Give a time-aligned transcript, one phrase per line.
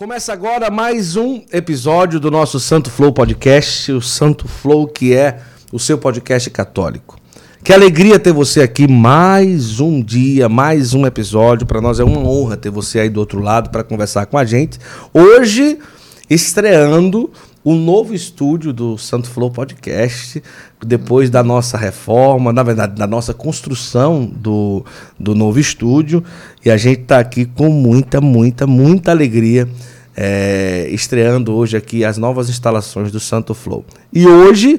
[0.00, 5.40] Começa agora mais um episódio do nosso Santo Flow Podcast, o Santo Flow que é
[5.70, 7.18] o seu podcast católico.
[7.62, 11.66] Que alegria ter você aqui mais um dia, mais um episódio.
[11.66, 14.44] Para nós é uma honra ter você aí do outro lado para conversar com a
[14.46, 14.78] gente.
[15.12, 15.78] Hoje,
[16.30, 17.30] estreando
[17.62, 20.42] o novo estúdio do Santo Flow Podcast,
[20.84, 24.84] depois da nossa reforma, na verdade, da nossa construção do,
[25.18, 26.24] do novo estúdio.
[26.64, 29.68] E a gente está aqui com muita, muita, muita alegria,
[30.22, 33.86] é, estreando hoje aqui as novas instalações do Santo Flow.
[34.12, 34.78] E hoje,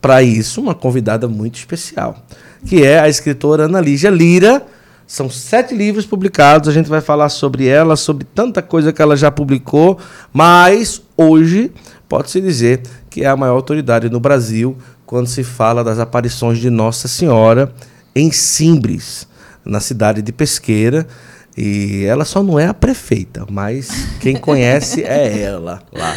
[0.00, 2.26] para isso, uma convidada muito especial,
[2.66, 4.66] que é a escritora Ana Lígia Lira.
[5.06, 9.16] São sete livros publicados, a gente vai falar sobre ela, sobre tanta coisa que ela
[9.16, 9.98] já publicou,
[10.32, 11.70] mas hoje
[12.08, 16.70] pode-se dizer que é a maior autoridade no Brasil quando se fala das aparições de
[16.70, 17.72] Nossa Senhora
[18.16, 19.28] em Simbres,
[19.64, 21.06] na cidade de Pesqueira.
[21.56, 26.16] E ela só não é a prefeita, mas quem conhece é ela lá.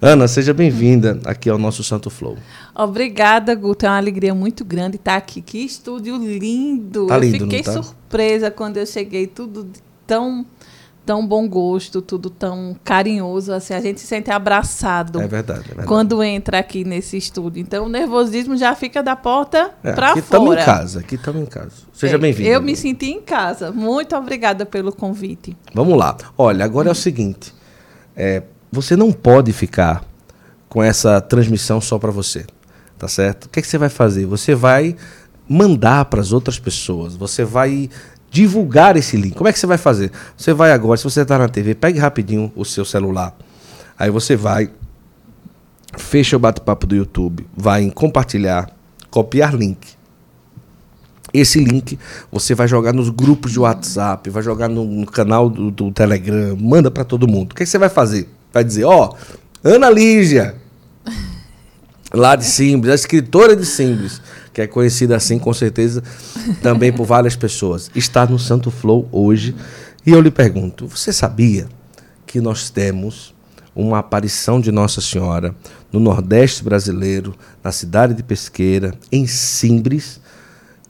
[0.00, 2.38] Ana, seja bem-vinda aqui ao nosso Santo Flow.
[2.72, 3.84] Obrigada, Guto.
[3.84, 5.42] É uma alegria muito grande estar aqui.
[5.42, 7.08] Que estúdio lindo.
[7.08, 7.72] Tá lindo, eu fiquei tá?
[7.72, 9.66] surpresa quando eu cheguei, tudo
[10.06, 10.46] tão
[11.08, 15.18] tão bom gosto, tudo tão carinhoso, assim, a gente se sente abraçado.
[15.22, 15.88] É verdade, é verdade.
[15.88, 17.62] Quando entra aqui nesse estúdio.
[17.62, 20.10] Então o nervosismo já fica da porta é, para fora.
[20.10, 21.70] Aqui estamos em casa, aqui estamos em casa.
[21.94, 22.50] Seja é, bem-vindo.
[22.50, 23.72] Eu me senti em casa.
[23.72, 25.56] Muito obrigada pelo convite.
[25.72, 26.14] Vamos lá.
[26.36, 27.54] Olha, agora é o seguinte,
[28.14, 30.04] é, você não pode ficar
[30.68, 32.44] com essa transmissão só para você,
[32.98, 33.46] tá certo?
[33.46, 34.26] O que, é que você vai fazer?
[34.26, 34.94] Você vai
[35.48, 37.88] mandar para as outras pessoas, você vai
[38.30, 39.34] divulgar esse link.
[39.34, 40.12] Como é que você vai fazer?
[40.36, 43.34] Você vai agora, se você está na TV, pegue rapidinho o seu celular.
[43.98, 44.70] Aí você vai,
[45.96, 48.70] fecha o bate-papo do YouTube, vai em compartilhar,
[49.10, 49.98] copiar link.
[51.32, 51.98] Esse link
[52.30, 56.56] você vai jogar nos grupos de WhatsApp, vai jogar no, no canal do, do, Telegram,
[56.56, 57.52] manda para todo mundo.
[57.52, 58.28] O que, que, você vai fazer?
[58.52, 60.54] Vai dizer, ó, oh, Ana Lígia,
[62.14, 64.22] lá de Simples, a escritora de Simples,
[64.58, 66.02] que é conhecida assim com certeza
[66.60, 69.54] também por várias pessoas, está no Santo Flow hoje.
[70.04, 71.68] E eu lhe pergunto: você sabia
[72.26, 73.32] que nós temos
[73.72, 75.54] uma aparição de Nossa Senhora
[75.92, 80.20] no Nordeste brasileiro, na cidade de Pesqueira, em Simbres,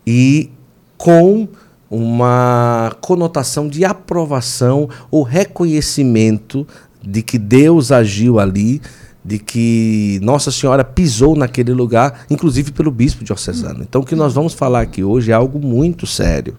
[0.07, 0.51] e
[0.97, 1.47] com
[1.91, 6.67] uma conotação de aprovação ou reconhecimento
[7.03, 8.81] de que Deus agiu ali
[9.29, 13.83] de que Nossa Senhora pisou naquele lugar, inclusive pelo bispo diocesano.
[13.83, 16.57] Então, o que nós vamos falar aqui hoje é algo muito sério.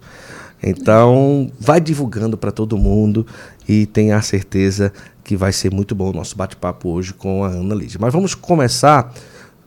[0.62, 3.26] Então, vai divulgando para todo mundo
[3.68, 4.94] e tenha a certeza
[5.24, 7.98] que vai ser muito bom o nosso bate-papo hoje com a Ana Lídia.
[8.00, 9.12] Mas vamos começar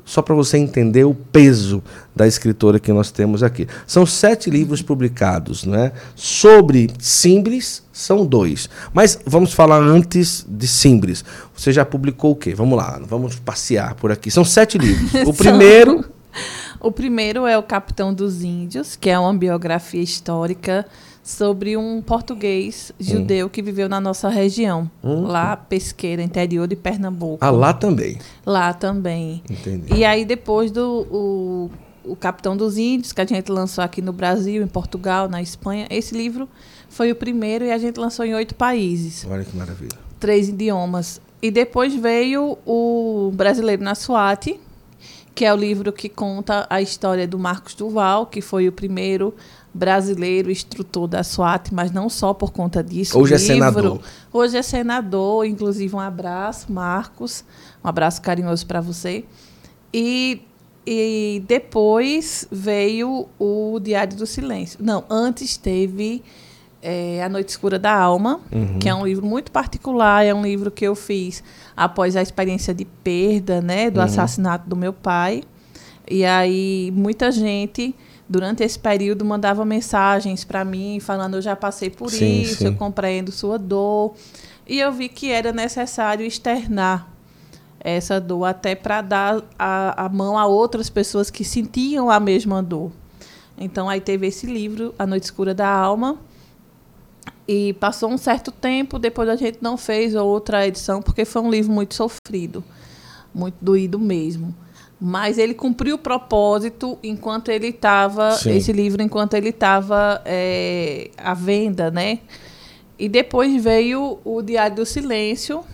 [0.05, 1.83] só para você entender o peso
[2.15, 3.67] da escritora que nós temos aqui.
[3.87, 5.93] São sete livros publicados, né?
[6.15, 8.69] Sobre Simbres, são dois.
[8.93, 11.25] Mas vamos falar antes de Simbres.
[11.57, 12.55] Você já publicou o quê?
[12.55, 14.31] Vamos lá, vamos passear por aqui.
[14.31, 15.13] São sete livros.
[15.27, 16.05] O primeiro.
[16.81, 20.87] o primeiro é O Capitão dos Índios, que é uma biografia histórica
[21.23, 23.49] sobre um português judeu hum.
[23.49, 25.23] que viveu na nossa região, hum.
[25.23, 27.39] lá pesqueira, interior de Pernambuco.
[27.41, 28.19] Ah, lá também.
[28.45, 29.43] Lá também.
[29.49, 29.95] Entendi.
[29.95, 31.71] E aí depois do o,
[32.05, 35.87] o Capitão dos Índios, que a gente lançou aqui no Brasil, em Portugal, na Espanha,
[35.91, 36.49] esse livro
[36.89, 39.25] foi o primeiro e a gente lançou em oito países.
[39.29, 39.97] Olha que maravilha.
[40.19, 41.21] Três idiomas.
[41.41, 44.61] E depois veio o Brasileiro na SWAT,
[45.35, 49.35] que é o livro que conta a história do Marcos Duval, que foi o primeiro
[49.75, 53.19] brasileiro, instrutor da SWAT, mas não só por conta disso.
[53.19, 54.01] Hoje é livro, é senador.
[54.33, 57.45] Hoje é senador, inclusive um abraço, Marcos,
[57.83, 59.25] um abraço carinhoso para você.
[59.93, 60.43] E,
[60.87, 64.79] e depois veio o Diário do Silêncio.
[64.83, 66.23] Não, antes teve
[66.83, 68.79] é, A Noite Escura da Alma, uhum.
[68.79, 71.43] que é um livro muito particular, é um livro que eu fiz
[71.75, 74.05] após a experiência de perda, né, do uhum.
[74.05, 75.45] assassinato do meu pai.
[76.11, 77.95] E aí muita gente
[78.33, 82.65] durante esse período mandava mensagens para mim falando eu já passei por sim, isso, sim.
[82.65, 84.15] eu compreendo sua dor.
[84.67, 87.13] E eu vi que era necessário externar
[87.79, 92.63] essa dor até para dar a, a mão a outras pessoas que sentiam a mesma
[92.63, 92.91] dor.
[93.59, 96.17] Então aí teve esse livro, A Noite Escura da Alma.
[97.47, 101.51] E passou um certo tempo, depois a gente não fez outra edição, porque foi um
[101.51, 102.65] livro muito sofrido,
[103.35, 104.55] muito doído mesmo.
[105.05, 111.35] Mas ele cumpriu o propósito enquanto ele estava, esse livro, enquanto ele estava é, à
[111.35, 112.21] venda, né?
[112.97, 115.65] E depois veio o Diário do Silêncio,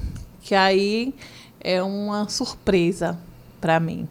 [0.40, 1.14] que aí
[1.60, 3.18] é uma surpresa
[3.60, 4.08] para mim.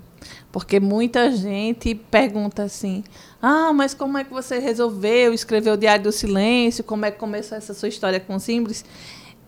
[0.51, 3.03] Porque muita gente pergunta assim:
[3.41, 6.83] ah, mas como é que você resolveu escrever o Diário do Silêncio?
[6.83, 8.85] Como é que começou essa sua história com Simples?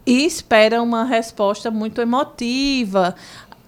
[0.10, 3.16] e espera uma resposta muito emotiva,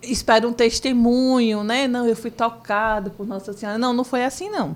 [0.03, 1.87] espera um testemunho, né?
[1.87, 3.77] Não, eu fui tocado por Nossa Senhora.
[3.77, 4.75] Não, não foi assim, não.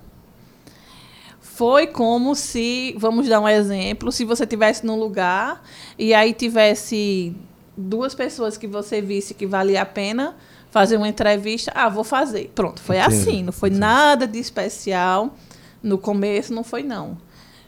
[1.39, 5.63] Foi como se, vamos dar um exemplo, se você tivesse num lugar
[5.97, 7.35] e aí tivesse
[7.77, 10.35] duas pessoas que você visse que valia a pena
[10.69, 12.51] fazer uma entrevista, ah, vou fazer.
[12.53, 15.33] Pronto, foi assim, não foi nada de especial.
[15.81, 17.17] No começo não foi não.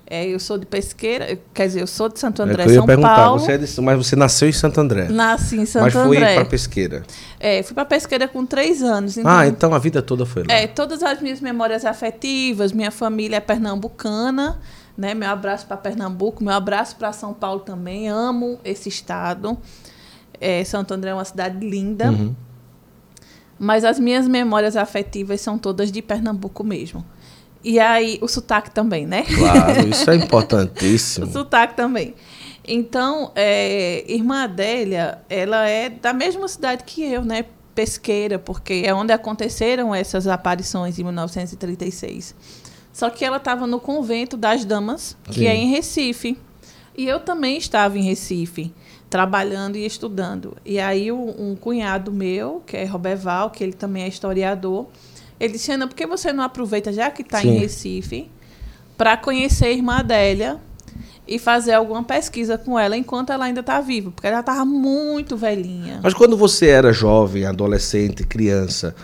[0.09, 2.88] É, eu sou de Pesqueira, quer dizer, eu sou de Santo André, é ia São
[2.88, 3.39] Paulo.
[3.42, 5.09] Você é de, mas você nasceu em Santo André?
[5.09, 6.19] Nasci em Santo André.
[6.19, 7.04] Mas foi para Pesqueira?
[7.38, 9.18] É, fui para Pesqueira com três anos.
[9.18, 10.54] Então, ah, então a vida toda foi lá.
[10.54, 14.62] É, todas as minhas memórias afetivas, minha família é pernambucana,
[14.98, 15.13] né?
[15.13, 18.07] Meu abraço para Pernambuco, meu abraço para São Paulo também.
[18.07, 19.57] Amo esse estado.
[20.39, 22.12] É, Santo André é uma cidade linda.
[22.12, 22.33] Uhum.
[23.59, 27.04] Mas as minhas memórias afetivas são todas de Pernambuco mesmo.
[27.67, 29.23] E aí, o sotaque também, né?
[29.23, 31.25] Claro, isso é importantíssimo.
[31.25, 32.15] o sotaque também.
[32.65, 37.43] Então, é, irmã Adélia, ela é da mesma cidade que eu, né?
[37.75, 42.33] Pesqueira, porque é onde aconteceram essas aparições em 1936.
[42.93, 45.47] Só que ela estava no convento das damas, que Sim.
[45.47, 46.39] é em Recife.
[46.97, 48.73] E eu também estava em Recife,
[49.09, 50.55] trabalhando e estudando.
[50.65, 54.87] E aí um, cunhado meu, que é Roberval, que ele também é historiador,
[55.39, 58.29] ele disse, Ana, por que você não aproveita, já que está em Recife,
[58.97, 60.57] para conhecer a irmã Adélia
[61.27, 64.11] e fazer alguma pesquisa com ela enquanto ela ainda está viva?
[64.11, 65.99] Porque ela estava muito velhinha.
[66.01, 68.95] Mas quando você era jovem, adolescente, criança,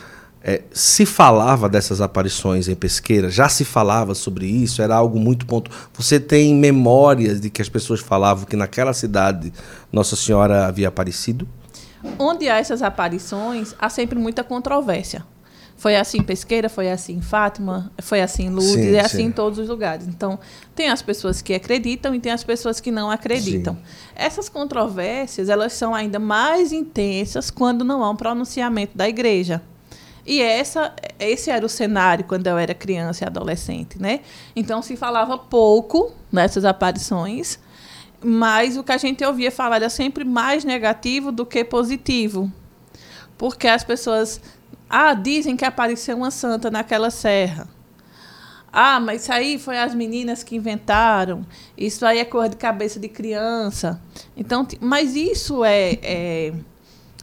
[0.43, 3.29] é, se falava dessas aparições em pesqueira?
[3.29, 4.81] Já se falava sobre isso?
[4.81, 5.69] Era algo muito ponto.
[5.93, 9.53] Você tem memórias de que as pessoas falavam que naquela cidade
[9.91, 11.47] Nossa Senhora havia aparecido?
[12.17, 15.23] Onde há essas aparições, há sempre muita controvérsia.
[15.83, 19.17] Foi assim em Pesqueira, foi assim em Fátima, foi assim em Lourdes, sim, é assim
[19.17, 19.23] sim.
[19.23, 20.07] em todos os lugares.
[20.07, 20.39] Então,
[20.73, 23.75] tem as pessoas que acreditam e tem as pessoas que não acreditam.
[23.75, 23.81] Sim.
[24.15, 29.61] Essas controvérsias, elas são ainda mais intensas quando não há um pronunciamento da igreja.
[30.25, 34.21] E essa, esse era o cenário quando eu era criança e adolescente, né?
[34.55, 37.59] Então se falava pouco nessas aparições,
[38.23, 42.49] mas o que a gente ouvia falar era sempre mais negativo do que positivo.
[43.37, 44.39] Porque as pessoas
[44.95, 47.67] ah, dizem que apareceu uma santa naquela serra.
[48.71, 51.43] Ah, mas isso aí foi as meninas que inventaram.
[51.75, 53.99] Isso aí é coisa de cabeça de criança.
[54.37, 56.53] Então, mas isso é, é,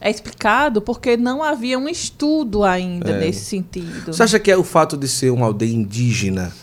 [0.01, 3.19] é explicado porque não havia um estudo ainda é.
[3.21, 4.11] nesse sentido.
[4.11, 6.53] Você acha que é o fato de ser uma aldeia indígena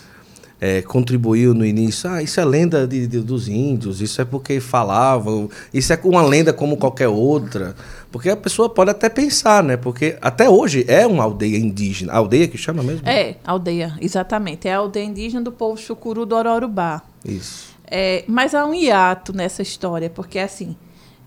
[0.61, 2.11] é, contribuiu no início.
[2.11, 6.23] Ah, isso é lenda de, de, dos índios, isso é porque falavam, isso é uma
[6.23, 7.75] lenda como qualquer outra.
[8.11, 9.77] Porque a pessoa pode até pensar, né?
[9.77, 12.13] Porque até hoje é uma aldeia indígena.
[12.13, 13.07] A aldeia que chama mesmo?
[13.07, 14.67] É, aldeia, exatamente.
[14.67, 17.03] É a aldeia indígena do povo chucuru do Ororubá.
[17.25, 17.77] Isso.
[17.91, 20.77] É, mas há um hiato nessa história, porque assim,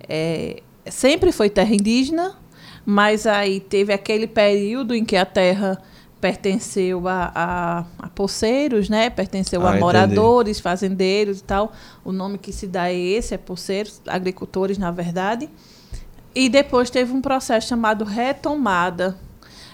[0.07, 2.35] é, sempre foi terra indígena,
[2.85, 5.79] mas aí teve aquele período em que a terra
[6.21, 9.09] pertenceu a, a, a poceiros, né?
[9.09, 10.61] Pertenceu ah, a moradores, entendi.
[10.61, 11.73] fazendeiros e tal.
[12.05, 15.49] O nome que se dá é esse, é poceiros, agricultores, na verdade.
[16.33, 19.17] E depois teve um processo chamado retomada.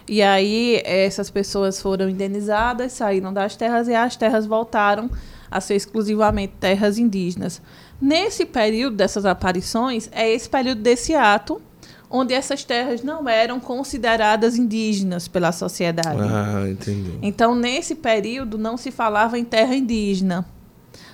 [0.07, 5.11] E aí essas pessoas foram indenizadas, saíram das terras e as terras voltaram
[5.51, 7.61] a ser exclusivamente terras indígenas.
[7.99, 11.61] Nesse período dessas aparições, é esse período desse ato
[12.09, 16.21] onde essas terras não eram consideradas indígenas pela sociedade.
[16.21, 17.17] Ah, entendi.
[17.21, 20.45] Então, nesse período, não se falava em terra indígena.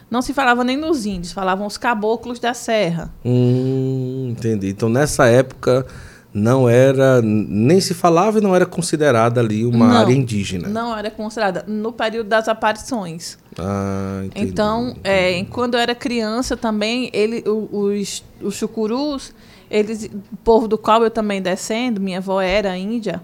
[0.09, 3.11] Não se falava nem nos índios, falavam os caboclos da serra.
[3.25, 4.69] Hum, entendi.
[4.69, 5.87] Então, nessa época,
[6.31, 7.19] não era.
[7.21, 10.67] Nem se falava e não era considerada ali uma não, área indígena.
[10.67, 11.65] Não era considerada.
[11.67, 13.39] No período das aparições.
[13.57, 14.49] Ah, entendi.
[14.49, 14.99] Então, entendi.
[15.03, 19.33] É, quando eu era criança também, ele, os, os chucurus
[19.73, 20.07] eles,
[20.43, 23.23] povo do qual eu também descendo, minha avó era índia,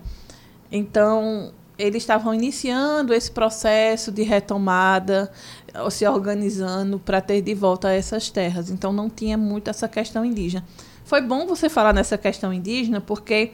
[0.72, 5.32] então eles estavam iniciando esse processo de retomada,
[5.92, 8.70] se organizando para ter de volta essas terras.
[8.70, 10.66] Então não tinha muito essa questão indígena.
[11.06, 13.52] Foi bom você falar nessa questão indígena, porque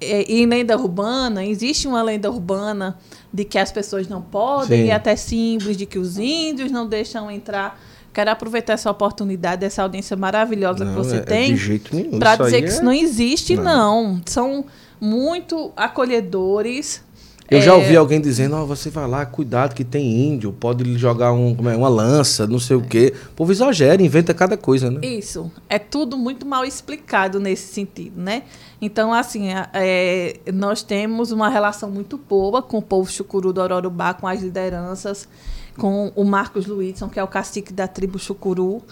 [0.00, 2.98] é, em lenda urbana, existe uma lenda urbana
[3.32, 4.86] de que as pessoas não podem, Sim.
[4.88, 7.80] e até símbolos de que os índios não deixam entrar
[8.16, 11.52] Quero aproveitar essa oportunidade, essa audiência maravilhosa não, que você é, tem.
[11.52, 12.18] de jeito nenhum.
[12.18, 14.14] Para dizer que isso não existe, não.
[14.14, 14.22] não.
[14.24, 14.64] São
[14.98, 17.02] muito acolhedores.
[17.50, 17.60] Eu é...
[17.60, 21.34] já ouvi alguém dizendo, oh, você vai lá, cuidado que tem índio, pode lhe jogar
[21.34, 22.78] um, é, uma lança, não sei é.
[22.78, 23.12] o quê.
[23.32, 25.06] O povo exagera, inventa cada coisa, né?
[25.06, 25.52] Isso.
[25.68, 28.44] É tudo muito mal explicado nesse sentido, né?
[28.80, 34.14] Então, assim, é, nós temos uma relação muito boa com o povo chucuru do Ororubá,
[34.14, 35.28] com as lideranças
[35.76, 38.82] com o Marcos Luizson, que é o cacique da tribo Chucuru.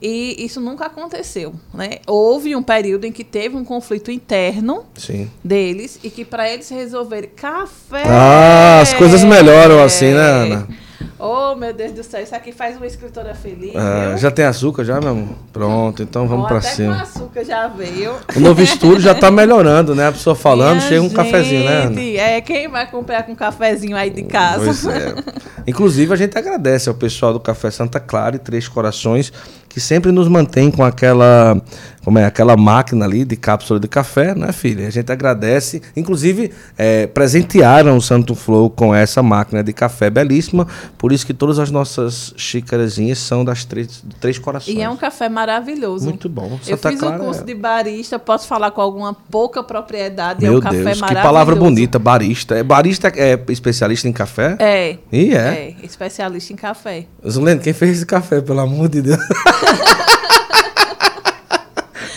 [0.00, 1.98] E isso nunca aconteceu, né?
[2.06, 5.28] Houve um período em que teve um conflito interno Sim.
[5.42, 8.04] deles e que para eles resolverem café.
[8.06, 10.68] Ah, as coisas melhoram assim, né, Ana?
[11.18, 13.74] Oh, meu Deus do céu, isso aqui faz uma escritora feliz.
[13.76, 15.28] Ah, já tem açúcar já, meu amor?
[15.52, 17.02] Pronto, então vamos Ó, pra até Com cima.
[17.02, 18.14] açúcar já veio.
[18.36, 20.08] O novo estúdio já tá melhorando, né?
[20.08, 21.94] A pessoa falando, Minha chega um cafezinho, né, Ana?
[21.94, 24.64] gente, É, quem vai comprar com um cafezinho aí de casa?
[24.64, 25.14] Pois é.
[25.66, 29.32] Inclusive, a gente agradece ao pessoal do Café Santa Clara e Três Corações,
[29.68, 31.60] que sempre nos mantém com aquela,
[32.08, 34.86] como é, aquela máquina ali de cápsula de café, né, filha?
[34.86, 35.82] A gente agradece.
[35.94, 41.34] Inclusive, é, presentearam o Santo Flow com essa máquina de café belíssima, por isso que
[41.34, 44.74] todas as nossas xícarazinhas são das Três, três Corações.
[44.74, 46.06] E é um café maravilhoso.
[46.06, 46.58] Muito bom.
[46.66, 50.42] Eu Santa fiz Clara um curso é- de barista, posso falar com alguma pouca propriedade.
[50.46, 51.26] é Meu um café Deus, que maravilhoso.
[51.26, 52.56] palavra bonita, barista.
[52.56, 54.56] É, barista é especialista em café?
[54.58, 54.96] É.
[55.12, 55.36] E é.
[55.36, 57.04] É, especialista em café.
[57.28, 59.18] Zulene, quem fez esse café, pelo amor de Deus?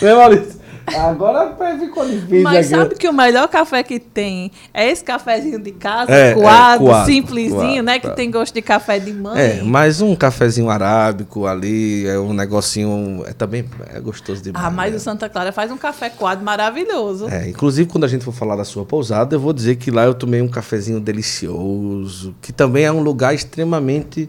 [0.02, 0.62] Né, Maurício?
[0.86, 2.82] Agora ficou difícil Mas aqui.
[2.82, 6.84] sabe que o melhor café que tem é esse cafezinho de casa, É, é, coado,
[6.84, 7.98] coado, simplesinho, coado, né?
[7.98, 8.14] Que tá.
[8.14, 9.40] tem gosto de café de mãe.
[9.40, 13.22] É, mais um cafezinho arábico ali, é um negocinho.
[13.26, 14.64] É também é gostoso demais.
[14.64, 14.96] Ah, mas né?
[14.96, 17.28] o Santa Clara faz um café coado maravilhoso.
[17.28, 20.04] É, inclusive, quando a gente for falar da sua pousada, eu vou dizer que lá
[20.04, 24.28] eu tomei um cafezinho delicioso, que também é um lugar extremamente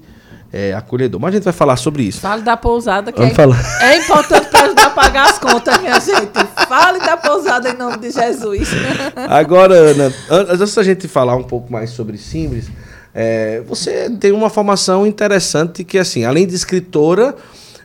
[0.54, 1.20] é, acolhedor.
[1.20, 2.22] Mas a gente vai falar sobre isso.
[2.22, 3.60] Fale da pousada, que Vamos é, falar.
[3.82, 6.30] é importante para ajudar a pagar as contas, minha gente.
[6.68, 8.70] Fale da pousada em nome de Jesus.
[9.28, 12.70] Agora, Ana, an- antes da gente falar um pouco mais sobre Simbres,
[13.16, 17.36] é, você tem uma formação interessante que, assim, além de escritora,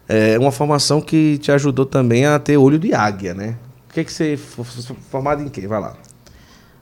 [0.06, 3.56] é uma formação que te ajudou também a ter olho de águia, né?
[3.90, 4.36] O que, que você
[5.10, 5.66] formado em quê?
[5.66, 5.94] Vai lá.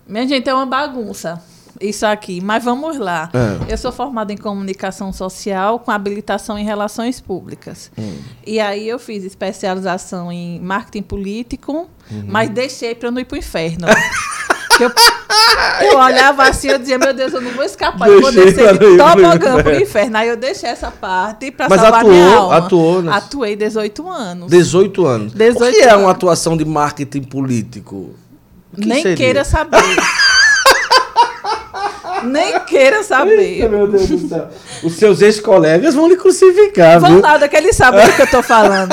[0.07, 1.41] Minha gente, é uma bagunça
[1.81, 3.31] isso aqui, mas vamos lá.
[3.35, 3.73] É.
[3.73, 7.91] Eu sou formada em comunicação social com habilitação em relações públicas.
[7.99, 8.17] Hum.
[8.47, 12.25] E aí eu fiz especialização em marketing político, Uhum.
[12.29, 13.87] mas deixei para eu não ir para o inferno.
[14.79, 14.93] Eu,
[15.93, 18.73] eu olhava assim e dizia, meu Deus, eu não vou escapar, eu vou Deixei descer
[18.75, 20.17] de pro tobogã para o inferno.
[20.19, 22.57] Aí eu deixei essa parte para salvar atuou- minha alma.
[22.59, 24.51] atuou nas- Atuei 18 anos.
[24.51, 25.33] 18 anos.
[25.33, 26.11] 18 o que é uma anos.
[26.11, 28.11] atuação de marketing político?
[28.79, 29.17] Que Nem seria?
[29.17, 29.79] queira saber.
[32.25, 33.69] Nem queira saber.
[33.69, 34.49] Meu Deus do céu.
[34.83, 37.21] Os seus ex-colegas vão lhe crucificar, Vão viu?
[37.21, 38.93] nada, que eles sabem do que eu tô falando.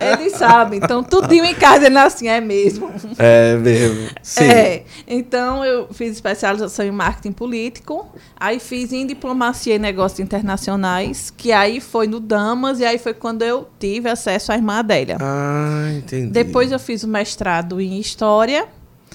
[0.00, 0.80] Eles sabem.
[0.82, 2.90] Então, tudinho em casa, ele assim, é mesmo.
[3.18, 4.08] É mesmo.
[4.22, 4.44] Sim.
[4.44, 4.82] É.
[5.06, 8.06] Então, eu fiz especialização em marketing político.
[8.38, 13.14] Aí fiz em diplomacia e negócios internacionais, que aí foi no Damas, e aí foi
[13.14, 15.16] quando eu tive acesso à irmã Adélia.
[15.20, 16.28] Ah, entendi.
[16.28, 18.66] Depois eu fiz o mestrado em História.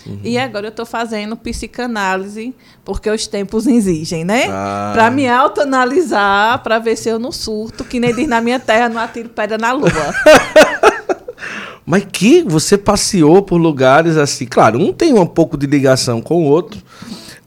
[0.06, 0.20] Uhum.
[0.24, 2.54] E agora eu estou fazendo psicanálise,
[2.84, 4.48] porque os tempos exigem, né?
[4.50, 4.92] Ah.
[4.94, 8.90] Para me autoanalisar, para ver se eu não surto, que nem diz na minha terra,
[8.90, 9.92] não atiro pedra na lua.
[11.86, 14.46] Mas que você passeou por lugares assim.
[14.46, 16.82] Claro, um tem um pouco de ligação com o outro,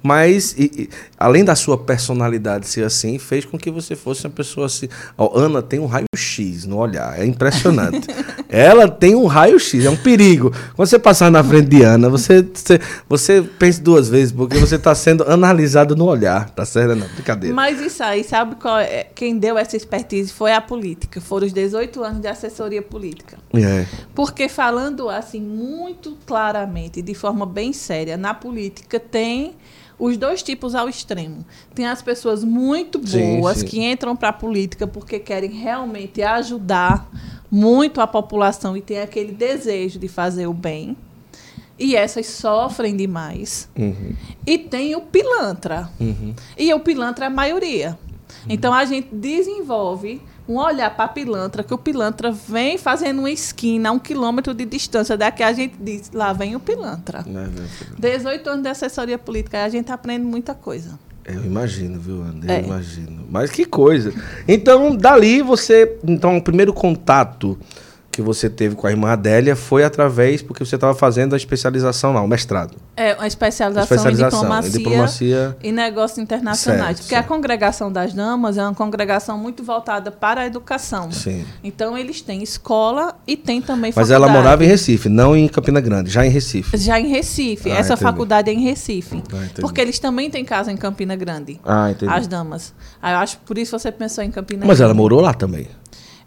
[0.04, 4.32] mas e- e, além da sua personalidade ser assim, fez com que você fosse uma
[4.32, 4.86] pessoa assim.
[5.16, 8.06] Ó, Ana tem um raio-x no olhar, é impressionante.
[8.46, 10.52] Ela tem um raio-x, é um perigo.
[10.76, 14.74] Quando você passar na frente de Ana, você, você, você pense duas vezes, porque você
[14.76, 16.94] está sendo analisado no olhar, tá certo?
[16.94, 17.54] Não, brincadeira.
[17.56, 19.06] Mas isso aí, sabe qual é?
[19.14, 21.18] quem deu essa expertise foi a política.
[21.18, 23.38] Foram os 18 anos de assessoria política.
[23.54, 23.86] É.
[24.14, 29.54] Porque falando assim muito claramente, de forma bem séria, na política tem
[29.98, 31.44] os dois tipos ao extremo.
[31.74, 33.66] Tem as pessoas muito Sim, boas sim.
[33.66, 37.08] que entram para a política porque querem realmente ajudar
[37.50, 40.96] muito a população e tem aquele desejo de fazer o bem.
[41.78, 43.68] E essas sofrem demais.
[43.76, 44.14] Uhum,
[44.46, 45.90] E tem o pilantra.
[46.00, 46.32] uhum.
[46.56, 47.98] E o pilantra é a maioria.
[48.48, 53.30] Então a gente desenvolve um olhar para a pilantra, que o pilantra vem fazendo uma
[53.30, 57.24] esquina a um quilômetro de distância daqui, a gente diz, lá vem o pilantra.
[57.26, 57.96] Não é, meu filho?
[57.98, 60.98] 18 18 anos de assessoria política, aí a gente aprende muita coisa.
[61.24, 62.56] Eu imagino, viu, André?
[62.56, 62.60] É.
[62.60, 63.26] Eu imagino.
[63.30, 64.12] Mas que coisa.
[64.46, 65.98] Então, dali você.
[66.06, 67.58] Então, o primeiro contato
[68.14, 72.12] que você teve com a irmã Adélia foi através, porque você estava fazendo a especialização
[72.12, 72.76] lá, o mestrado.
[72.96, 75.56] É uma especialização, especialização em diplomacia, diplomacia.
[75.64, 76.84] e negócios internacionais.
[76.84, 77.24] Certo, porque certo.
[77.24, 81.10] a congregação das damas é uma congregação muito voltada para a educação.
[81.10, 81.44] Sim.
[81.64, 84.22] Então eles têm escola e tem também Mas faculdade.
[84.22, 86.76] ela morava em Recife, não em Campina Grande, já em Recife.
[86.76, 87.68] Já em Recife.
[87.68, 88.02] Ah, Essa entendi.
[88.02, 89.20] faculdade é em Recife.
[89.32, 91.60] Ah, porque eles também têm casa em Campina Grande.
[91.64, 92.12] Ah, entendi.
[92.12, 92.72] As damas.
[93.02, 94.82] Aí eu acho que por isso você pensou em Campina Mas Grande.
[94.84, 95.66] ela morou lá também.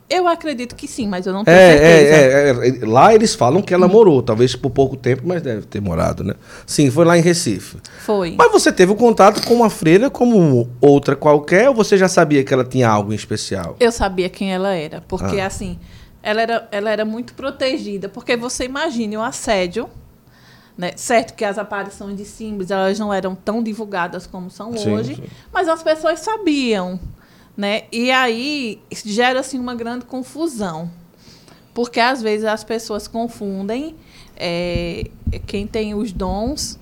[0.09, 2.15] Eu acredito que sim, mas eu não tenho É, certeza.
[2.15, 5.65] é, é, é, Lá eles falam que ela morou, talvez por pouco tempo, mas deve
[5.65, 6.33] ter morado, né?
[6.65, 7.77] Sim, foi lá em Recife.
[8.05, 8.33] Foi.
[8.37, 12.41] Mas você teve o contato com uma freira como outra qualquer, ou você já sabia
[12.43, 13.75] que ela tinha algo em especial?
[13.81, 15.01] Eu sabia quem ela era.
[15.09, 15.47] Porque, Ah.
[15.47, 15.77] assim,
[16.23, 19.89] ela era, ela era muito protegida, porque você imagine o assédio,
[20.77, 20.91] né?
[20.95, 25.15] Certo que as aparições de símbolos elas não eram tão divulgadas como são Sim, hoje,
[25.15, 25.23] sim.
[25.51, 26.97] mas as pessoas sabiam,
[27.57, 27.85] né?
[27.91, 30.89] E aí gera assim uma grande confusão,
[31.73, 33.95] porque às vezes as pessoas confundem
[34.35, 35.09] é,
[35.47, 36.79] quem tem os dons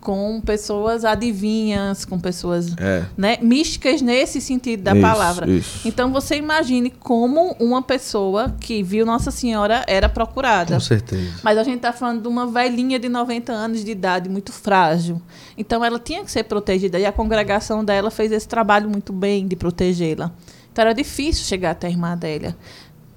[0.00, 3.04] com pessoas adivinhas, com pessoas É.
[3.16, 5.50] né, místicas nesse sentido da Isso, palavra.
[5.50, 5.86] isso.
[5.86, 10.74] Então você imagine como uma pessoa que viu Nossa Senhora era procurada.
[10.74, 11.34] Com certeza.
[11.42, 15.20] Mas a gente está falando de uma velhinha de 90 anos de idade, muito frágil.
[15.56, 19.46] Então ela tinha que ser protegida e a congregação dela fez esse trabalho muito bem
[19.46, 20.32] de protegê-la.
[20.72, 22.56] Então era difícil chegar até a irmã Adélia.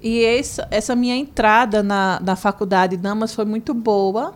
[0.02, 4.34] E essa, essa minha entrada na, na faculdade de Damas foi muito boa,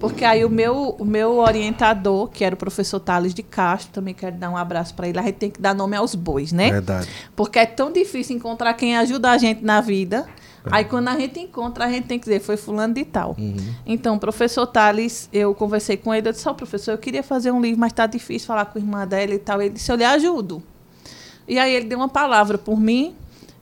[0.00, 4.14] porque aí o meu, o meu orientador, que era o professor Thales de Castro, também
[4.14, 6.70] quero dar um abraço para ele, a gente tem que dar nome aos bois, né?
[6.70, 7.06] Verdade.
[7.36, 10.26] Porque é tão difícil encontrar quem ajuda a gente na vida.
[10.64, 13.36] Aí quando a gente encontra, a gente tem que dizer, foi fulano de tal.
[13.84, 17.50] Então, o professor Thales, eu conversei com ele, eu disse, ó, professor, eu queria fazer
[17.50, 19.60] um livro, mas tá difícil falar com a irmã dela e tal.
[19.60, 20.62] Ele disse, eu lhe ajudo.
[21.46, 23.14] E aí ele deu uma palavra por mim,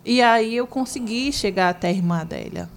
[0.04, 2.68] e aí eu consegui chegar até a irmã dela.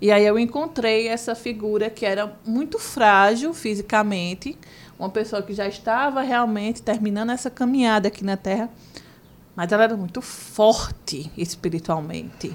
[0.00, 4.56] E aí eu encontrei essa figura que era muito frágil fisicamente,
[4.98, 8.68] uma pessoa que já estava realmente terminando essa caminhada aqui na Terra,
[9.54, 12.54] mas ela era muito forte espiritualmente.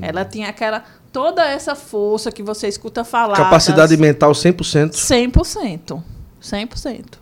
[0.00, 3.36] Ela tinha aquela toda essa força que você escuta falar.
[3.36, 4.94] Capacidade das- mental 100%.
[4.94, 6.02] 100%.
[6.40, 7.18] 100%.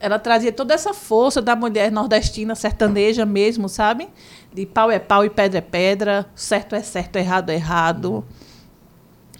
[0.00, 4.08] Ela trazia toda essa força da mulher nordestina, sertaneja mesmo, sabe?
[4.52, 8.24] De pau é pau e pedra é pedra, certo é certo, errado é errado.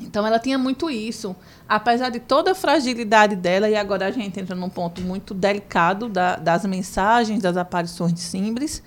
[0.02, 1.34] Então ela tinha muito isso.
[1.68, 6.08] Apesar de toda a fragilidade dela, e agora a gente entra num ponto muito delicado
[6.08, 8.82] da- das mensagens, das aparições de Simbres.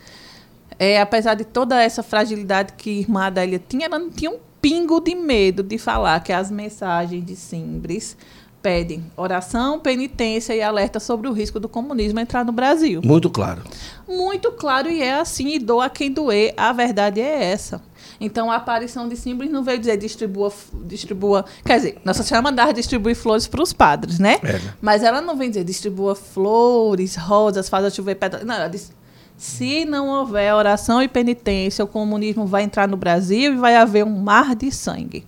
[0.77, 4.37] É, apesar de toda essa fragilidade que a irmã Adélia tinha, ela não tinha um
[4.61, 8.17] pingo de medo de falar que as mensagens de Simbres
[8.61, 12.99] pedem oração, penitência e alerta sobre o risco do comunismo entrar no Brasil.
[13.05, 13.61] Muito claro.
[14.07, 17.79] Muito claro e é assim, e doa quem doer, a verdade é essa.
[18.19, 20.51] Então a aparição de símbolos não veio dizer distribua,
[20.85, 21.45] distribua.
[21.65, 24.39] Quer dizer, Nossa Senhora mandava distribuir flores para os padres, né?
[24.43, 24.61] É.
[24.81, 28.43] Mas ela não vem dizer distribua flores, rosas, faça chover pedra.
[28.43, 28.91] Não, ela diz.
[29.37, 34.05] Se não houver oração e penitência, o comunismo vai entrar no Brasil e vai haver
[34.05, 35.27] um mar de sangue.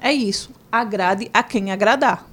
[0.00, 0.50] É isso.
[0.72, 2.26] Agrade a quem agradar.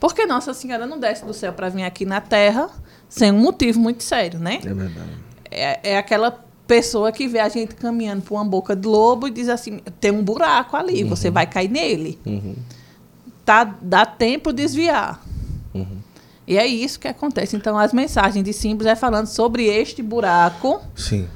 [0.00, 2.70] Porque Nossa Senhora não desce do céu para vir aqui na Terra
[3.08, 4.60] sem um motivo muito sério, né?
[4.64, 5.10] É verdade.
[5.50, 9.30] É, é aquela pessoa que vê a gente caminhando por uma boca de lobo e
[9.30, 12.18] diz assim: tem um buraco ali, você vai cair nele.
[13.44, 15.22] Tá, dá tempo desviar.
[16.46, 17.56] E é isso que acontece.
[17.56, 21.26] Então, as mensagens de símbolos é falando sobre este buraco Sim.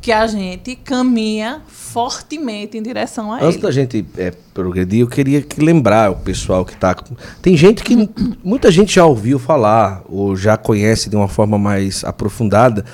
[0.00, 3.62] que a gente caminha fortemente em direção a Antes ele.
[3.62, 6.96] da gente é, progredir, eu queria que lembrar o pessoal que tá.
[7.40, 8.10] Tem gente que.
[8.42, 12.84] Muita gente já ouviu falar, ou já conhece de uma forma mais aprofundada,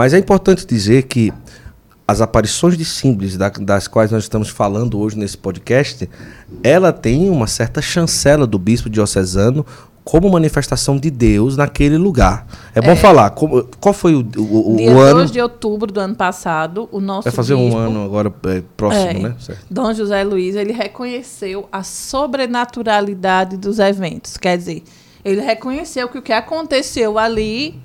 [0.00, 1.30] mas é importante dizer que
[2.08, 6.08] as aparições de símbolos da- das quais nós estamos falando hoje nesse podcast,
[6.64, 9.64] ela tem uma certa chancela do bispo diocesano
[10.02, 12.46] como manifestação de Deus naquele lugar.
[12.74, 15.26] É bom falar, como- qual foi o, o, o- Dia o 2 ano?
[15.26, 19.04] de outubro do ano passado, o nosso Vai fazer bispo, um ano agora é, próximo,
[19.06, 19.12] É.
[19.28, 19.34] né?
[19.38, 19.60] Certo.
[19.70, 24.38] Dom José Luiz, ele reconheceu a sobrenaturalidade dos eventos.
[24.38, 24.82] Quer dizer,
[25.22, 27.78] ele reconheceu que o que aconteceu ali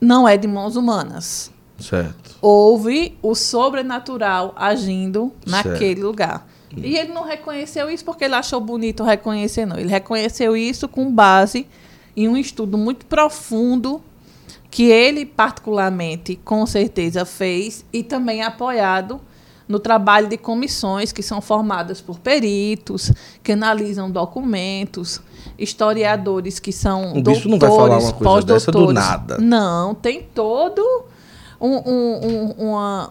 [0.00, 1.50] não é de mãos humanas.
[1.78, 2.36] Certo.
[2.40, 5.68] Houve o sobrenatural agindo Certo.
[5.68, 6.46] naquele lugar.
[6.76, 9.78] E ele não reconheceu isso porque ele achou bonito reconhecer, não.
[9.78, 11.66] Ele reconheceu isso com base
[12.16, 14.02] em um estudo muito profundo
[14.70, 19.20] que ele, particularmente, com certeza fez e também apoiado
[19.68, 23.10] no trabalho de comissões que são formadas por peritos,
[23.42, 25.20] que analisam documentos,
[25.58, 29.38] historiadores que são bispo doutores, não vai falar uma coisa dessa do nada.
[29.38, 31.04] Não, tem todo
[31.60, 33.10] um, um, um, uma-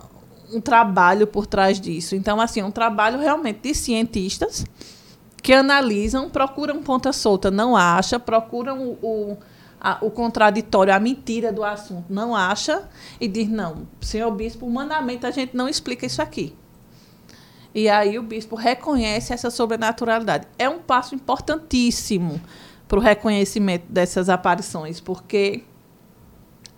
[0.54, 2.16] um trabalho por trás disso.
[2.16, 4.64] Então, assim, é um trabalho realmente de cientistas
[5.42, 9.38] que analisam, procuram ponta solta, não acha, procuram o, o,
[9.80, 12.88] a- o contraditório, a mentira do assunto, não acha
[13.20, 16.56] e diz, não, senhor bispo, humanamente a gente não explica isso aqui.
[17.74, 20.48] E aí o bispo reconhece essa sobrenaturalidade.
[20.58, 22.40] É um passo importantíssimo
[22.88, 25.64] para o reconhecimento dessas aparições, porque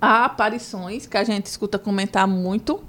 [0.02, 2.84] há aparições que a gente escuta comentar muito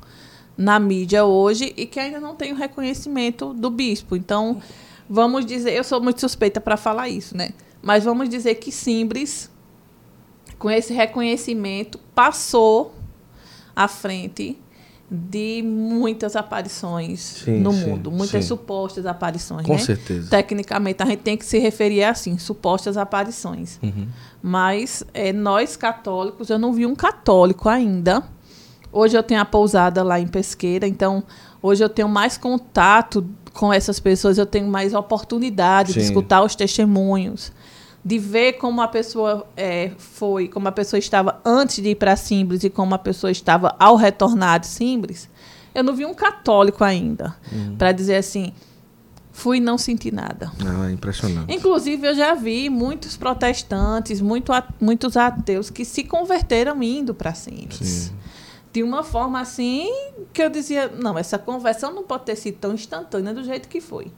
[0.57, 4.17] na mídia hoje e que ainda não tem o reconhecimento do bispo.
[4.17, 4.61] Então,
[5.09, 7.51] vamos dizer, eu sou muito suspeita para falar isso, né?
[7.83, 9.51] Mas vamos dizer que Simbres,
[10.59, 12.95] com esse reconhecimento, passou
[13.75, 14.59] à frente
[15.11, 18.49] de muitas aparições Sim, no sim, mundo, muitas sim.
[18.49, 19.65] supostas aparições.
[19.65, 19.79] Com né?
[19.79, 20.29] certeza.
[20.29, 23.79] Tecnicamente, a gente tem que se referir assim, supostas aparições.
[23.83, 24.07] Uhum.
[24.43, 28.23] Mas é, nós católicos, eu não vi um católico ainda.
[28.93, 31.23] Hoje eu tenho a pousada lá em Pesqueira, então
[31.63, 36.55] hoje eu tenho mais contato com essas pessoas, eu tenho mais oportunidade de escutar os
[36.55, 37.53] testemunhos,
[38.09, 42.17] de ver como a pessoa é, foi, como a pessoa estava antes de ir para
[42.17, 45.29] Simbres e como a pessoa estava ao retornar de Simbres.
[45.75, 47.37] Eu não vi um católico ainda
[47.77, 48.55] para dizer assim,
[49.31, 50.51] fui e não senti nada.
[50.59, 51.53] Não, é impressionante.
[51.55, 57.35] Inclusive, eu já vi muitos protestantes, muito, a- muitos ateus que se converteram indo para
[57.35, 57.89] Simples.
[57.89, 58.13] Sim.
[58.73, 59.87] De uma forma assim
[60.33, 63.81] que eu dizia: não, essa conversão não pode ter sido tão instantânea do jeito que
[63.83, 64.11] foi.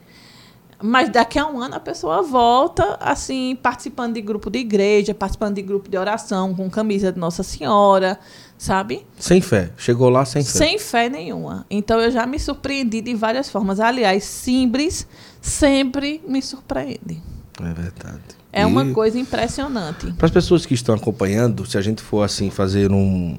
[0.83, 5.57] Mas daqui a um ano a pessoa volta, assim, participando de grupo de igreja, participando
[5.57, 8.19] de grupo de oração, com camisa de Nossa Senhora,
[8.57, 9.07] sabe?
[9.19, 9.71] Sem fé.
[9.77, 10.51] Chegou lá sem fé.
[10.51, 11.66] Sem fé nenhuma.
[11.71, 13.79] Então eu já me surpreendi de várias formas.
[13.81, 15.07] Aliás, Simbres
[15.40, 17.23] sempre me surpreende.
[17.61, 18.40] É verdade.
[18.53, 20.12] É E uma coisa impressionante.
[20.12, 23.38] Para as pessoas que estão acompanhando, se a gente for assim fazer um,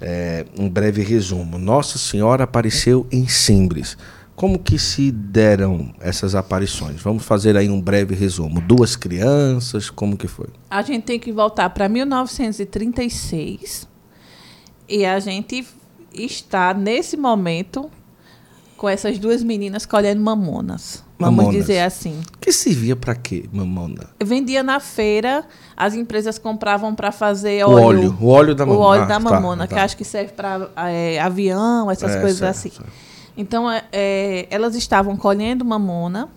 [0.00, 1.58] é, um breve resumo.
[1.58, 3.96] Nossa Senhora apareceu em Simbres.
[4.38, 7.02] Como que se deram essas aparições?
[7.02, 8.60] Vamos fazer aí um breve resumo.
[8.60, 10.46] Duas crianças, como que foi?
[10.70, 13.88] A gente tem que voltar para 1936
[14.88, 15.66] e a gente
[16.14, 17.90] está nesse momento
[18.76, 21.02] com essas duas meninas colhendo mamonas.
[21.18, 21.60] Vamos Mamonas.
[21.60, 22.20] dizer assim.
[22.40, 24.04] Que servia para quê, mamona?
[24.24, 25.44] Vendia na feira,
[25.76, 28.16] as empresas compravam para fazer O óleo.
[28.20, 28.86] O óleo da o mamona.
[28.86, 29.74] óleo Ah, da tá, mamona, tá.
[29.74, 30.70] que acho que serve para
[31.20, 32.70] avião, essas É, coisas certo, assim.
[32.70, 33.07] certo.
[33.38, 36.28] Então, é, é, elas estavam colhendo mamona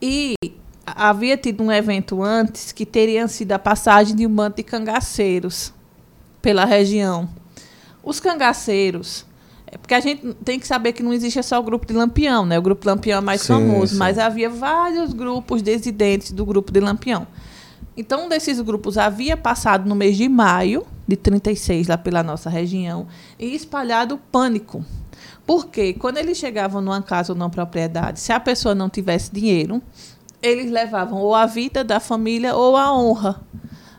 [0.00, 0.36] e
[0.86, 5.74] havia tido um evento antes que teria sido a passagem de um bando de cangaceiros
[6.40, 7.28] pela região.
[8.04, 9.26] Os cangaceiros,
[9.66, 12.46] é porque a gente tem que saber que não existe só o grupo de Lampião,
[12.46, 12.56] né?
[12.56, 13.98] O grupo de Lampião é mais Sim, famoso, sim.
[13.98, 17.26] mas havia vários grupos dissidentes do grupo de Lampião.
[17.96, 22.48] Então, um desses grupos havia passado no mês de maio de 36 lá pela nossa
[22.48, 23.08] região
[23.40, 24.84] e espalhado pânico.
[25.46, 29.82] Porque quando eles chegavam numa casa ou numa propriedade, se a pessoa não tivesse dinheiro,
[30.40, 33.40] eles levavam ou a vida da família ou a honra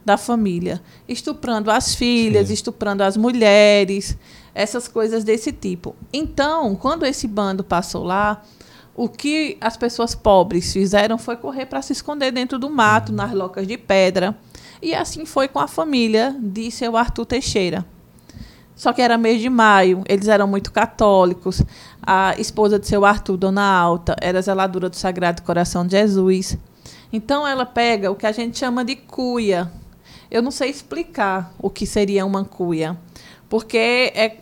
[0.06, 2.54] da família, estuprando as filhas, Sim.
[2.54, 4.18] estuprando as mulheres,
[4.54, 5.96] essas coisas desse tipo.
[6.12, 8.44] Então, quando esse bando passou lá,
[8.96, 13.34] o que as pessoas pobres fizeram foi correr para se esconder dentro do mato, nas
[13.34, 14.38] locas de pedra.
[14.82, 17.86] E assim foi com a família de seu Arthur Teixeira.
[18.84, 21.62] Só que era mês de maio, eles eram muito católicos.
[22.06, 26.58] A esposa de seu Arthur, Dona Alta, era zeladora do Sagrado Coração de Jesus.
[27.14, 29.72] Então ela pega o que a gente chama de cuia.
[30.30, 32.98] Eu não sei explicar o que seria uma cuia,
[33.48, 34.36] porque é,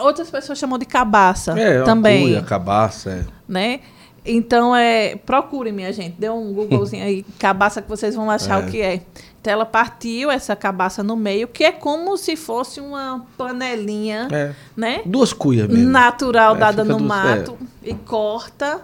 [0.00, 3.24] outras pessoas chamam de cabaça É, também cuia, cabaça, é.
[3.46, 3.78] né?
[4.26, 6.16] Então, é, procurem, minha gente.
[6.18, 8.66] Dê um Googlezinho aí, cabaça, que vocês vão achar É.
[8.66, 9.02] o que é.
[9.44, 14.54] Então, ela partiu essa cabaça no meio, que é como se fosse uma panelinha, É.
[14.74, 15.02] né?
[15.04, 15.90] Duas cuias mesmo.
[15.90, 18.80] Natural É, dada no duas- mato e corta.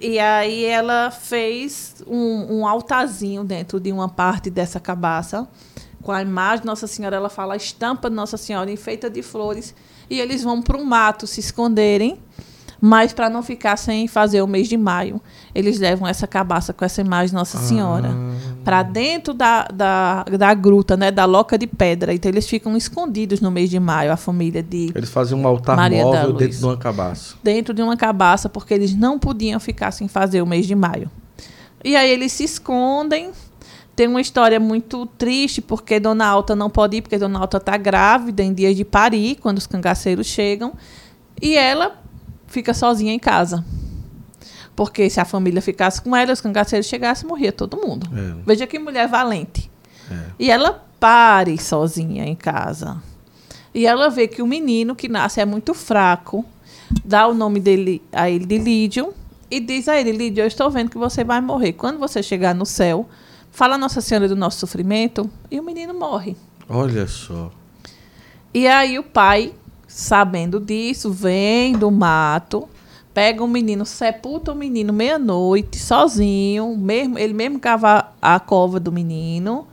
[0.00, 5.48] E aí ela fez um, um altarzinho dentro de uma parte dessa cabaça,
[6.00, 7.16] com a imagem de Nossa Senhora.
[7.16, 9.74] Ela fala a estampa de Nossa Senhora enfeita de flores.
[10.08, 12.20] E eles vão para o mato se esconderem.
[12.80, 15.20] Mas para não ficar sem fazer o mês de maio,
[15.54, 18.14] eles levam essa cabaça com essa imagem de Nossa Senhora
[18.64, 22.14] para dentro da, da, da gruta, né, da loca de pedra.
[22.14, 25.76] Então eles ficam escondidos no mês de maio, a família de Eles faziam um altar
[25.76, 27.34] Maria móvel dentro de uma cabaça.
[27.42, 31.10] dentro de uma cabaça, porque eles não podiam ficar sem fazer o mês de maio.
[31.84, 33.30] E aí eles se escondem.
[33.96, 37.76] Tem uma história muito triste, porque Dona Alta não pode ir, porque Dona Alta está
[37.76, 40.74] grávida em dias de parir, quando os cangaceiros chegam.
[41.42, 42.00] E ela
[42.48, 43.64] fica sozinha em casa.
[44.74, 48.08] Porque se a família ficasse com ela, os cangaceiros chegassem, morria todo mundo.
[48.12, 48.42] É.
[48.46, 49.70] Veja que mulher valente.
[50.10, 50.26] É.
[50.38, 53.00] E ela pare sozinha em casa.
[53.74, 56.44] E ela vê que o menino que nasce é muito fraco,
[57.04, 59.12] dá o nome dele a ele de Lídio
[59.50, 61.72] e diz a ele: Lídio, eu estou vendo que você vai morrer.
[61.72, 63.08] Quando você chegar no céu,
[63.50, 66.36] fala a Nossa Senhora do nosso sofrimento e o menino morre.
[66.68, 67.50] Olha só.
[68.52, 69.54] E aí o pai,
[69.88, 72.68] sabendo disso, vem do mato,
[73.14, 78.92] pega o menino, sepulta o menino meia-noite, sozinho, mesmo, ele mesmo cava a cova do
[78.92, 79.66] menino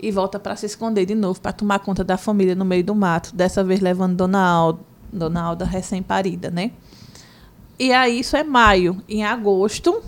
[0.00, 2.94] e volta para se esconder de novo, para tomar conta da família no meio do
[2.94, 4.80] mato, dessa vez levando Dona Alda,
[5.12, 6.70] Dona Alda recém-parida, né?
[7.78, 9.02] E aí isso é maio.
[9.08, 10.02] Em agosto,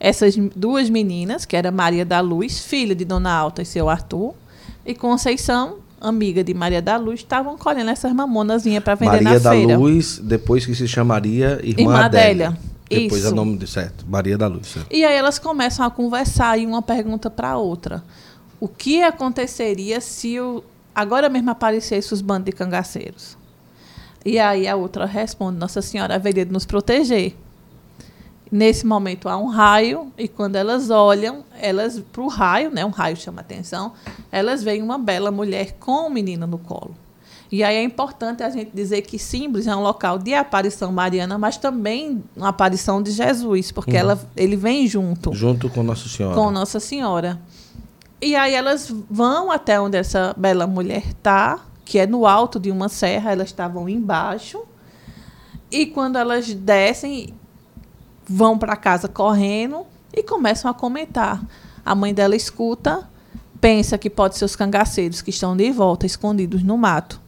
[0.00, 4.34] essas duas meninas, que era Maria da Luz, filha de Dona Alta e seu Arthur,
[4.84, 9.38] e Conceição, amiga de Maria da Luz, estavam colhendo essas mamonazinhas para vender Maria na
[9.38, 9.78] da feira.
[9.78, 12.48] Luz, depois que se chamaria Irmã, Irmã Adélia.
[12.48, 12.76] Adélia.
[12.88, 13.34] Depois é o Isso.
[13.34, 14.04] nome de certo.
[14.08, 14.68] Maria da Luz.
[14.68, 14.86] certo.
[14.92, 18.02] E aí elas começam a conversar e uma pergunta para a outra.
[18.60, 20.62] O que aconteceria se o,
[20.94, 23.36] agora mesmo aparecesse os bandos de cangaceiros?
[24.24, 27.34] E aí a outra responde: Nossa Senhora haveria de nos proteger.
[28.50, 32.90] Nesse momento há um raio e quando elas olham, elas para o raio, né, um
[32.90, 33.92] raio chama atenção,
[34.30, 36.94] elas veem uma bela mulher com um menino no colo.
[37.50, 41.38] E aí é importante a gente dizer que Símbolos é um local de aparição mariana,
[41.38, 46.34] mas também uma aparição de Jesus, porque ela, ele vem junto Junto com Nossa Senhora.
[46.34, 47.40] com Nossa Senhora.
[48.20, 52.70] E aí elas vão até onde essa bela mulher está, que é no alto de
[52.70, 54.60] uma serra, elas estavam embaixo.
[55.70, 57.34] E quando elas descem,
[58.28, 61.42] vão para casa correndo e começam a comentar.
[61.84, 63.08] A mãe dela escuta,
[63.60, 67.20] pensa que pode ser os cangaceiros que estão de volta, escondidos no mato.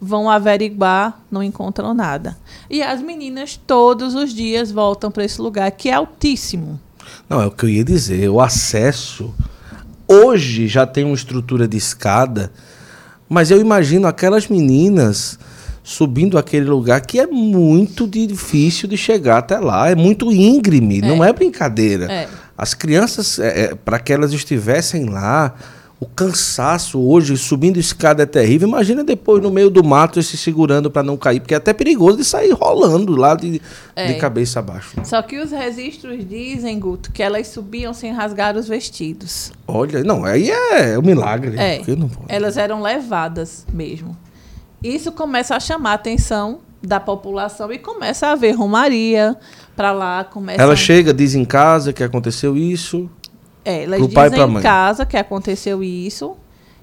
[0.00, 2.36] Vão averiguar, não encontram nada.
[2.68, 6.78] E as meninas todos os dias voltam para esse lugar que é altíssimo.
[7.28, 8.28] Não, é o que eu ia dizer.
[8.28, 9.34] O acesso.
[10.08, 12.52] Hoje já tem uma estrutura de escada,
[13.28, 15.38] mas eu imagino aquelas meninas
[15.86, 19.88] subindo aquele lugar que é muito difícil de chegar até lá.
[19.88, 22.10] É muito íngreme, não é brincadeira.
[22.10, 22.28] É.
[22.58, 23.38] As crianças,
[23.84, 25.54] para que elas estivessem lá,
[26.00, 28.66] o cansaço hoje, subindo escada é terrível.
[28.66, 32.18] Imagina depois no meio do mato se segurando para não cair, porque é até perigoso
[32.18, 33.62] de sair rolando lá de,
[33.94, 34.08] É.
[34.08, 34.96] de cabeça abaixo.
[35.04, 39.52] Só que os registros dizem, Guto, que elas subiam sem rasgar os vestidos.
[39.68, 41.56] Olha, não, aí é um milagre.
[41.56, 41.80] É.
[42.28, 44.16] Elas eram levadas mesmo.
[44.82, 49.36] Isso começa a chamar a atenção da população e começa a haver romaria
[49.74, 50.24] para lá.
[50.24, 53.10] Começa Ela chega, diz em casa que aconteceu isso.
[53.64, 54.62] É, elas pro pai e dizem pra em mãe.
[54.62, 56.36] casa que aconteceu isso.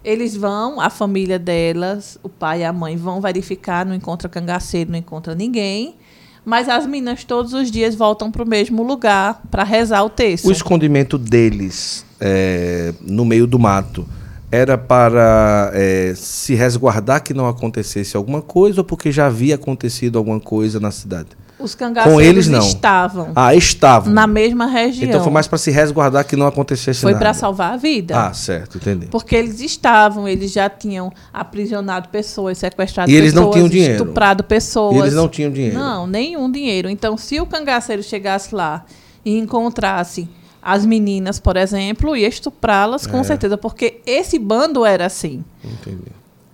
[0.04, 4.92] Eles vão, a família delas, o pai e a mãe vão verificar, não encontra cangaceiro,
[4.92, 5.96] não encontra ninguém.
[6.44, 10.46] Mas as meninas todos os dias voltam para o mesmo lugar para rezar o texto.
[10.46, 14.06] O escondimento deles é, no meio do mato
[14.54, 20.18] era para é, se resguardar que não acontecesse alguma coisa ou porque já havia acontecido
[20.20, 21.30] alguma coisa na cidade?
[21.60, 22.60] Os cangaceiros Com eles, não.
[22.60, 24.14] estavam Ah, estavam.
[24.14, 25.08] na mesma região.
[25.10, 27.24] Então foi mais para se resguardar que não acontecesse Foi nada.
[27.24, 28.16] para salvar a vida.
[28.28, 29.08] Ah, certo, entendi.
[29.08, 33.94] Porque eles estavam, eles já tinham aprisionado pessoas, sequestrado E eles pessoas, não tinham dinheiro.
[34.04, 34.96] estuprado pessoas.
[34.98, 35.78] E eles não tinham dinheiro.
[35.80, 36.90] Não, nenhum dinheiro.
[36.90, 38.84] Então, se o cangaceiro chegasse lá
[39.24, 40.28] e encontrasse
[40.64, 43.24] as meninas, por exemplo, ia estuprá-las, com É.
[43.24, 45.44] certeza, porque esse bando era assim.
[45.64, 46.12] Entendi.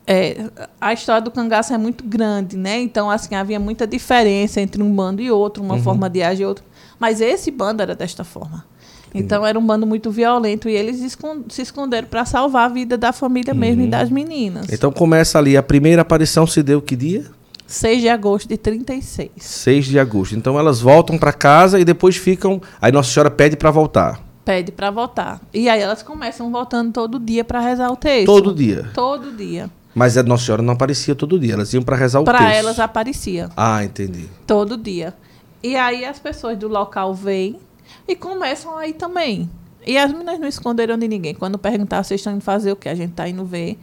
[0.08, 0.46] É,
[0.82, 2.80] a história do cangaço é muito grande, né?
[2.80, 5.70] Então, assim, havia muita diferença entre um bando e outro, Uhum.
[5.70, 6.66] uma forma de agir e outra.
[7.00, 8.66] Mas esse bando era desta forma.
[9.14, 12.98] Então, era um bando muito violento e eles escon- se esconderam para salvar a vida
[12.98, 14.68] da família mesmo e das meninas.
[14.72, 17.26] Então começa ali, a primeira aparição se deu que dia?
[17.70, 19.30] 6 de agosto de 36.
[19.38, 20.36] 6 de agosto.
[20.36, 22.60] Então elas voltam para casa e depois ficam.
[22.82, 24.20] Aí Nossa Senhora pede para voltar.
[24.44, 25.40] Pede para votar.
[25.54, 28.26] E aí elas começam voltando todo dia para rezar o texto.
[28.26, 28.90] Todo dia.
[28.92, 29.70] Todo dia.
[29.94, 31.54] Mas a Nossa Senhora não aparecia todo dia.
[31.54, 32.54] Elas iam para rezar o Para texto.
[32.58, 33.50] elas aparecia.
[33.56, 34.26] Ah, entendi.
[34.48, 35.14] Todo dia.
[35.62, 37.60] E aí as pessoas do local veem
[38.08, 39.48] e começam aí também.
[39.86, 41.36] E as meninas não esconderam de ninguém.
[41.36, 43.78] Quando perguntar vocês estão indo fazer o que, a gente está indo ver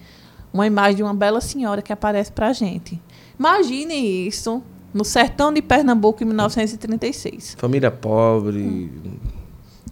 [0.53, 3.01] uma imagem de uma bela senhora que aparece pra gente.
[3.39, 3.95] Imagine
[4.27, 4.63] isso
[4.95, 7.55] no sertão de Pernambuco em 1936.
[7.59, 8.91] Família pobre.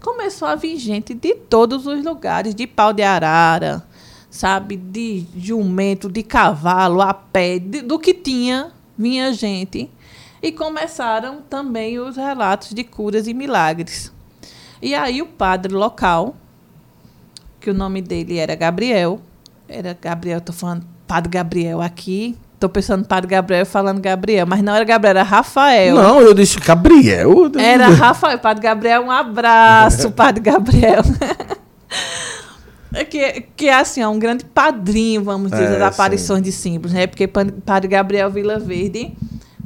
[0.00, 3.87] Começou a vir gente de todos os lugares, de pau de arara,
[4.30, 9.90] sabe, de jumento, de cavalo, a pé, de- do que tinha, vinha gente.
[10.42, 14.12] E começaram também os relatos de curas e milagres.
[14.83, 16.37] E aí o padre local,
[17.61, 19.20] que o nome dele era Gabriel,
[19.66, 24.74] era Gabriel, estou falando Padre Gabriel aqui, estou pensando Padre Gabriel falando Gabriel, mas não
[24.74, 25.94] era Gabriel, era Rafael.
[25.94, 27.53] Não, eu disse Gabriel.
[27.59, 31.03] Era Rafael, Padre Gabriel, um abraço, Padre Gabriel.
[32.92, 36.53] É que, que é assim, é um grande padrinho, vamos dizer, É, das aparições de
[36.53, 37.07] símbolos, né?
[37.07, 39.12] Porque Padre Gabriel Vila Verde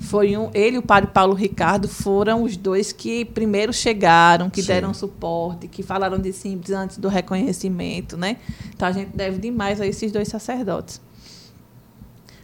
[0.01, 0.51] foi um.
[0.55, 4.69] Ele e o Padre Paulo Ricardo foram os dois que primeiro chegaram, que Sim.
[4.69, 8.39] deram suporte, que falaram de símbolos antes do reconhecimento, né?
[8.75, 11.01] Então a gente deve demais a esses dois sacerdotes.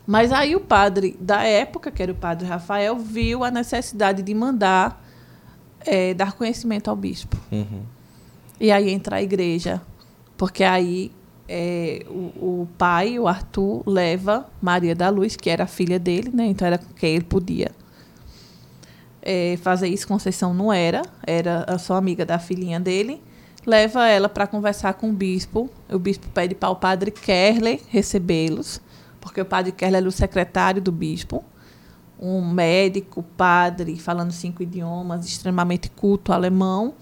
[0.07, 4.35] Mas aí o padre da época, que era o padre Rafael, viu a necessidade de
[4.35, 5.03] mandar
[5.85, 7.37] eh, dar conhecimento ao bispo.
[7.51, 7.83] Uhum.
[8.61, 9.81] E aí entra a igreja.
[10.37, 11.11] Porque aí
[11.49, 16.31] eh, o, o pai, o Arthur, leva Maria da Luz, que era a filha dele,
[16.33, 16.47] né?
[16.47, 17.71] Então era quem ele podia
[19.23, 20.07] eh, fazer isso.
[20.07, 23.23] Conceição não era, era só amiga da filhinha dele.
[23.67, 25.71] Leva ela para conversar com o bispo.
[25.91, 28.81] O bispo pede para o padre Kerley recebê-los.
[29.25, 31.43] Porque o padre Kerler era o secretário do bispo,
[32.21, 36.93] um médico, padre, falando cinco idiomas, extremamente culto alemão.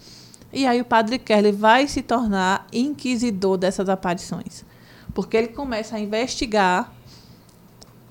[0.52, 4.64] E aí o padre Kerler vai se tornar inquisidor dessas aparições.
[5.12, 6.92] Porque ele começa a investigar,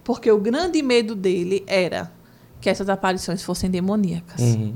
[0.04, 2.12] porque o grande medo dele era
[2.60, 4.41] que essas aparições fossem demoníacas.
[4.41, 4.76] Uhum.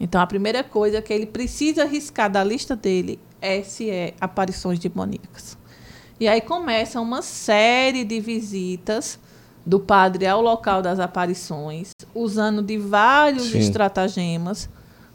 [0.00, 4.80] Então a primeira coisa que ele precisa riscar da lista dele é se é aparições
[4.80, 5.56] demoníacas.
[6.18, 9.18] E aí começa uma série de visitas
[9.66, 13.58] do padre ao local das aparições, usando de vários Sim.
[13.58, 14.68] estratagemas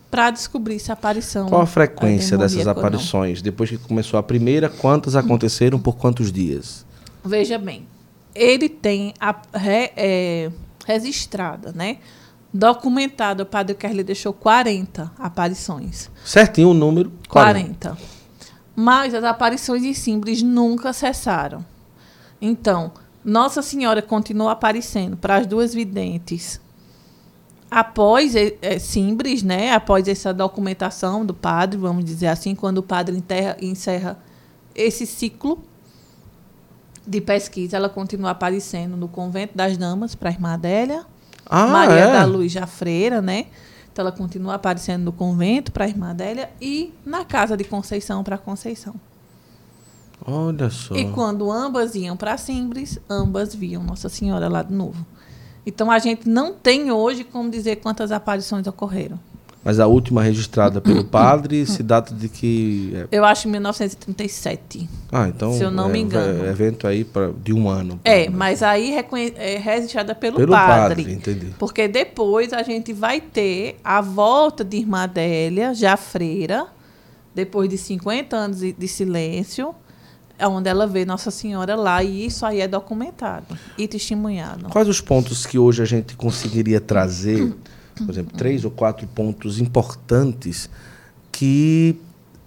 [0.09, 3.41] para descobrir se a aparição Qual a frequência dessas aparições?
[3.41, 6.83] Depois que começou a primeira, quantas aconteceram por quantos dias?
[7.23, 7.85] Veja bem,
[8.33, 10.51] ele tem a, re- é,
[10.85, 11.97] registrada, né?
[12.51, 16.09] Documentado, o padre Kerley deixou 40 aparições.
[16.25, 17.11] Certinho o número?
[17.27, 17.95] 40.
[18.81, 21.65] Mas as aparições em Simbres nunca cessaram.
[22.41, 22.93] Então,
[23.25, 26.61] Nossa Senhora continuou aparecendo para as duas videntes.
[27.69, 32.83] Após eh, eh, Simbres, né, após essa documentação do padre, vamos dizer assim, quando o
[32.83, 34.17] padre enterra- encerra
[34.73, 35.61] esse ciclo
[37.05, 41.05] de pesquisa, ela continua aparecendo no Convento das Damas para a irmã Adélia,
[41.45, 42.13] Ah, Maria é?
[42.13, 43.47] da Luz já freira, né?
[43.99, 48.23] Então ela continua aparecendo no convento para a irmã Adélia e na casa de Conceição
[48.23, 48.95] para Conceição.
[50.25, 50.95] Olha só.
[50.95, 55.05] E quando ambas iam para Simbres, ambas viam Nossa Senhora lá de novo.
[55.65, 59.19] Então a gente não tem hoje como dizer quantas aparições ocorreram.
[59.63, 62.93] Mas a última registrada pelo padre se data de que.
[62.95, 64.89] é- Eu acho em 1937.
[65.11, 65.53] Ah, então.
[65.53, 66.45] Se eu não me é, engano.
[66.45, 67.99] é evento aí pra, de um ano.
[68.05, 71.03] É, mas aí reconhe- é registrada pelo, Pelo padre.
[71.03, 71.47] padre, entendi.
[71.59, 76.67] Porque depois a gente vai ter a volta de Irmã Adélia, já freira,
[77.35, 79.75] depois de 50 anos de, silêncio,
[80.41, 84.69] onde ela vê Nossa Senhora lá, e isso aí é documentado e testemunhado.
[84.69, 87.53] Quais os pontos que hoje a gente conseguiria trazer,
[88.05, 90.69] por exemplo, três ou quatro pontos importantes
[91.31, 91.95] que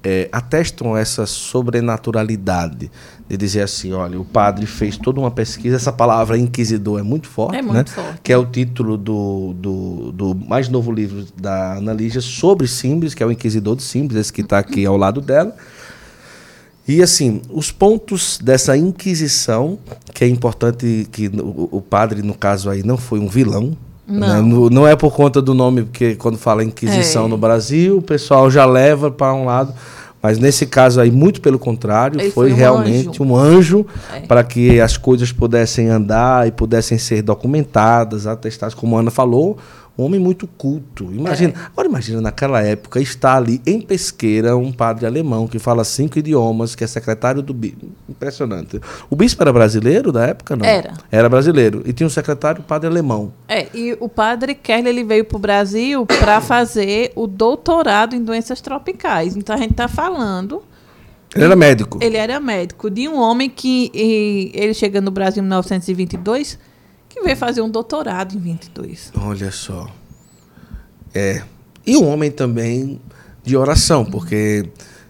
[0.05, 2.91] é, atestam essa sobrenaturalidade?
[3.29, 7.29] De dizer assim, olha, o padre fez toda uma pesquisa, essa palavra inquisidor é muito
[7.29, 7.73] forte, É né?
[7.73, 8.21] muito forte.
[8.23, 13.15] que é o título do, do, do mais novo livro da Ana Lígia sobre Simbres,
[13.15, 15.57] que é o Inquisidor de Simbres, esse que está aqui ao lado dela.
[16.87, 19.79] E assim, os pontos dessa Inquisição,
[20.13, 23.77] que é importante que o, o padre, no caso aí, não foi um vilão.
[24.07, 24.43] Não.
[24.43, 24.69] né?
[24.71, 27.29] Não é por conta do nome, porque quando fala Inquisição É.
[27.29, 29.73] no Brasil, o pessoal já leva para um lado.
[30.23, 33.25] Mas nesse caso aí, muito pelo contrário, foi, foi um realmente anjo.
[33.25, 34.21] um anjo É.
[34.21, 39.59] para que as coisas pudessem andar e pudessem ser documentadas, atestadas, como a Ana falou,
[39.97, 41.05] um homem muito culto.
[41.13, 41.67] Imagina, É.
[41.67, 46.75] agora imagina naquela época estar ali em Pesqueira um padre alemão que fala cinco idiomas,
[46.75, 47.87] que é secretário do bispo.
[48.09, 48.81] Impressionante.
[49.11, 50.65] O bispo era brasileiro da época, não?
[50.65, 50.95] Era.
[51.11, 51.83] Era brasileiro.
[51.85, 53.33] E tinha um secretário padre alemão.
[53.49, 58.23] É, e o padre Kerley ele veio para o Brasil para fazer o doutorado em
[58.25, 59.37] doenças tropicais.
[59.37, 60.63] Então a gente está falando
[61.35, 61.99] Ele era médico.
[62.01, 63.91] Ele era médico de um homem que
[64.55, 66.59] ele chega no Brasil em 1922,
[67.13, 69.13] que veio fazer um doutorado em 22.
[69.17, 69.89] Olha só.
[71.15, 71.43] É.
[71.87, 73.01] E um homem também
[73.45, 74.69] de oração, porque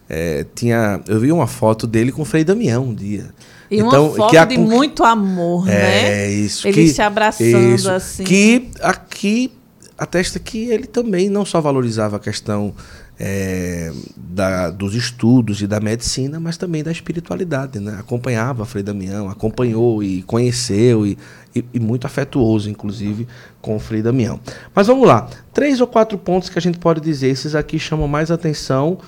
[0.08, 1.00] é, tinha.
[1.06, 3.30] Eu vi uma foto dele com o Frei Damião um dia.
[3.70, 6.24] E Então, uma foto que a de muito amor, né?
[6.24, 6.66] É isso.
[6.66, 8.24] Eles que, se abraçando assim.
[8.24, 9.52] Que aqui
[9.96, 12.74] atesta que ele também não só valorizava a questão
[13.18, 17.78] é, da, dos estudos e da medicina, mas também da espiritualidade.
[17.78, 17.96] Né?
[17.98, 21.16] Acompanhava Frei Damião, acompanhou e conheceu, e,
[21.54, 23.26] e, e muito afetuoso, inclusive,
[23.60, 24.40] com o Frei Damião.
[24.74, 25.28] Mas vamos lá.
[25.52, 27.28] Três ou quatro pontos que a gente pode dizer.
[27.28, 28.98] Esses aqui chamam mais atenção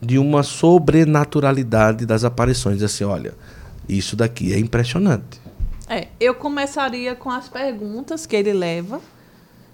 [0.00, 2.82] de uma sobrenaturalidade das aparições.
[2.82, 3.34] Assim, olha,
[3.88, 5.40] isso daqui é impressionante.
[5.88, 9.00] É, eu começaria com as perguntas que ele leva,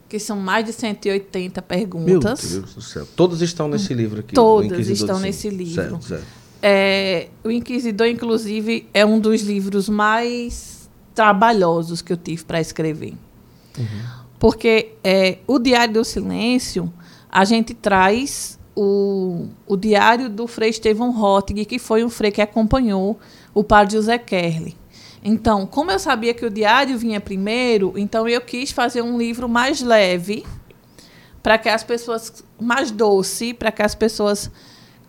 [0.09, 2.51] que são mais de 180 Meu perguntas.
[2.51, 3.07] Deus do céu.
[3.17, 4.35] Todas estão nesse livro aqui.
[4.35, 5.75] Todas estão nesse livro.
[5.75, 6.43] Certo, certo.
[6.61, 10.82] É, o Inquisidor, inclusive, é um dos livros mais
[11.15, 13.15] trabalhosos que eu tive para escrever.
[14.39, 16.93] Porque é, o Diário do Silêncio,
[17.31, 22.41] a gente traz o, o diário do Frei Estevão Rottig, que foi um frei que
[22.41, 23.19] acompanhou
[23.55, 24.77] o padre José Kerley.
[25.23, 29.49] Então, como eu sabia que o diário vinha primeiro, então eu quis fazer um livro
[29.49, 30.45] mais leve,
[31.43, 34.51] para que as pessoas mais doce, para que as pessoas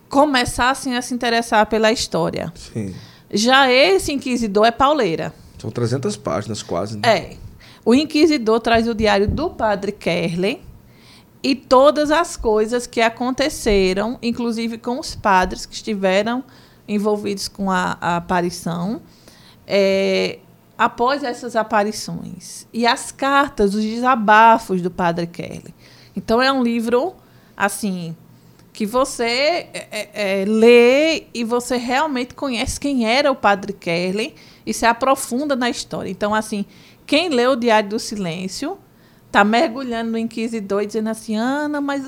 [0.08, 2.52] começassem a se interessar pela história.
[2.54, 2.94] Sim.
[3.32, 5.34] Já esse inquisidor é pauleira.
[5.58, 6.98] São 300 páginas quase.
[6.98, 7.02] Né?
[7.08, 7.36] É.
[7.84, 10.62] O inquisidor traz o diário do padre Kerley
[11.42, 16.42] e todas as coisas que aconteceram, inclusive com os padres que estiveram
[16.88, 19.02] envolvidos com a, a aparição.
[19.66, 20.38] É,
[20.76, 25.74] após essas aparições e as cartas, os desabafos do Padre Kelly.
[26.16, 27.14] Então é um livro
[27.56, 28.16] assim
[28.72, 34.34] que você é, é, é, lê e você realmente conhece quem era o Padre Kelly
[34.66, 36.10] e se aprofunda na história.
[36.10, 36.64] Então assim,
[37.06, 38.78] quem lê o Diário do Silêncio
[39.26, 42.04] está mergulhando no Inquisidor e dizendo assim, Ana, mas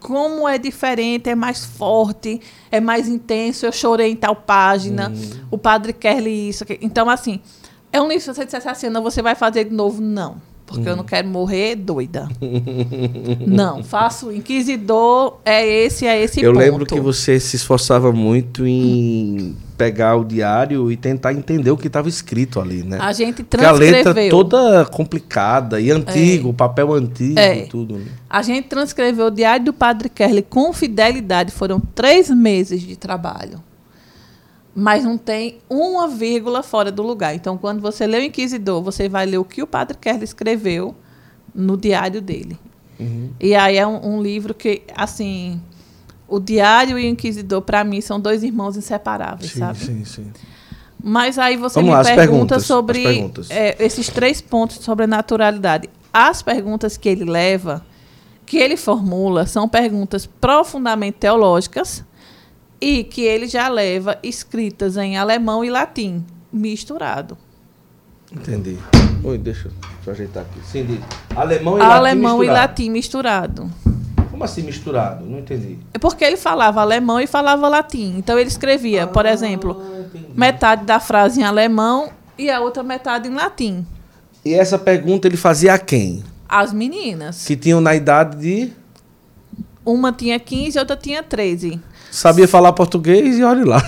[0.00, 2.40] como é diferente, é mais forte,
[2.70, 3.66] é mais intenso.
[3.66, 5.46] Eu chorei em tal página, uhum.
[5.50, 6.64] o Padre Kelly isso.
[6.80, 7.40] Então assim
[7.92, 10.40] é um livro, se você dissesse assim, não, você vai fazer de novo, não.
[10.72, 12.28] Porque eu não quero morrer doida.
[13.46, 16.62] não, faço inquisidor, é esse, é esse Eu ponto.
[16.62, 21.88] lembro que você se esforçava muito em pegar o diário e tentar entender o que
[21.88, 22.98] estava escrito ali, né?
[23.00, 24.04] A gente transcreveu.
[24.04, 26.52] Porque a letra toda complicada e antigo, é.
[26.52, 27.64] papel antigo é.
[27.64, 27.96] e tudo.
[27.96, 28.04] Né?
[28.30, 31.50] A gente transcreveu o diário do Padre Kerley com fidelidade.
[31.50, 33.60] Foram três meses de trabalho
[34.74, 37.34] mas não tem uma vírgula fora do lugar.
[37.34, 40.94] Então, quando você lê o Inquisidor, você vai ler o que o Padre Kerr escreveu
[41.54, 42.58] no diário dele.
[42.98, 43.30] Uhum.
[43.38, 45.60] E aí é um, um, livro que, assim,
[46.26, 49.78] o diário e o Inquisidor, para mim, são dois irmãos inseparáveis, sim, sabe?
[49.78, 50.32] Sim, sim.
[51.02, 55.90] Mas aí você Vamos me lá, pergunta sobre é, esses três pontos sobre a naturalidade.
[56.12, 57.84] As perguntas que ele leva,
[58.46, 62.04] que ele formula, são perguntas profundamente teológicas,
[62.82, 67.38] e que ele já leva escritas em alemão e latim, misturado.
[68.32, 68.76] Entendi.
[69.22, 69.70] Oi, deixa
[70.04, 70.58] eu ajeitar aqui.
[70.66, 71.00] Sim.
[71.36, 73.70] Alemão e alemão latim Alemão e latim misturado.
[74.32, 75.24] Como assim misturado?
[75.24, 75.78] Não entendi.
[75.94, 78.16] É porque ele falava alemão e falava latim.
[78.18, 80.26] Então ele escrevia, ah, por exemplo, entendi.
[80.34, 83.86] metade da frase em alemão e a outra metade em latim.
[84.44, 86.24] E essa pergunta ele fazia a quem?
[86.48, 87.46] As meninas.
[87.46, 88.72] Que tinham na idade de.
[89.84, 91.80] Uma tinha 15 e outra tinha 13.
[92.10, 93.82] Sabia falar português e olhe lá.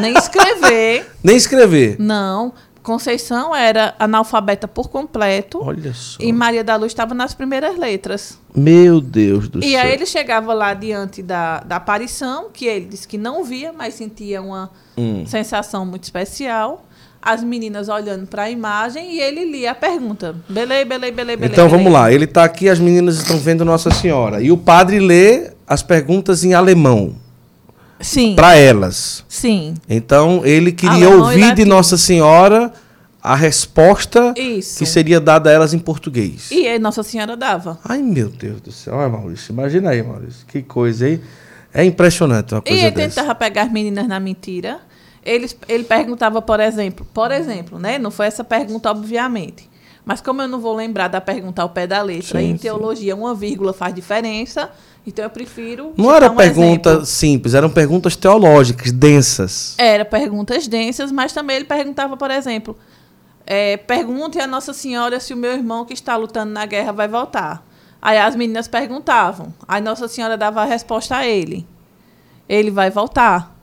[0.00, 1.10] Nem escrever.
[1.24, 1.96] Nem escrever.
[1.98, 2.52] Não.
[2.82, 5.60] Conceição era analfabeta por completo.
[5.62, 6.18] Olha só.
[6.20, 8.38] E Maria da Luz estava nas primeiras letras.
[8.54, 9.70] Meu Deus do e céu.
[9.70, 13.72] E aí ele chegava lá diante da, da aparição, que ele disse que não via,
[13.72, 15.24] mas sentia uma hum.
[15.26, 16.86] sensação muito especial.
[17.22, 20.34] As meninas olhando para a imagem e ele lia a pergunta.
[20.48, 21.46] Beleza, beleza, beleza, beleza.
[21.52, 22.10] Então vamos lá.
[22.10, 24.40] Ele está aqui, as meninas estão vendo Nossa Senhora.
[24.40, 27.14] E o padre lê as perguntas em alemão.
[28.00, 28.34] Sim.
[28.34, 29.22] Para elas.
[29.28, 29.74] Sim.
[29.88, 32.72] Então ele queria Alemão ouvir de Nossa Senhora
[33.22, 34.78] a resposta Isso.
[34.78, 36.50] que seria dada a elas em português.
[36.50, 37.78] E aí Nossa Senhora dava.
[37.84, 38.94] Ai, meu Deus do céu.
[38.94, 40.46] Olha, Maurício, imagina aí, Maurício.
[40.46, 41.20] Que coisa aí.
[41.72, 43.20] É impressionante uma coisa E ele dessa.
[43.20, 44.80] tentava pegar as meninas na mentira.
[45.24, 47.98] Ele, ele perguntava, por exemplo, por exemplo, né?
[47.98, 49.68] Não foi essa pergunta, obviamente.
[50.04, 53.14] Mas como eu não vou lembrar da pergunta ao pé da letra, sim, em teologia
[53.14, 53.20] sim.
[53.20, 54.70] uma vírgula faz diferença,
[55.06, 55.92] então eu prefiro.
[55.96, 57.06] Não era um pergunta exemplo.
[57.06, 59.74] simples, eram perguntas teológicas, densas.
[59.78, 62.76] Era perguntas densas, mas também ele perguntava, por exemplo,
[63.46, 67.08] é, pergunte a Nossa Senhora se o meu irmão que está lutando na guerra vai
[67.08, 67.66] voltar.
[68.00, 69.52] Aí as meninas perguntavam.
[69.68, 71.66] Aí Nossa Senhora dava a resposta a ele.
[72.48, 73.59] Ele vai voltar.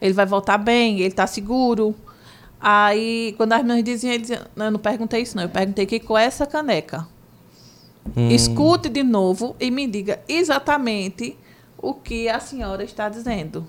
[0.00, 1.94] Ele vai voltar bem, ele está seguro.
[2.60, 5.44] Aí, quando as meninas diziam, ele dizia, não, eu não perguntei isso, não.
[5.44, 7.06] Eu perguntei que com essa caneca.
[8.16, 8.30] Hum.
[8.30, 11.36] Escute de novo e me diga exatamente
[11.78, 13.66] o que a senhora está dizendo.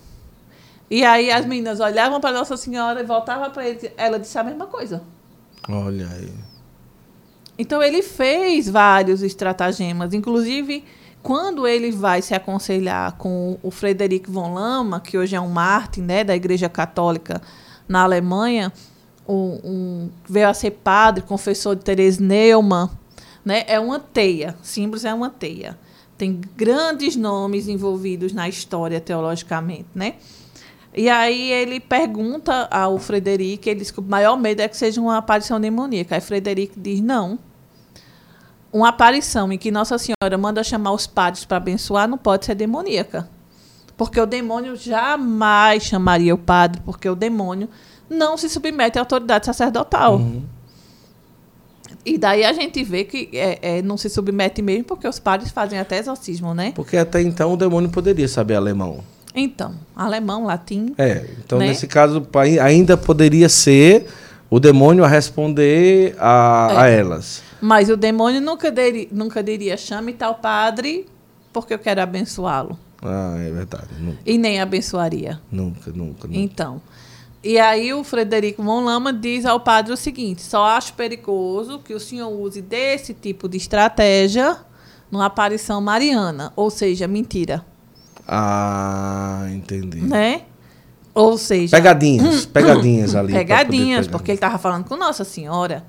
[0.90, 3.92] E aí as meninas olhavam para Nossa Senhora e voltavam para ele.
[3.98, 5.04] Ela disse a mesma coisa.
[5.68, 6.32] Olha aí.
[7.58, 10.86] Então ele fez vários estratagemas, inclusive
[11.22, 16.02] quando ele vai se aconselhar com o Frederic von Lama, que hoje é um Martin,
[16.02, 17.42] né, da Igreja Católica
[17.88, 18.72] na Alemanha,
[19.28, 22.90] um, um, veio a ser padre, confessor de Therese Neumann,
[23.44, 23.64] né?
[23.68, 24.56] É uma teia.
[24.62, 25.78] Símbolos é uma teia.
[26.18, 30.16] Tem grandes nomes envolvidos na história teologicamente, né?
[30.94, 35.00] E aí ele pergunta ao Frederico, ele diz que o maior medo é que seja
[35.00, 36.16] uma aparição demoníaca.
[36.16, 37.38] Aí Frederico diz, não.
[38.72, 42.56] Uma aparição em que Nossa Senhora manda chamar os padres para abençoar não pode ser
[42.56, 43.30] demoníaca.
[43.96, 47.68] Porque o demônio jamais chamaria o padre, porque o demônio
[48.10, 50.18] não se submete à autoridade sacerdotal.
[50.18, 50.44] Uhum.
[52.06, 55.52] E daí a gente vê que é, é, não se submete mesmo porque os padres
[55.52, 56.72] fazem até exorcismo, né?
[56.76, 59.04] Porque até então o demônio poderia saber alemão.
[59.36, 60.94] Então, alemão, latim.
[60.98, 61.68] É, então né?
[61.68, 62.26] nesse caso
[62.62, 64.08] ainda poderia ser
[64.50, 66.78] o demônio a responder a, é.
[66.78, 67.44] a elas.
[67.62, 71.06] Mas o demônio nunca, deri, nunca diria chame tal padre
[71.52, 72.78] porque eu quero abençoá-lo.
[73.02, 73.88] Ah, é verdade.
[74.00, 74.20] Nunca.
[74.26, 75.40] E nem abençoaria.
[75.52, 76.40] Nunca, nunca, nunca.
[76.40, 76.82] Então.
[77.44, 81.94] E aí o Frederico Von Lama diz ao padre o seguinte: só acho perigoso que
[81.94, 84.58] o senhor use desse tipo de estratégia
[85.10, 87.64] numa aparição mariana, ou seja, mentira.
[88.28, 90.02] Ah, entendi.
[90.02, 90.42] Né?
[91.14, 91.76] Ou seja.
[91.76, 93.34] Pegadinhas, pegadinhas ali.
[93.34, 95.86] Pegadinhas, porque ele estava falando com Nossa Senhora.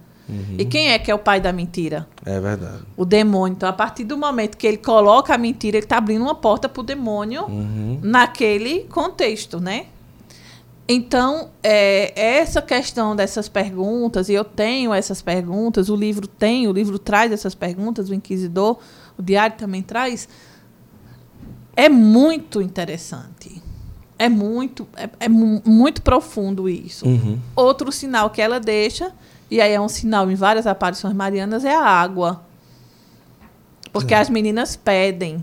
[0.58, 2.06] E quem é que é o pai da mentira?
[2.24, 2.82] É verdade.
[2.96, 3.54] O demônio.
[3.56, 6.68] Então, a partir do momento que ele coloca a mentira, ele está abrindo uma porta
[6.68, 7.98] para o demônio Uhum.
[8.02, 9.86] naquele contexto, né?
[10.90, 16.72] Então, é, essa questão dessas perguntas, e eu tenho essas perguntas, o livro tem, o
[16.72, 18.78] livro traz essas perguntas, o Inquisidor,
[19.18, 20.28] o Diário também traz,
[21.76, 23.62] é muito interessante.
[24.18, 27.06] É muito, é, é mu- muito profundo isso.
[27.06, 27.38] Uhum.
[27.54, 29.12] Outro sinal que ela deixa,
[29.50, 32.42] e aí é um sinal em várias aparições marianas, é a água.
[33.92, 35.42] Porque as meninas pedem.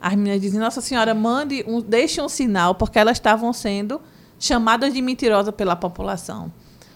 [0.00, 4.00] As meninas dizem, Nossa Senhora, mande um, deixe um sinal, porque elas estavam sendo
[4.38, 6.50] chamadas de mentirosa pela população.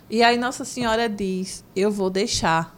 [0.09, 2.75] E aí Nossa Senhora diz, eu vou deixar.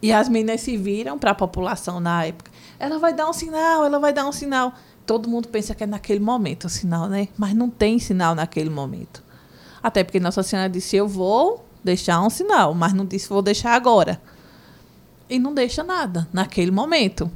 [0.00, 2.50] E as meninas se viram para a população na época.
[2.78, 4.72] Ela vai dar um sinal, ela vai dar um sinal.
[5.04, 7.28] Todo mundo pensa que é naquele momento o sinal, né?
[7.36, 9.24] Mas não tem sinal naquele momento.
[9.82, 13.72] Até porque Nossa Senhora disse: Eu vou deixar um sinal, mas não disse vou deixar
[13.72, 14.20] agora.
[15.28, 17.30] E não deixa nada naquele momento.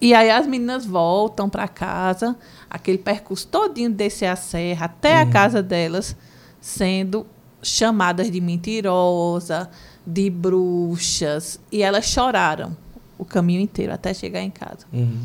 [0.00, 2.36] E aí as meninas voltam para casa,
[2.68, 6.16] aquele percurso todinho de descer a serra até a casa delas,
[6.60, 7.26] sendo
[7.62, 9.70] chamadas de mentirosa,
[10.06, 11.58] de bruxas.
[11.70, 12.76] E elas choraram
[13.16, 14.86] o caminho inteiro até chegar em casa.
[14.92, 15.20] Uhum.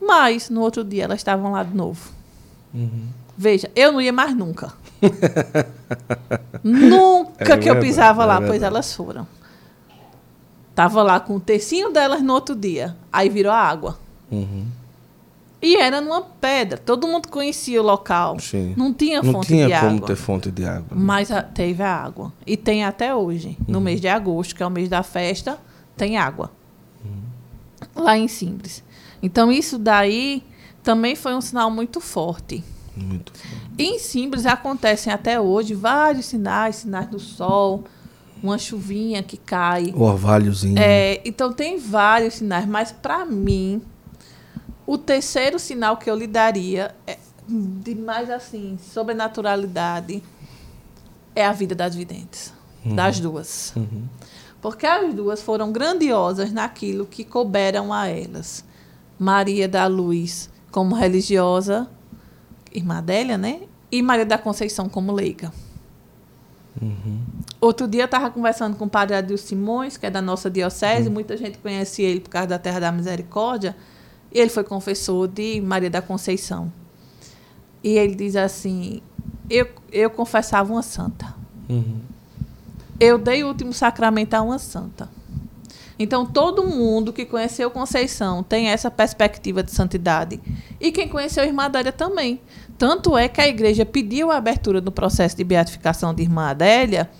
[0.00, 2.10] Mas no outro dia elas estavam lá de novo.
[2.74, 3.08] Uhum.
[3.36, 4.72] Veja, eu não ia mais nunca.
[6.62, 8.50] nunca É que eu verdade, pisava é lá, verdade.
[8.50, 9.26] pois elas foram.
[10.74, 12.96] Tava lá com o tecinho delas no outro dia.
[13.12, 13.98] Aí virou água.
[14.30, 14.66] Uhum.
[15.60, 16.78] E era numa pedra.
[16.78, 18.38] Todo mundo conhecia o local.
[18.40, 18.72] Sim.
[18.78, 20.06] Não tinha Não fonte tinha de como água.
[20.06, 20.88] ter fonte de água.
[20.96, 22.32] Mas a- teve a água.
[22.46, 23.58] E tem até hoje.
[23.68, 23.84] No Uhum.
[23.84, 25.58] mês de agosto, que é o mês da festa,
[25.96, 26.50] tem água.
[27.04, 28.02] Uhum.
[28.02, 28.82] Lá em Simples.
[29.22, 30.42] Então, isso daí
[30.82, 32.64] também foi um sinal muito forte.
[32.96, 33.30] Muito.
[33.69, 37.84] E em Simples acontecem até hoje vários sinais, sinais do sol,
[38.42, 39.92] uma chuvinha que cai.
[39.94, 40.78] O orvalhozinho.
[40.78, 43.82] É, então tem vários sinais, mas para mim
[44.86, 47.18] o terceiro sinal que eu lhe daria é
[47.48, 50.22] de mais assim sobrenaturalidade
[51.34, 52.52] é a vida das videntes,
[52.84, 54.04] das duas, Uhum.
[54.60, 58.64] porque as duas foram grandiosas naquilo que couberam a elas.
[59.18, 61.88] Maria da Luz como religiosa,
[62.72, 63.60] irmã Adélia, né?
[63.90, 65.52] E Maria da Conceição como leiga.
[67.60, 71.10] Outro dia eu estava conversando com o padre Adil Simões, que é da nossa diocese,
[71.10, 73.76] muita gente conhece ele por causa da Terra da Misericórdia,
[74.32, 76.72] e ele foi confessor de Maria da Conceição.
[77.82, 79.02] E ele diz assim:
[79.48, 81.34] eu, eu confessava uma santa.
[81.68, 82.00] Uhum.
[82.98, 85.08] Eu dei o último sacramento a uma santa.
[85.98, 90.40] Então, todo mundo que conheceu Conceição tem essa perspectiva de santidade.
[90.80, 92.40] E quem conheceu Irmã Adélia também.
[92.80, 97.10] Tanto é que a igreja pediu a abertura do processo de beatificação de Irmã Adélia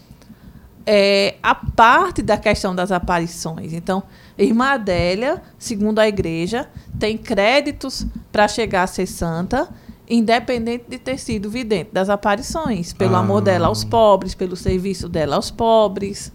[0.87, 3.75] é, a parte da questão das aparições.
[3.75, 4.03] Então,
[4.39, 6.67] Irmã Adélia, segundo a igreja,
[6.99, 9.69] tem créditos para chegar a ser santa,
[10.09, 13.21] independente de ter sido vidente das aparições, pelo Ah.
[13.21, 16.33] amor dela aos pobres, pelo serviço dela aos pobres.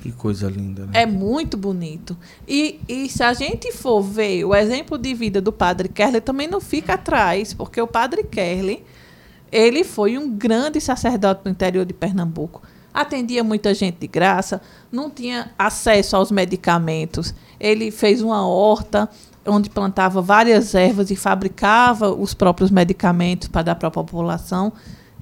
[0.00, 0.92] Que coisa linda, né?
[0.94, 2.16] É muito bonito.
[2.46, 6.46] E, e se a gente for ver o exemplo de vida do padre Kerley, também
[6.46, 8.84] não fica atrás, porque o padre Kerley,
[9.50, 12.62] ele foi um grande sacerdote no interior de Pernambuco.
[12.92, 17.34] Atendia muita gente de graça, não tinha acesso aos medicamentos.
[17.60, 19.08] Ele fez uma horta
[19.46, 24.72] onde plantava várias ervas e fabricava os próprios medicamentos para dar para a população.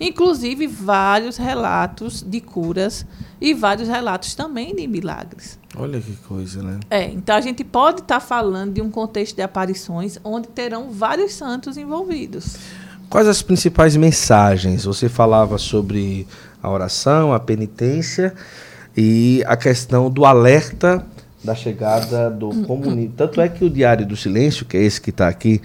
[0.00, 3.06] Inclusive vários relatos de curas
[3.40, 5.58] e vários relatos também de milagres.
[5.74, 6.80] Olha que coisa, né?
[6.90, 11.34] É, então a gente pode estar falando de um contexto de aparições onde terão vários
[11.34, 12.56] santos envolvidos.
[13.08, 14.84] Quais as principais mensagens?
[14.84, 16.26] Você falava sobre
[16.62, 18.34] a oração, a penitência
[18.96, 21.04] e a questão do alerta
[21.44, 23.14] da chegada do comunismo.
[23.16, 25.62] Tanto é que o Diário do Silêncio, que é esse que está aqui,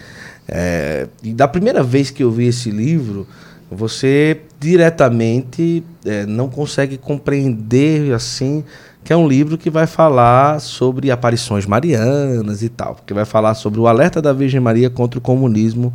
[0.48, 3.28] é, da primeira vez que eu vi esse livro,
[3.72, 8.66] você diretamente é, não consegue compreender assim
[9.04, 13.56] que é um livro que vai falar sobre aparições marianas e tal, porque vai falar
[13.56, 15.92] sobre o alerta da Virgem Maria contra o comunismo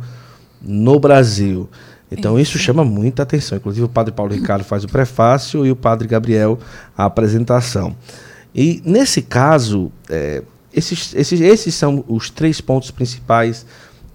[0.61, 1.69] no Brasil.
[2.11, 3.57] Então isso chama muita atenção.
[3.57, 6.57] Inclusive o Padre Paulo Ricardo faz o prefácio e o Padre Gabriel
[6.97, 7.95] a apresentação.
[8.53, 10.41] E nesse caso, é,
[10.73, 13.65] esses, esses, esses são os três pontos principais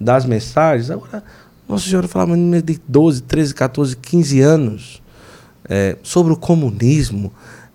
[0.01, 0.91] das mensagens.
[0.91, 1.23] Agora,
[1.69, 5.03] Nossa Senhora falava de 12, 13, 14, 15 anos
[5.69, 7.33] é, sobre o comunismo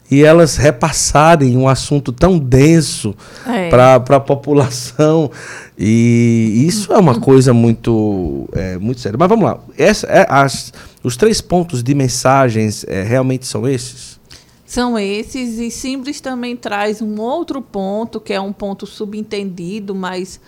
[0.10, 3.14] e elas repassarem um assunto tão denso
[3.46, 3.70] É.
[3.70, 5.30] para a população.
[5.78, 9.18] E isso é uma coisa muito, é, muito séria.
[9.20, 9.60] Mas vamos lá.
[9.78, 10.72] Essa, é, as,
[11.04, 14.18] Os três pontos de mensagens é, realmente são esses?
[14.66, 20.42] São esses, e Simples também traz um outro ponto, que é um ponto subentendido, mas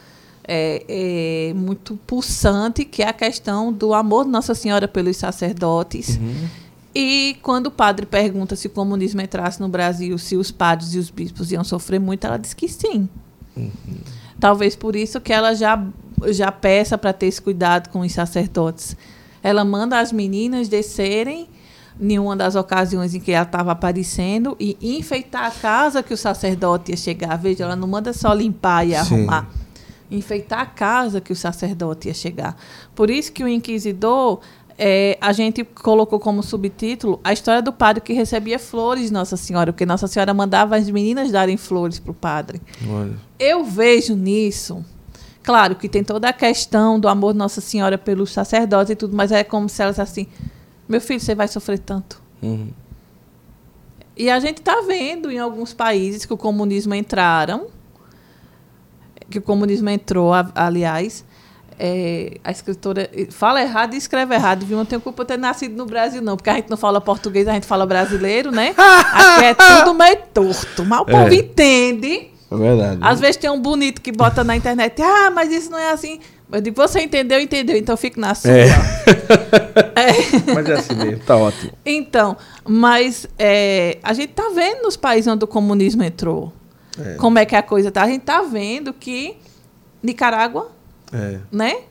[0.51, 6.17] é, é, muito pulsante, que é a questão do amor de Nossa Senhora pelos sacerdotes.
[6.17, 6.47] Uhum.
[6.95, 10.97] E quando o padre pergunta se o comunismo entrasse no Brasil, se os padres e
[10.97, 13.07] os bispos iam sofrer muito, ela diz que sim.
[13.55, 13.69] Uhum.
[14.39, 15.85] Talvez por isso que ela já,
[16.29, 18.97] já peça para ter esse cuidado com os sacerdotes.
[19.43, 21.47] Ela manda as meninas descerem
[22.01, 26.17] em uma das ocasiões em que ela estava aparecendo e enfeitar a casa que o
[26.17, 27.37] sacerdote ia chegar.
[27.37, 29.47] Veja, ela não manda só limpar e arrumar
[30.11, 32.55] enfeitar a casa que o sacerdote ia chegar.
[32.95, 34.39] Por isso que o inquisidor,
[34.77, 39.35] é, a gente colocou como subtítulo a história do padre que recebia flores de Nossa
[39.35, 42.61] Senhora, porque Nossa Senhora mandava as meninas darem flores para o padre.
[42.87, 43.15] Olha.
[43.37, 44.83] Eu vejo nisso.
[45.43, 49.15] Claro que tem toda a questão do amor de Nossa Senhora pelos sacerdotes e tudo,
[49.15, 50.27] mas é como se elas assim,
[50.87, 52.21] meu filho, você vai sofrer tanto.
[52.41, 52.69] Uhum.
[54.15, 57.67] E a gente está vendo em alguns países que o comunismo entraram
[59.29, 61.23] que o comunismo entrou, aliás,
[61.79, 64.77] é, a escritora fala errado e escreve errado, viu?
[64.77, 67.47] Não tenho culpa de ter nascido no Brasil, não, porque a gente não fala português,
[67.47, 68.75] a gente fala brasileiro, né?
[68.77, 71.35] Aqui é tudo meio torto, mas o povo é.
[71.35, 72.31] entende.
[72.51, 72.99] É verdade.
[73.01, 76.19] Às vezes tem um bonito que bota na internet, ah, mas isso não é assim.
[76.51, 78.51] Eu digo, você entendeu, entendeu, então fique na sua.
[78.51, 78.65] É.
[79.95, 80.53] é.
[80.53, 81.71] Mas é assim mesmo, tá ótimo.
[81.85, 82.35] Então,
[82.67, 86.51] mas é, a gente tá vendo nos países onde o comunismo entrou.
[86.97, 87.15] É.
[87.15, 88.03] Como é que a coisa tá?
[88.03, 89.37] A gente tá vendo que
[90.01, 90.71] Nicarágua,
[91.11, 91.39] é.
[91.51, 91.83] né?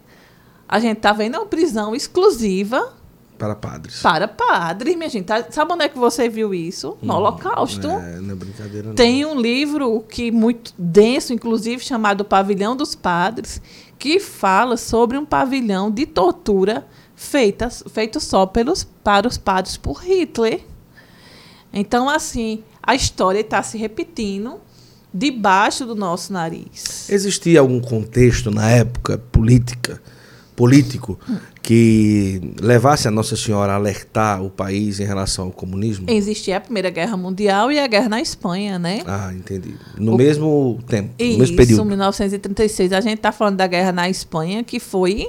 [0.69, 2.95] A gente tá vendo uma prisão exclusiva
[3.39, 4.03] para padres.
[4.03, 5.27] Para padres, minha gente.
[5.27, 6.99] Tá, sabe onde é que você viu isso?
[7.01, 7.87] No hum, Holocausto.
[7.87, 8.95] É, não é brincadeira, não.
[8.97, 13.63] Tem um livro que muito denso, inclusive, chamado Pavilhão dos Padres,
[13.97, 16.85] que fala sobre um pavilhão de tortura
[17.15, 20.65] feita, feito só pelos, para os padres por Hitler.
[21.73, 24.61] Então, assim, a história está se repetindo
[25.13, 27.09] debaixo do nosso nariz.
[27.09, 30.01] Existia algum contexto na época política,
[30.55, 31.19] político,
[31.63, 36.07] que levasse a Nossa Senhora a alertar o país em relação ao comunismo?
[36.09, 39.03] Existia a Primeira Guerra Mundial e a guerra na Espanha, né?
[39.07, 39.75] Ah, entendi.
[39.97, 40.17] No o...
[40.17, 41.81] mesmo tempo, Isso, no mesmo período.
[41.81, 42.93] Isso, 1936.
[42.93, 45.29] A gente está falando da guerra na Espanha, que foi...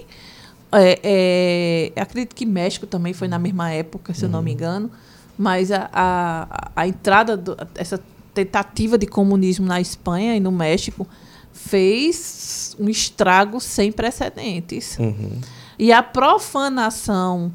[0.72, 4.28] É, é, acredito que México também foi na mesma época, se uhum.
[4.28, 4.56] eu não me uhum.
[4.56, 4.92] engano.
[5.38, 8.00] Mas a, a, a entrada, do, essa
[8.34, 11.08] tentativa de comunismo na Espanha e no México
[11.52, 14.98] fez um estrago sem precedentes.
[14.98, 15.40] Uhum.
[15.78, 17.52] E a profanação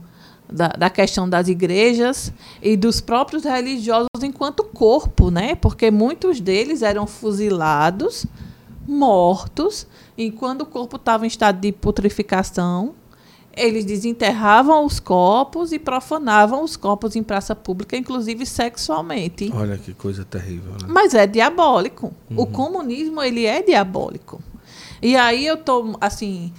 [0.51, 5.55] da, da, questão das igrejas e dos próprios religiosos enquanto corpo, né?
[5.55, 8.27] Porque muitos deles eram fuzilados,
[8.87, 12.95] mortos, e quando o corpo estava em estado de putrificação,
[13.57, 19.51] eles desenterravam os corpos e profanavam os corpos em praça pública, inclusive sexualmente.
[19.55, 20.73] Olha que coisa terrível.
[20.73, 20.89] Né?
[20.89, 22.13] Mas é diabólico.
[22.31, 22.41] Uhum.
[22.41, 24.43] O comunismo ele é diabólico.
[25.01, 26.53] E aí eu tô assim,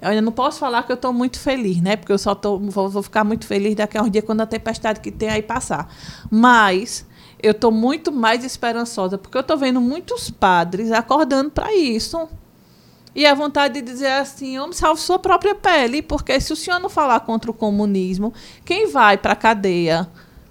[0.00, 1.96] eu não posso falar que eu estou muito feliz, né?
[1.96, 4.46] Porque eu só tô, vou, vou, ficar muito feliz daqui a um dia quando a
[4.46, 5.92] tempestade que tem aí passar.
[6.30, 7.06] Mas
[7.42, 12.28] eu estou muito mais esperançosa porque eu estou vendo muitos padres acordando para isso.
[13.16, 16.78] E a vontade de dizer assim, homem, salve sua própria pele, porque se o senhor
[16.78, 20.06] não falar contra o comunismo, quem vai para a cadeia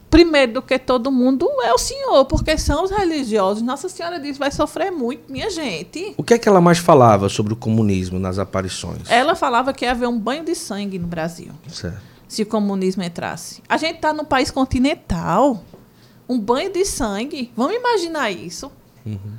[0.10, 3.62] primeiro do que todo mundo é o senhor, porque são os religiosos.
[3.62, 6.16] Nossa Senhora diz vai sofrer muito, minha gente.
[6.18, 9.12] O que é que ela mais falava sobre o comunismo nas aparições?
[9.12, 11.52] Ela falava que ia haver um banho de sangue no Brasil.
[11.68, 12.02] Certo.
[12.28, 13.62] Se o comunismo entrasse.
[13.70, 15.64] A gente está num país continental.
[16.28, 17.52] Um banho de sangue.
[17.56, 18.72] Vamos imaginar isso.
[19.06, 19.34] Uhum.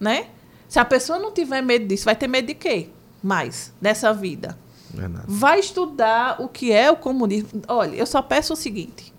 [0.00, 0.26] Né?
[0.72, 2.88] Se a pessoa não tiver medo disso, vai ter medo de quê?
[3.22, 4.58] Mais dessa vida.
[4.96, 7.60] É vai estudar o que é o comunismo.
[7.68, 9.12] Olha, eu só peço o seguinte: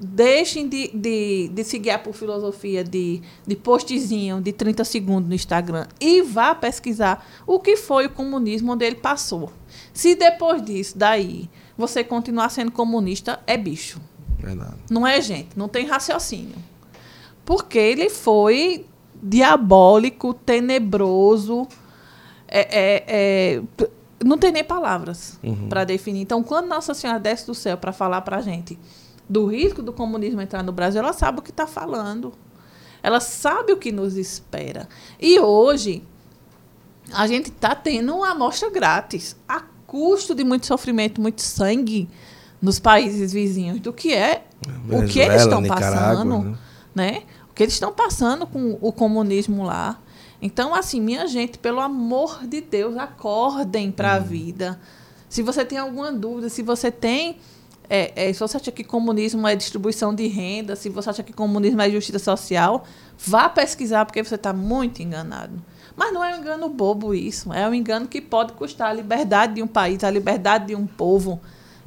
[0.00, 5.34] deixem de, de, de se guiar por filosofia de, de postzinho de 30 segundos no
[5.34, 9.52] Instagram e vá pesquisar o que foi o comunismo onde ele passou.
[9.92, 14.00] Se depois disso, daí, você continuar sendo comunista, é bicho.
[14.38, 14.76] Verdade.
[14.88, 16.54] Não é gente, não tem raciocínio.
[17.44, 18.86] Porque ele foi
[19.22, 21.66] diabólico, tenebroso.
[22.48, 23.62] É, é, é,
[24.24, 25.68] não tem nem palavras uhum.
[25.68, 26.20] para definir.
[26.20, 28.78] Então, quando Nossa Senhora desce do céu para falar para a gente
[29.28, 32.32] do risco do comunismo entrar no Brasil, ela sabe o que está falando.
[33.02, 34.88] Ela sabe o que nos espera.
[35.18, 36.04] E hoje,
[37.12, 42.08] a gente está tendo uma amostra grátis, a custo de muito sofrimento, muito sangue
[42.60, 46.38] nos países vizinhos, do que é Venezuela, o que eles estão passando.
[46.44, 46.56] Né?
[46.94, 47.22] né?
[47.62, 49.96] Que eles estão passando com o comunismo lá.
[50.40, 54.24] Então, assim, minha gente, pelo amor de Deus, acordem para a uhum.
[54.24, 54.80] vida.
[55.28, 57.36] Se você tem alguma dúvida, se você tem
[57.88, 61.32] é, é, se você acha que comunismo é distribuição de renda, se você acha que
[61.32, 62.84] comunismo é justiça social,
[63.16, 65.62] vá pesquisar, porque você está muito enganado.
[65.94, 67.52] Mas não é um engano bobo isso.
[67.52, 70.84] É um engano que pode custar a liberdade de um país, a liberdade de um
[70.84, 71.40] povo.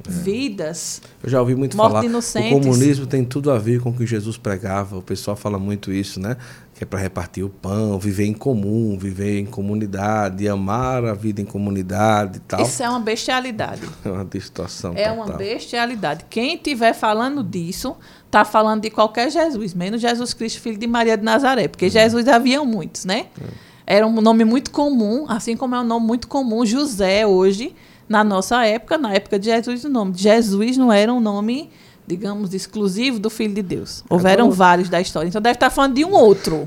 [0.04, 1.00] Vidas.
[1.22, 2.04] Eu já ouvi muito falar.
[2.04, 4.98] O comunismo tem tudo a ver com o que Jesus pregava.
[4.98, 6.36] O pessoal fala muito isso, né?
[6.74, 11.40] Que é para repartir o pão, viver em comum, viver em comunidade, amar a vida
[11.40, 12.62] em comunidade e tal.
[12.62, 13.82] Isso é uma bestialidade.
[14.04, 14.92] É uma distorção.
[14.94, 15.14] É total.
[15.14, 16.26] uma bestialidade.
[16.30, 21.16] Quem estiver falando disso, está falando de qualquer Jesus, menos Jesus Cristo, filho de Maria
[21.16, 21.66] de Nazaré.
[21.66, 21.90] Porque é.
[21.90, 23.26] Jesus havia muitos, né?
[23.40, 23.66] É.
[23.86, 27.74] Era um nome muito comum, assim como é um nome muito comum José hoje,
[28.08, 31.70] na nossa época, na época de Jesus, o nome de Jesus não era um nome,
[32.06, 34.04] digamos, exclusivo do Filho de Deus.
[34.08, 34.56] Houveram Agora...
[34.56, 35.28] vários da história.
[35.28, 36.66] Então deve estar falando de um outro.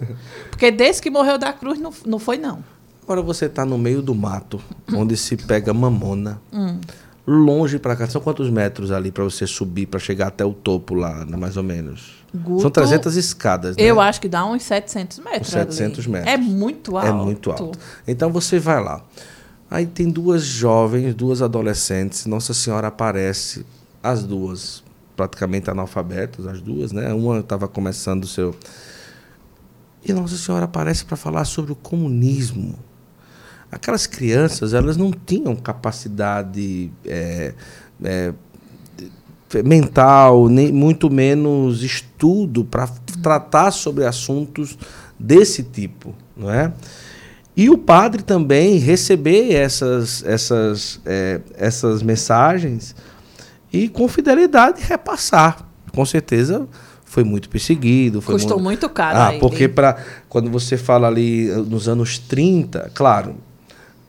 [0.49, 2.63] Porque desse que morreu da cruz não, não foi, não.
[3.03, 4.61] Agora você está no meio do mato,
[4.93, 6.39] onde se pega mamona.
[6.53, 6.79] Hum
[7.29, 8.07] longe para cá.
[8.07, 11.55] São quantos metros ali para você subir para chegar até o topo lá, né, mais
[11.55, 12.17] ou menos?
[12.33, 13.83] Guto, São 300 escadas, né?
[13.83, 15.47] Eu acho que dá uns 700 metros.
[15.47, 16.11] Uns 700 ali.
[16.13, 16.33] metros.
[16.33, 17.07] É muito alto.
[17.07, 17.79] É muito alto.
[18.07, 19.01] Então você vai lá.
[19.69, 22.25] Aí tem duas jovens, duas adolescentes.
[22.25, 23.65] Nossa Senhora aparece,
[24.01, 24.83] as duas,
[25.15, 27.13] praticamente analfabetas, as duas, né?
[27.13, 28.55] Uma estava começando o seu.
[30.03, 32.77] E Nossa Senhora aparece para falar sobre o comunismo
[33.71, 37.53] aquelas crianças elas não tinham capacidade é,
[38.03, 38.33] é,
[39.63, 42.87] mental, nem muito menos estudo para
[43.21, 44.77] tratar sobre assuntos
[45.17, 46.71] desse tipo, não é?
[47.59, 52.95] E o padre também receber essas, essas, é, essas mensagens
[53.73, 55.67] e com fidelidade repassar.
[55.93, 56.65] Com certeza
[57.03, 58.21] foi muito perseguido.
[58.21, 59.35] Foi Custou muito, muito caro.
[59.35, 59.97] Ah, porque para
[60.29, 63.35] quando você fala ali nos anos 30, claro,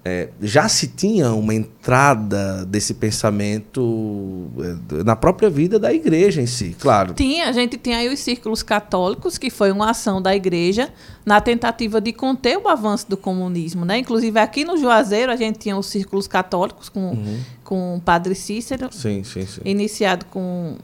[0.02, 6.46] é, já se tinha uma entrada desse pensamento é, na própria vida da igreja em
[6.46, 7.12] si, claro.
[7.12, 10.90] Tinha, a gente tem aí os círculos católicos, que foi uma ação da igreja
[11.24, 13.84] na tentativa de conter o avanço do comunismo.
[13.84, 13.98] Né?
[13.98, 17.40] Inclusive, aqui no Juazeiro, a gente tinha os círculos católicos com, uhum.
[17.62, 19.60] com o padre Cícero, sim, sim, sim.
[19.66, 20.76] iniciado com,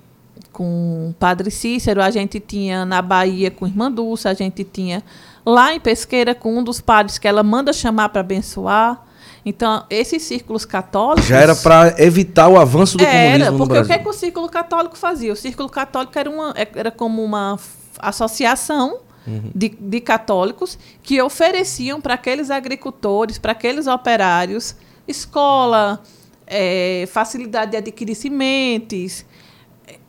[0.52, 5.02] com o padre Cícero, a gente tinha na Bahia com Irmã Dulce, a gente tinha
[5.44, 9.05] lá em Pesqueira com um dos padres que ela manda chamar para abençoar.
[9.48, 11.28] Então, esses círculos católicos.
[11.28, 13.84] Já era para evitar o avanço do era, comunismo no Brasil.
[13.84, 15.32] Porque o que, é que o círculo católico fazia?
[15.32, 17.56] O círculo católico era, uma, era como uma
[18.00, 19.52] associação uhum.
[19.54, 24.74] de, de católicos que ofereciam para aqueles agricultores, para aqueles operários,
[25.06, 26.02] escola,
[26.44, 29.24] é, facilidade de adquirir sementes,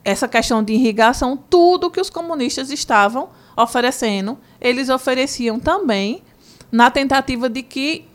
[0.04, 6.24] essa questão de irrigação, tudo que os comunistas estavam oferecendo, eles ofereciam também
[6.72, 8.07] na tentativa de que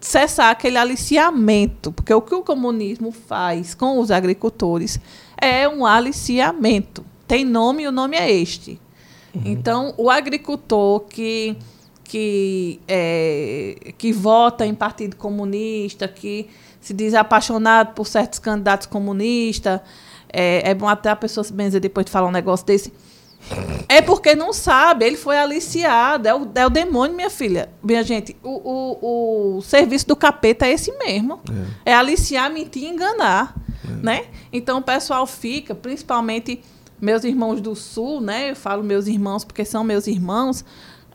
[0.00, 5.00] cessar aquele aliciamento, porque o que o comunismo faz com os agricultores
[5.36, 7.04] é um aliciamento.
[7.26, 8.80] Tem nome e o nome é este.
[9.34, 9.42] Uhum.
[9.44, 11.56] Então, o agricultor que
[12.08, 16.48] que, é, que vota em partido comunista, que
[16.80, 19.80] se diz apaixonado por certos candidatos comunistas,
[20.32, 22.90] é, é bom até a pessoa se benzer depois de falar um negócio desse
[23.88, 26.28] é porque não sabe, ele foi aliciado.
[26.28, 27.70] É o, é o demônio, minha filha.
[27.82, 31.40] Minha gente, o, o, o serviço do capeta é esse mesmo.
[31.84, 33.54] É, é aliciar, mentir e enganar.
[33.84, 33.92] É.
[34.02, 34.24] Né?
[34.52, 36.62] Então o pessoal fica, principalmente
[37.00, 38.50] meus irmãos do sul, né?
[38.50, 40.64] Eu falo meus irmãos porque são meus irmãos.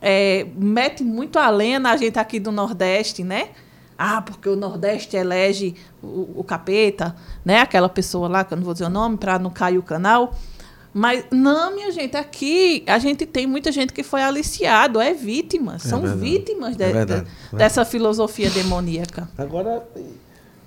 [0.01, 3.49] É, mete muito a lenha na gente aqui do Nordeste, né?
[3.97, 7.15] Ah, porque o Nordeste elege o, o capeta,
[7.45, 7.59] né?
[7.59, 10.33] Aquela pessoa lá, que eu não vou dizer o nome, para não cair o canal.
[10.93, 15.75] Mas não, minha gente, aqui a gente tem muita gente que foi aliciado, é vítima,
[15.75, 16.21] é são verdade.
[16.21, 19.27] vítimas de, é de, dessa filosofia demoníaca.
[19.37, 19.83] Agora,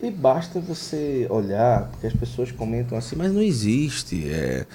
[0.02, 4.66] e basta você olhar, porque as pessoas comentam assim, mas não existe é,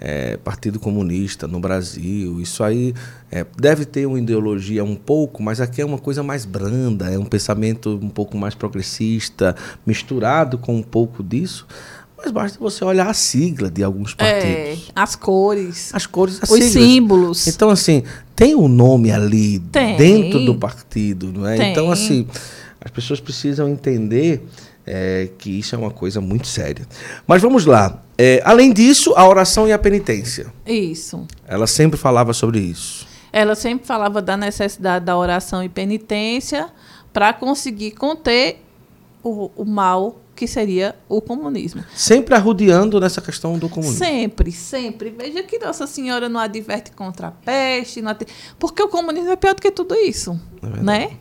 [0.00, 2.40] é, Partido Comunista no Brasil.
[2.40, 2.94] Isso aí
[3.30, 7.18] é, deve ter uma ideologia um pouco, mas aqui é uma coisa mais branda, é
[7.18, 11.66] um pensamento um pouco mais progressista, misturado com um pouco disso.
[12.18, 14.88] Mas basta você olhar a sigla de alguns é, partidos.
[14.88, 15.90] É, as cores.
[15.94, 16.72] As cores, as Os siglas.
[16.72, 17.46] símbolos.
[17.46, 18.02] Então, assim,
[18.34, 19.96] tem um nome ali tem.
[19.96, 21.56] dentro do partido, não é?
[21.56, 21.70] Tem.
[21.70, 22.26] Então, assim,
[22.80, 24.44] as pessoas precisam entender
[24.84, 26.86] é, que isso é uma coisa muito séria.
[27.26, 28.02] Mas vamos lá.
[28.16, 30.46] É, além disso, a oração e a penitência.
[30.66, 31.24] Isso.
[31.46, 33.06] Ela sempre falava sobre isso.
[33.32, 36.68] Ela sempre falava da necessidade da oração e penitência
[37.12, 38.62] para conseguir conter
[39.22, 41.84] o, o mal que seria o comunismo.
[41.96, 43.98] Sempre arrodeando nessa questão do comunismo.
[43.98, 45.10] Sempre, sempre.
[45.10, 48.14] Veja que Nossa Senhora não adverte contra a peste, não
[48.56, 51.16] porque o comunismo é pior do que tudo isso, é né?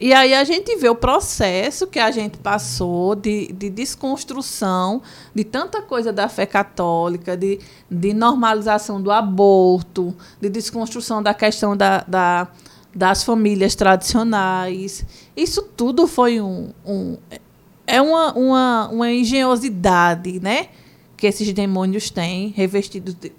[0.00, 5.00] E aí a gente vê o processo que a gente passou de, de desconstrução
[5.32, 11.76] de tanta coisa da fé católica, de, de normalização do aborto, de desconstrução da questão
[11.76, 12.48] da, da
[12.94, 15.04] das famílias tradicionais.
[15.36, 16.70] Isso tudo foi um.
[16.86, 17.16] um
[17.86, 20.68] é uma, uma, uma engenhosidade, né?
[21.16, 23.32] Que esses demônios têm, revestidos, de,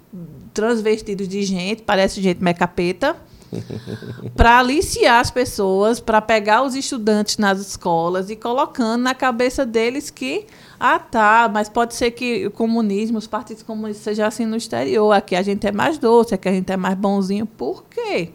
[0.54, 3.16] transvestidos de gente, parece gente mecapeta
[4.34, 10.10] para aliciar as pessoas, para pegar os estudantes nas escolas e colocando na cabeça deles
[10.10, 10.46] que,
[10.80, 15.12] ah, tá, mas pode ser que o comunismo, os partidos comunistas sejam assim no exterior,
[15.12, 17.46] aqui a gente é mais doce, aqui a gente é mais bonzinho.
[17.46, 18.30] Por quê?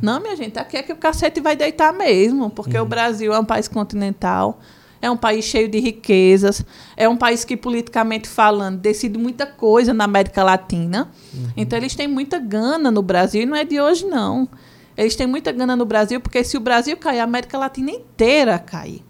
[0.00, 2.84] Não, minha gente, aqui é que o cacete vai deitar mesmo, porque uhum.
[2.84, 4.60] o Brasil é um país continental,
[5.04, 6.64] é um país cheio de riquezas,
[6.96, 11.10] é um país que, politicamente falando, decide muita coisa na América Latina.
[11.32, 11.48] Uhum.
[11.56, 14.48] Então, eles têm muita gana no Brasil, e não é de hoje, não.
[14.96, 18.58] Eles têm muita gana no Brasil, porque se o Brasil cair, a América Latina inteira
[18.58, 19.02] cai.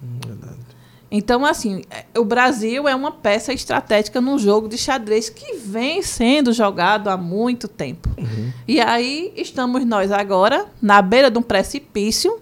[0.00, 0.60] Verdade.
[1.10, 1.82] Então, assim,
[2.16, 7.16] o Brasil é uma peça estratégica num jogo de xadrez que vem sendo jogado há
[7.16, 8.08] muito tempo.
[8.16, 8.52] Uhum.
[8.68, 12.40] E aí estamos nós agora na beira de um precipício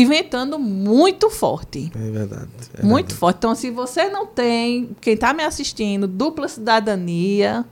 [0.00, 1.92] inventando muito forte.
[1.94, 2.48] É verdade.
[2.78, 3.14] É muito verdade.
[3.14, 3.36] forte.
[3.36, 7.64] Então, se você não tem, quem está me assistindo, dupla cidadania,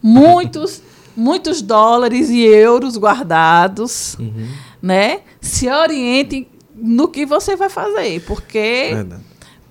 [0.00, 0.80] muitos,
[1.16, 4.48] muitos dólares e euros guardados, uhum.
[4.80, 5.22] né?
[5.40, 8.90] Se oriente no que você vai fazer, porque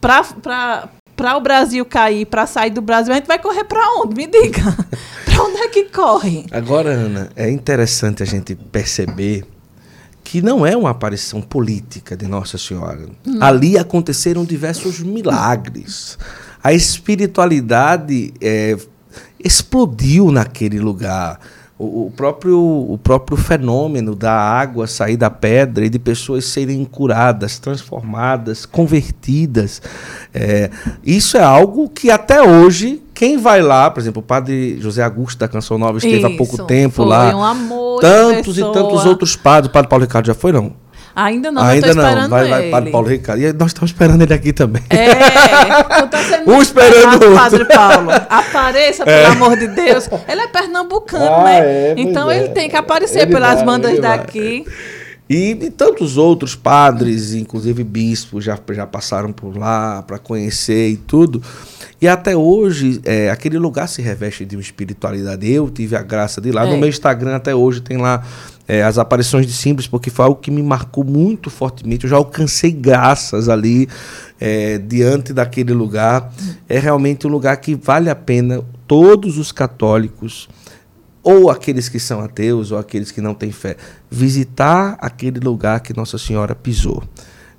[0.02, 4.16] para para o Brasil cair, para sair do Brasil, a gente vai correr para onde?
[4.16, 4.64] Me diga.
[5.24, 6.46] para onde é que corre?
[6.52, 9.46] Agora, Ana, é interessante a gente perceber
[10.34, 13.06] que não é uma aparição política de Nossa Senhora.
[13.24, 13.38] Hum.
[13.40, 16.18] Ali aconteceram diversos milagres.
[16.64, 18.76] A espiritualidade é,
[19.40, 21.40] explodiu naquele lugar.
[21.78, 26.84] O, o, próprio, o próprio fenômeno da água sair da pedra e de pessoas serem
[26.84, 29.84] curadas, transformadas, convertidas.
[30.34, 30.72] É,
[31.04, 35.40] isso é algo que até hoje, quem vai lá, por exemplo, o padre José Augusto
[35.40, 37.36] da Canção Nova esteve isso, há pouco tempo foi lá.
[37.36, 39.70] Um amor tantos e tantos outros padres.
[39.70, 40.74] O padre Paulo Ricardo já foi, não?
[41.16, 42.28] Ainda não, Ainda não.
[42.28, 43.40] Vai, vai, Padre Paulo Ricardo.
[43.40, 44.82] E nós estamos esperando ele aqui também.
[44.90, 45.14] É,
[46.24, 47.36] sendo um esperando o outro.
[47.36, 48.10] Padre Paulo.
[48.30, 49.26] Apareça, pelo é.
[49.28, 50.10] amor de Deus.
[50.28, 51.60] Ele é pernambucano, ah, né?
[51.60, 52.50] É, então ele é.
[52.50, 54.66] tem que aparecer ele pelas vai, bandas daqui.
[55.30, 60.98] E, e, tantos outros padres, inclusive bispos, já, já passaram por lá para conhecer e
[60.98, 61.42] tudo.
[62.04, 65.50] E até hoje, é, aquele lugar se reveste de uma espiritualidade.
[65.50, 66.68] Eu tive a graça de ir lá.
[66.68, 66.70] É.
[66.70, 68.22] No meu Instagram, até hoje, tem lá
[68.68, 72.04] é, as aparições de Simples, porque foi algo que me marcou muito fortemente.
[72.04, 73.88] Eu já alcancei graças ali,
[74.38, 76.30] é, diante daquele lugar.
[76.68, 80.50] É realmente um lugar que vale a pena todos os católicos,
[81.24, 83.78] ou aqueles que são ateus, ou aqueles que não têm fé,
[84.12, 87.02] visitar aquele lugar que Nossa Senhora pisou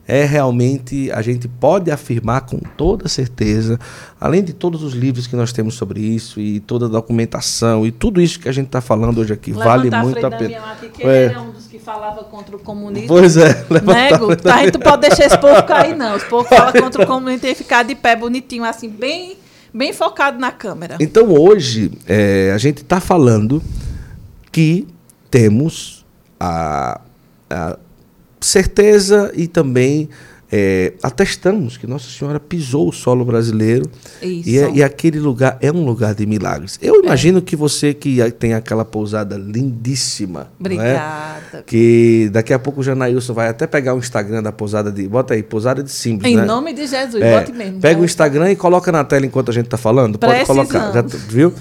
[0.06, 3.78] é realmente, a gente pode afirmar com toda certeza,
[4.20, 7.90] além de todos os livros que nós temos sobre isso e toda a documentação e
[7.90, 10.58] tudo isso que a gente está falando hoje aqui, vale muito a pena.
[10.72, 11.24] Aqui, que é.
[11.24, 13.08] ele é um dos que falava contra o comunismo.
[13.08, 13.64] Pois é.
[13.70, 16.16] Nego, tá, a gente pode deixar esse povo cair, não.
[16.16, 19.38] Os povos falam contra o comunismo e ficar de pé bonitinho, assim, bem,
[19.72, 20.98] bem focado na câmera.
[21.00, 23.62] Então hoje, é, a gente está falando
[24.52, 24.86] que
[25.30, 26.04] temos
[26.38, 27.00] a,
[27.48, 27.78] a
[28.44, 30.08] certeza e também
[30.56, 33.90] é, atestamos que Nossa Senhora pisou o solo brasileiro
[34.22, 36.78] e, é, e, aquele lugar é um lugar de milagres.
[36.80, 36.98] Eu é.
[36.98, 40.42] imagino que você que tem aquela pousada lindíssima.
[40.42, 40.60] É?
[40.60, 41.64] Obrigada.
[41.66, 45.08] Que daqui a pouco o Janailson vai até pegar o Instagram da pousada de.
[45.08, 46.32] Bota aí, pousada de Simples.
[46.32, 46.44] Em né?
[46.44, 47.80] nome de Jesus, é, bote mesmo.
[47.80, 50.18] Pega o Instagram e coloca na tela enquanto a gente está falando.
[50.18, 50.92] Pode colocar.
[50.92, 51.52] Já, viu?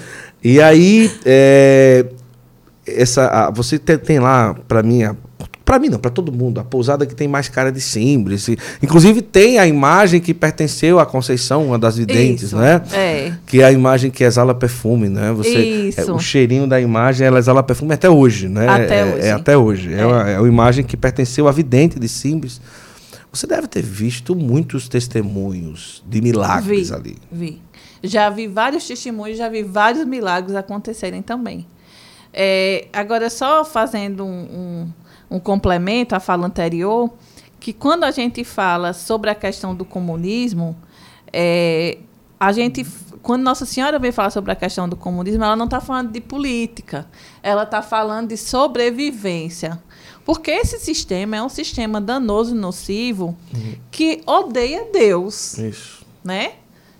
[0.43, 2.05] E aí, é,
[2.85, 5.15] essa, você tem, tem lá, para mim, a
[5.73, 6.59] para mim não, para todo mundo.
[6.59, 8.47] A pousada que tem mais cara de Simbres.
[8.81, 12.79] Inclusive tem a imagem que pertenceu à Conceição, uma das videntes, Isso, né?
[12.93, 13.33] É.
[13.47, 15.31] Que é a imagem que exala perfume, né?
[15.31, 15.57] Você,
[15.87, 16.01] Isso.
[16.01, 18.67] É, o cheirinho da imagem, ela exala perfume até hoje, né?
[18.67, 19.25] Até é, hoje.
[19.25, 19.93] É, até hoje.
[19.93, 20.01] É.
[20.01, 22.61] É, uma, é uma imagem que pertenceu à vidente de Simbres.
[23.31, 27.17] Você deve ter visto muitos testemunhos de milagres vi, ali.
[27.31, 27.61] Vi.
[28.03, 31.65] Já vi vários testemunhos, já vi vários milagres acontecerem também.
[32.31, 34.93] É, agora, só fazendo um, um
[35.33, 37.11] um complemento à fala anterior,
[37.59, 40.77] que quando a gente fala sobre a questão do comunismo,
[41.33, 41.97] é,
[42.39, 42.85] a gente,
[43.23, 46.21] quando Nossa Senhora vem falar sobre a questão do comunismo, ela não está falando de
[46.21, 47.07] política,
[47.41, 49.81] ela está falando de sobrevivência.
[50.23, 53.75] Porque esse sistema é um sistema danoso e nocivo uhum.
[53.89, 55.57] que odeia Deus.
[55.57, 56.05] Isso.
[56.23, 56.53] Né?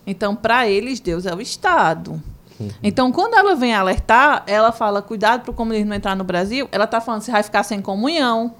[0.07, 2.21] Então, para eles, Deus é o Estado.
[2.59, 2.69] Uhum.
[2.81, 6.67] Então, quando ela vem alertar, ela fala: cuidado para o comunismo não entrar no Brasil.
[6.71, 8.53] Ela está falando: você vai ficar sem comunhão,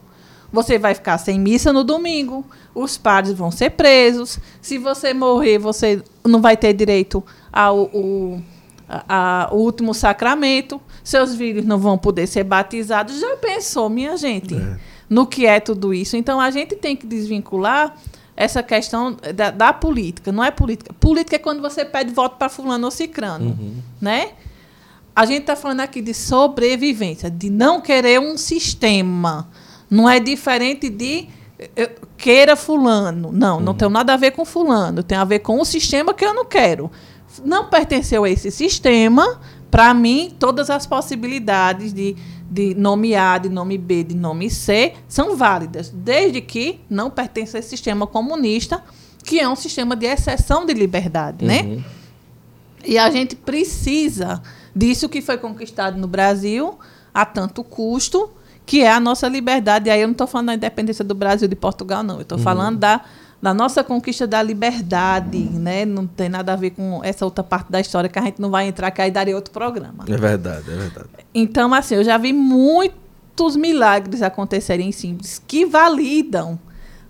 [0.51, 4.39] você vai ficar sem missa no domingo, os padres vão ser presos.
[4.61, 8.41] Se você morrer, você não vai ter direito ao, o,
[8.87, 10.79] a, a, o último sacramento.
[11.03, 13.19] Seus filhos não vão poder ser batizados.
[13.19, 14.77] Já pensou, minha gente, é.
[15.09, 16.15] no que é tudo isso?
[16.15, 17.95] Então a gente tem que desvincular
[18.35, 20.31] essa questão da, da, política.
[20.31, 20.93] Não é política.
[20.93, 23.75] Política é quando você pede voto para fulano ou cicrano, uhum.
[24.01, 24.31] né?
[25.15, 29.47] A gente está falando aqui de sobrevivência, de não querer um sistema.
[29.87, 31.27] Não é diferente de
[32.17, 33.31] queira fulano.
[33.31, 33.63] Não, uhum.
[33.63, 35.03] não tem nada a ver com fulano.
[35.03, 36.91] Tem a ver com o sistema que eu não quero.
[37.43, 39.39] Não pertenceu a esse sistema.
[39.69, 42.15] Para mim, todas as possibilidades de
[42.53, 47.57] de nome A, de nome B, de nome C, são válidas, desde que não pertence
[47.57, 48.83] a esse sistema comunista,
[49.23, 51.61] que é um sistema de exceção de liberdade, né?
[51.61, 51.75] uhum.
[51.77, 51.83] né?
[52.85, 54.41] E a gente precisa
[54.75, 56.77] disso que foi conquistado no Brasil
[57.11, 58.29] a tanto custo,
[58.65, 59.87] que é a nossa liberdade.
[59.87, 62.15] E aí eu não estou falando da independência do Brasil de Portugal, não.
[62.15, 62.43] Eu estou uhum.
[62.43, 63.01] falando da
[63.43, 65.83] da nossa conquista da liberdade, né?
[65.83, 68.49] Não tem nada a ver com essa outra parte da história que a gente não
[68.49, 70.05] vai entrar, que aí daria outro programa.
[70.07, 71.09] É verdade, é verdade.
[71.35, 76.57] Então, assim, eu já vi muitos milagres acontecerem em Simples que validam,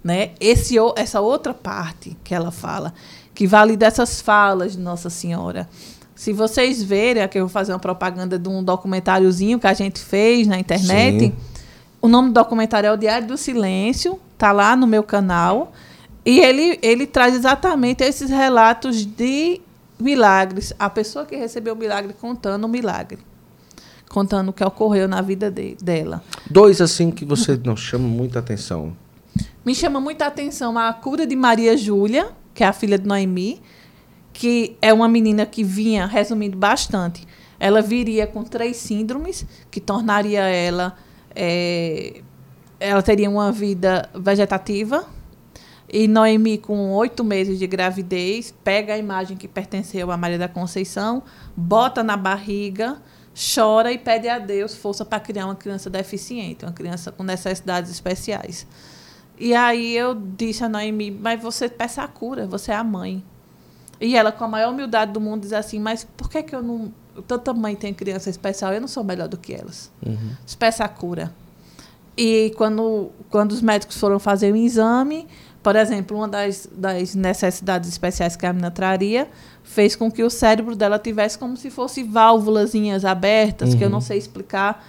[0.04, 0.32] né?
[0.40, 2.96] Esse, essa outra parte que ela fala,
[3.36, 5.70] que valida essas falas de Nossa Senhora.
[6.16, 10.00] Se vocês verem, aqui eu vou fazer uma propaganda de um documentáriozinho que a gente
[10.00, 11.26] fez na internet.
[11.26, 11.34] Sim.
[12.02, 15.72] O nome do documentário é O Diário do Silêncio, tá lá no meu canal.
[16.26, 19.62] E ele, ele traz exatamente esses relatos de
[20.00, 20.74] milagres.
[20.80, 23.20] A pessoa que recebeu o milagre contando o milagre.
[24.10, 26.24] Contando o que ocorreu na vida de, dela.
[26.50, 28.96] Dois, assim, que você não chama muita atenção.
[29.66, 33.62] Me chama muita atenção a cura de Maria Júlia, que é a filha de Noemi,
[34.32, 37.26] que é uma menina que vinha, resumindo bastante,
[37.60, 40.98] ela viria com três síndromes, que tornaria ela.
[41.36, 42.22] É,
[42.80, 45.08] ela teria uma vida vegetativa,
[45.94, 50.48] e Noemi, com oito meses de gravidez, pega a imagem que pertenceu a Maria da
[50.48, 51.22] Conceição,
[51.56, 52.98] bota na barriga,
[53.54, 57.92] chora e pede a Deus força para criar uma criança deficiente, uma criança com necessidades
[57.92, 58.66] especiais.
[59.38, 63.24] E aí eu disse a Noemi, mas você peça a cura, você é a mãe.
[64.02, 66.64] E ela, com a maior humildade do mundo, diz assim, mas por que, que eu
[66.64, 66.92] não.
[67.28, 69.92] Tanta mãe tem criança especial, eu não sou melhor do que elas.
[70.04, 70.32] Uhum.
[70.58, 71.32] Peça a cura.
[72.18, 75.28] E quando, quando os médicos foram fazer o exame,
[75.64, 79.30] por exemplo, uma das, das necessidades especiais que a menina traria
[79.64, 83.78] fez com que o cérebro dela tivesse como se fosse válvulazinhas abertas, uhum.
[83.78, 84.02] que eu não uhum.
[84.02, 84.86] sei explicar.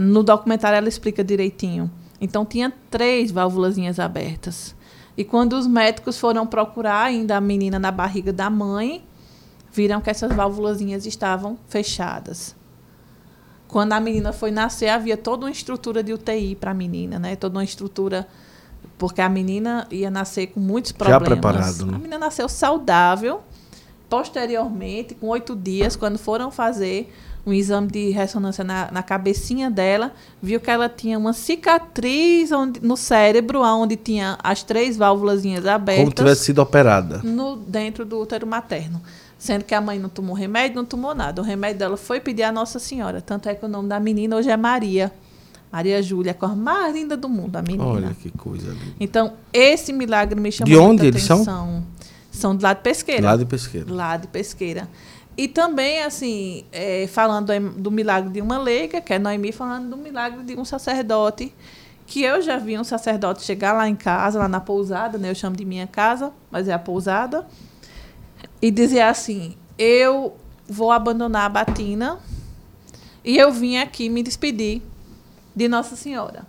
[0.00, 1.90] No documentário ela explica direitinho.
[2.18, 4.74] Então tinha três válvulazinhas abertas.
[5.14, 9.04] E quando os médicos foram procurar ainda a menina na barriga da mãe,
[9.70, 12.56] viram que essas válvulazinhas estavam fechadas.
[13.68, 17.36] Quando a menina foi nascer, havia toda uma estrutura de UTI para a menina, né?
[17.36, 18.26] Toda uma estrutura
[18.98, 21.22] porque a menina ia nascer com muitos problemas.
[21.22, 21.94] Já preparado, né?
[21.94, 23.40] A menina nasceu saudável.
[24.08, 27.12] Posteriormente, com oito dias, quando foram fazer
[27.44, 32.80] um exame de ressonância na, na cabecinha dela, viu que ela tinha uma cicatriz onde,
[32.80, 36.04] no cérebro, onde tinha as três válvulas abertas.
[36.04, 37.20] Como tivesse sido operada.
[37.22, 39.00] No, dentro do útero materno.
[39.38, 41.40] Sendo que a mãe não tomou remédio, não tomou nada.
[41.40, 43.20] O remédio dela foi pedir a Nossa Senhora.
[43.20, 45.12] Tanto é que o nome da menina hoje é Maria.
[45.76, 47.84] Maria Júlia, a cor mais linda do mundo, a menina.
[47.84, 48.96] Olha que coisa linda.
[48.98, 51.44] Então, esse milagre me chamou de onde muita eles atenção.
[51.44, 51.84] São?
[52.30, 53.22] São de lá de Pesqueira.
[53.22, 53.92] Lá de Pesqueira.
[53.92, 54.88] Lá de Pesqueira.
[55.36, 59.98] E também, assim, é, falando do milagre de uma leiga, que é Noemi falando do
[59.98, 61.52] milagre de um sacerdote,
[62.06, 65.28] que eu já vi um sacerdote chegar lá em casa, lá na pousada, né?
[65.28, 67.46] Eu chamo de minha casa, mas é a pousada,
[68.62, 72.18] e dizer assim: eu vou abandonar a batina
[73.22, 74.80] e eu vim aqui me despedir
[75.56, 76.44] de Nossa Senhora.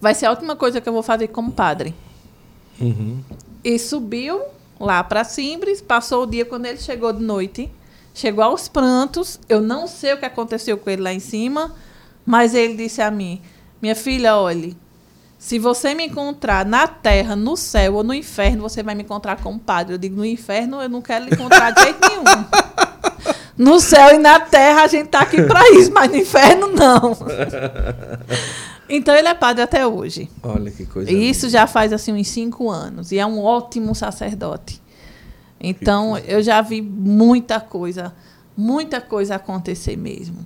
[0.00, 1.92] Vai ser a última coisa que eu vou fazer como padre.
[2.80, 3.20] Uhum.
[3.64, 4.40] E subiu
[4.78, 7.70] lá para Simbres, passou o dia quando ele chegou de noite.
[8.14, 9.40] Chegou aos prantos.
[9.48, 11.74] Eu não sei o que aconteceu com ele lá em cima,
[12.24, 13.42] mas ele disse a mim:
[13.82, 14.76] Minha filha, olhe,
[15.36, 19.42] se você me encontrar na terra, no céu ou no inferno, você vai me encontrar
[19.42, 19.94] como padre.
[19.94, 22.24] Eu digo: No inferno eu não quero lhe encontrar de jeito nenhum.
[23.56, 27.16] No céu e na terra a gente tá aqui para isso, mas no inferno não.
[28.88, 30.28] Então ele é padre até hoje.
[30.42, 31.10] Olha que coisa.
[31.10, 33.12] E isso já faz assim uns cinco anos.
[33.12, 34.82] E é um ótimo sacerdote.
[35.60, 38.14] Então eu já vi muita coisa,
[38.56, 40.44] muita coisa acontecer mesmo.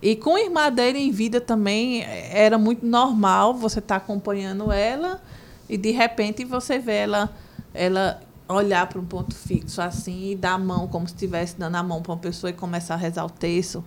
[0.00, 4.72] E com a irmã dele em vida também era muito normal você estar tá acompanhando
[4.72, 5.22] ela
[5.68, 7.30] e de repente você vê ela,
[7.72, 11.76] ela olhar para um ponto fixo assim e dar a mão como se estivesse dando
[11.76, 13.84] a mão para uma pessoa e começar a rezar o texto.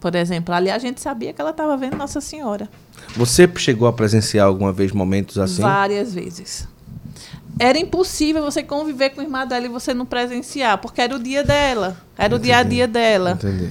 [0.00, 2.68] Por exemplo, ali a gente sabia que ela estava vendo Nossa Senhora.
[3.14, 5.62] Você chegou a presenciar alguma vez momentos assim?
[5.62, 6.66] Várias vezes.
[7.58, 11.18] Era impossível você conviver com a irmã dela e você não presenciar, porque era o
[11.18, 12.34] dia dela, era Entendi.
[12.34, 13.32] o dia a dia dela.
[13.32, 13.70] Entendi.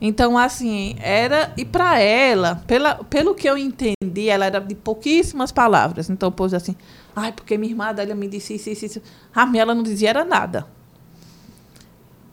[0.00, 1.52] Então, assim, era.
[1.56, 6.08] E para ela, pela, pelo que eu entendi, ela era de pouquíssimas palavras.
[6.08, 6.76] Então, pôs assim,
[7.18, 9.02] ai, porque minha irmã dela me disse isso, isso, isso.
[9.34, 10.66] A minha ela não dizia era nada.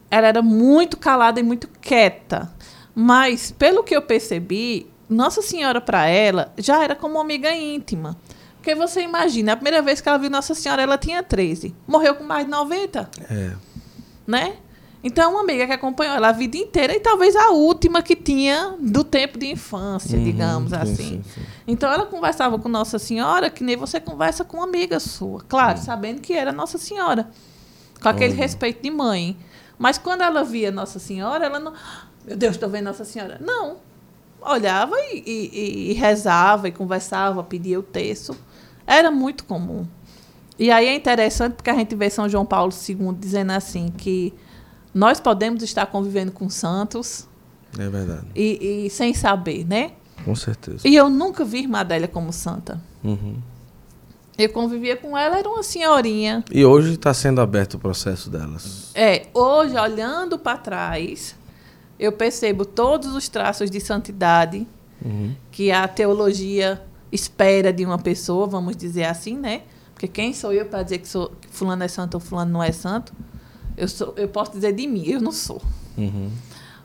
[0.09, 2.53] Ela era muito calada e muito quieta.
[2.93, 8.17] Mas, pelo que eu percebi, Nossa Senhora para ela já era como uma amiga íntima.
[8.55, 11.75] Porque você imagina, a primeira vez que ela viu Nossa Senhora, ela tinha 13.
[11.87, 13.09] Morreu com mais de 90.
[13.29, 13.53] É.
[14.25, 14.57] Né?
[15.07, 18.75] Então, uma amiga que acompanhou ela a vida inteira e talvez a última que tinha
[18.79, 20.95] do tempo de infância, uhum, digamos sim, assim.
[20.95, 21.41] Sim, sim.
[21.67, 25.41] Então, ela conversava com Nossa Senhora que nem você conversa com uma amiga sua.
[25.47, 27.29] Claro, sabendo que era Nossa Senhora.
[28.01, 29.37] Com aquele respeito de mãe.
[29.77, 31.73] Mas quando ela via Nossa Senhora, ela não.
[32.25, 33.39] Meu Deus, estou vendo Nossa Senhora.
[33.39, 33.77] Não.
[34.41, 38.35] Olhava e, e, e rezava e conversava, pedia o texto.
[38.87, 39.85] Era muito comum.
[40.57, 44.33] E aí é interessante porque a gente vê São João Paulo II dizendo assim que
[44.95, 47.27] nós podemos estar convivendo com santos.
[47.77, 48.27] É verdade.
[48.33, 49.91] E, e sem saber, né?
[50.23, 50.87] Com certeza.
[50.87, 52.81] E eu nunca vi Irmã Adélia como santa.
[53.03, 53.35] Uhum.
[54.37, 56.45] Eu convivia com ela, era uma senhorinha.
[56.49, 58.91] E hoje está sendo aberto o processo delas.
[58.95, 61.35] É, hoje, olhando para trás,
[61.99, 64.65] eu percebo todos os traços de santidade
[65.03, 65.35] uhum.
[65.51, 66.81] que a teologia
[67.11, 69.63] espera de uma pessoa, vamos dizer assim, né?
[69.93, 72.63] Porque quem sou eu para dizer que, sou, que fulano é santo ou fulano não
[72.63, 73.13] é santo?
[73.77, 75.61] Eu, sou, eu posso dizer de mim, eu não sou.
[75.97, 76.29] Uhum.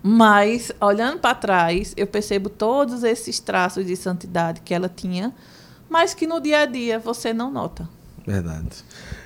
[0.03, 5.33] Mas, olhando para trás, eu percebo todos esses traços de santidade que ela tinha,
[5.89, 7.89] mas que no dia a dia você não nota.
[8.27, 8.85] Verdade.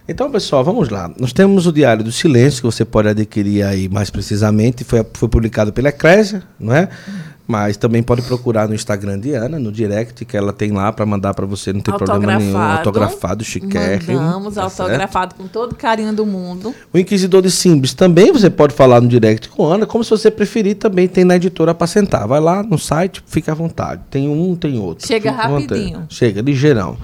[0.09, 1.11] Então, pessoal, vamos lá.
[1.19, 4.85] Nós temos o Diário do Silêncio, que você pode adquirir aí mais precisamente.
[4.85, 6.89] Foi, foi publicado pela Eclésia, não é?
[7.07, 7.15] Uhum.
[7.47, 11.05] Mas também pode procurar no Instagram de Ana, no direct, que ela tem lá para
[11.05, 12.57] mandar para você, não tem problema nenhum.
[12.57, 14.19] Autografado, chiquérrimo.
[14.19, 15.43] Mandamos, tá autografado certo?
[15.43, 16.75] com todo carinho do mundo.
[16.93, 20.31] O Inquisidor de Simbis também você pode falar no direct com Ana, como se você
[20.31, 22.27] preferir, também tem na editora para sentar.
[22.27, 24.01] Vai lá no site, fica à vontade.
[24.11, 25.07] Tem um, tem outro.
[25.07, 26.07] Chega rapidinho.
[26.09, 26.97] Chega, ligeirão.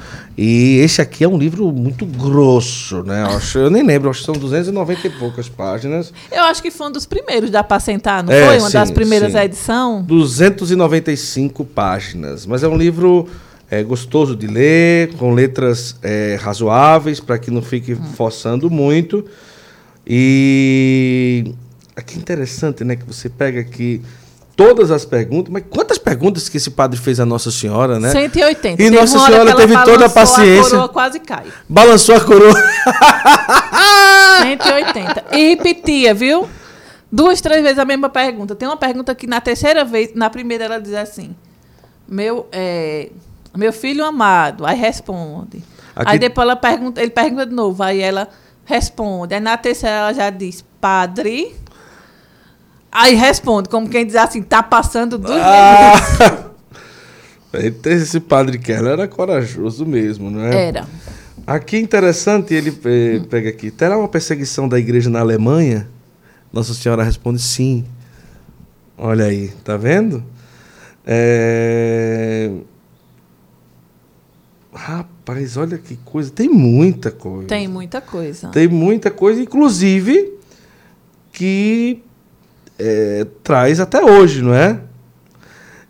[0.42, 3.24] E esse aqui é um livro muito grosso, né?
[3.24, 6.14] Eu, acho, eu nem lembro, acho que são 290 e poucas páginas.
[6.32, 8.58] Eu acho que foi um dos primeiros da sentar, não é, foi?
[8.58, 10.06] Uma sim, das primeiras edições?
[10.06, 12.46] 295 páginas.
[12.46, 13.28] Mas é um livro
[13.70, 18.02] é, gostoso de ler, com letras é, razoáveis, para que não fique hum.
[18.14, 19.22] forçando muito.
[20.06, 21.52] E
[21.94, 22.96] aqui é interessante, né?
[22.96, 24.00] Que você pega aqui
[24.56, 25.52] todas as perguntas.
[25.52, 28.10] Mas quantas perguntas que esse padre fez a Nossa Senhora, né?
[28.10, 28.74] 180.
[28.74, 30.66] E teve Nossa Senhora teve toda a paciência.
[30.66, 31.46] A coroa quase cai.
[31.68, 32.54] Balançou a coroa.
[34.42, 35.24] 180.
[35.32, 36.48] E repetia, viu?
[37.12, 38.54] Duas, três vezes a mesma pergunta.
[38.54, 41.34] Tem uma pergunta que na terceira vez, na primeira ela diz assim:
[42.06, 43.10] Meu, é,
[43.56, 44.64] meu filho amado.
[44.64, 45.62] Aí responde.
[45.94, 46.12] Aqui...
[46.12, 47.82] Aí depois ela pergunta, ele pergunta de novo.
[47.82, 48.28] Aí ela
[48.64, 49.34] responde.
[49.34, 51.56] Aí na terceira ela já diz: Padre.
[52.92, 56.50] Aí responde, como quem diz assim, tá passando dos ah!
[57.84, 60.68] Esse padre Keller era corajoso mesmo, não é?
[60.68, 60.86] Era.
[61.46, 65.88] Aqui interessante, ele eh, pega aqui, terá uma perseguição da igreja na Alemanha?
[66.52, 67.84] Nossa Senhora responde sim.
[68.96, 70.22] Olha aí, tá vendo?
[71.06, 72.50] É...
[74.72, 76.30] Rapaz, olha que coisa.
[76.30, 77.48] Tem muita coisa.
[77.48, 78.48] Tem muita coisa.
[78.48, 80.38] Tem muita coisa, inclusive
[81.32, 82.02] que
[82.80, 84.80] é, traz até hoje, não é?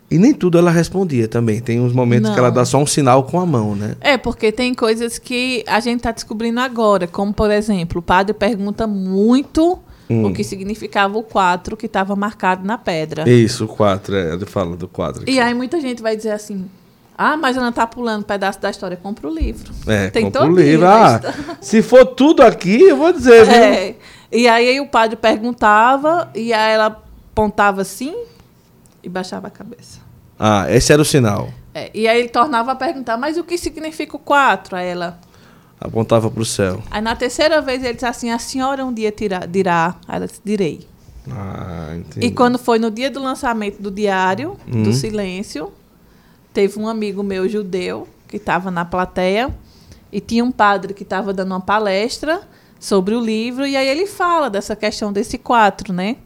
[0.09, 1.61] E nem tudo ela respondia também.
[1.61, 2.33] Tem uns momentos não.
[2.33, 3.95] que ela dá só um sinal com a mão, né?
[4.01, 7.07] É, porque tem coisas que a gente está descobrindo agora.
[7.07, 10.25] Como, por exemplo, o padre pergunta muito hum.
[10.25, 13.29] o que significava o 4 que estava marcado na pedra.
[13.29, 15.29] Isso, o 4, é, ele fala do 4.
[15.29, 16.65] E aí muita gente vai dizer assim,
[17.17, 18.97] ah, mas ela está pulando um pedaço da história.
[18.97, 19.71] Compra o livro.
[19.87, 20.87] É, Tem compra o livro.
[20.87, 21.21] Ah,
[21.61, 23.95] se for tudo aqui, eu vou dizer, viu?
[24.31, 28.15] E aí o padre perguntava e aí ela apontava assim
[29.03, 29.99] e baixava a cabeça.
[30.39, 31.49] Ah, esse era o sinal.
[31.73, 34.75] É, e aí ele tornava a perguntar, mas o que significa o 4?
[34.75, 35.19] Aí ela
[35.79, 36.81] apontava para o céu.
[36.89, 39.95] Aí na terceira vez ele disse assim: a senhora um dia tira, dirá.
[40.07, 40.87] Aí ela disse: direi.
[41.29, 42.25] Ah, entendi.
[42.25, 44.93] E quando foi no dia do lançamento do Diário do uhum.
[44.93, 45.71] Silêncio,
[46.53, 49.53] teve um amigo meu judeu que estava na plateia
[50.11, 52.41] e tinha um padre que estava dando uma palestra
[52.81, 56.17] sobre o livro, e aí ele fala dessa questão desse quatro, né?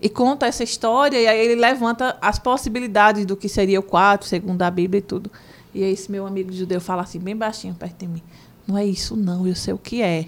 [0.00, 4.28] E conta essa história, e aí ele levanta as possibilidades do que seria o quatro,
[4.28, 5.28] segundo a Bíblia e tudo.
[5.74, 8.22] E aí esse meu amigo judeu fala assim, bem baixinho perto de mim,
[8.64, 10.26] não é isso não, eu sei o que é.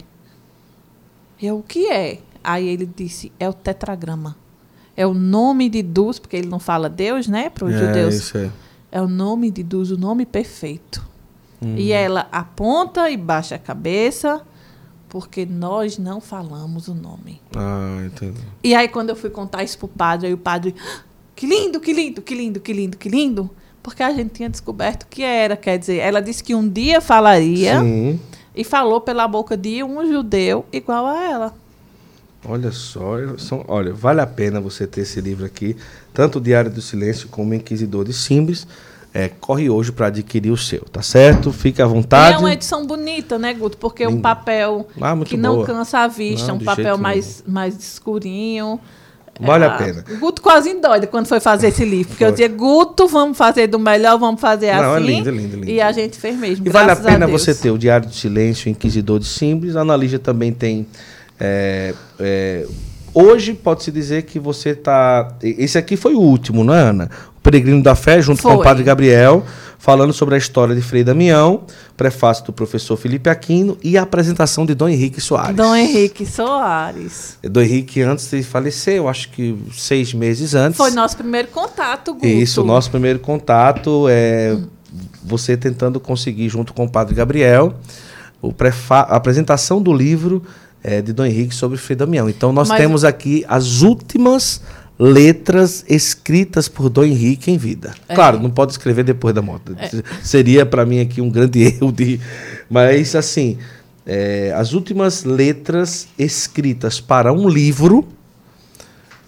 [1.41, 2.19] Eu, o que é?
[2.43, 4.37] Aí ele disse, é o tetragrama.
[4.97, 7.49] É o nome de Deus, porque ele não fala Deus, né?
[7.49, 8.15] Para os é, judeus.
[8.17, 8.51] Isso é.
[8.91, 11.05] É o nome de Deus, o nome perfeito.
[11.63, 11.77] Hum.
[11.77, 14.45] E ela aponta e baixa a cabeça,
[15.13, 17.39] porque nós não falamos o nome.
[17.55, 18.41] Ah, entendi.
[18.65, 21.03] E aí, quando eu fui contar isso pro padre, aí o padre, "Ah,
[21.37, 23.51] que lindo, que lindo, que lindo, que lindo, que lindo.
[23.83, 27.79] Porque a gente tinha descoberto que era, quer dizer, ela disse que um dia falaria
[27.81, 28.19] Sim.
[28.57, 31.55] e falou pela boca de um judeu igual a ela.
[32.43, 35.77] Olha só, são, olha, vale a pena você ter esse livro aqui,
[36.15, 38.67] tanto o Diário do Silêncio como o Inquisidor de Simbres.
[39.15, 41.53] É, corre hoje para adquirir o seu, tá certo?
[41.53, 42.39] Fique à E é vontade.
[42.39, 43.77] uma edição bonita, né, Guto?
[43.77, 44.23] Porque é um Lindo.
[44.23, 45.67] papel Ah, que não boa.
[45.67, 48.81] cansa a vista, Não, um papel mais, mais escurinho.
[49.39, 50.05] Vale a Ah, pena.
[50.19, 52.09] Guto quase endoida quando foi fazer esse livro.
[52.11, 55.07] Porque eu dizia, Guto, vamos fazer do melhor, vamos fazer Não, é assim.
[55.07, 55.71] lindo, é lindo, é lindo.
[55.71, 56.67] E a gente fez mesmo.
[56.67, 57.41] E vale a pena Deus.
[57.43, 59.77] você ter o Diário do Silêncio, o Inquisidor de Simbres.
[59.77, 60.87] A Analígia também tem.
[61.41, 62.67] é, é,
[63.15, 65.35] hoje pode-se dizer que você está.
[65.43, 67.11] Esse aqui foi o último, não é, Ana?
[67.43, 68.65] Peregrino da Fé, junto com o Foi.
[68.65, 69.45] Padre Gabriel,
[69.79, 71.63] falando sobre a história de Frei Damião,
[71.97, 75.57] prefácio do professor Felipe Aquino e a apresentação de Dom Henrique Soares.
[75.57, 77.37] Dom Henrique Soares.
[77.43, 80.77] Dom Henrique, antes de falecer, eu acho que seis meses antes.
[80.77, 82.27] Foi nosso primeiro contato, Guto.
[82.27, 84.57] Isso, o nosso primeiro contato é
[85.25, 87.75] você tentando conseguir, junto com o Padre Gabriel,
[88.41, 90.43] o prefa a apresentação do livro
[90.83, 92.29] é, de Dom Henrique sobre Frei Damião.
[92.29, 94.61] Então, nós Mas- temos aqui as últimas
[95.03, 97.93] letras escritas por Dom Henrique em vida.
[98.09, 98.15] É.
[98.15, 99.73] Claro, não pode escrever depois da morte.
[100.23, 102.21] Seria, para mim, aqui um grande erro de...
[102.71, 103.59] Mas, assim,
[104.07, 108.07] é, as últimas letras escritas para um livro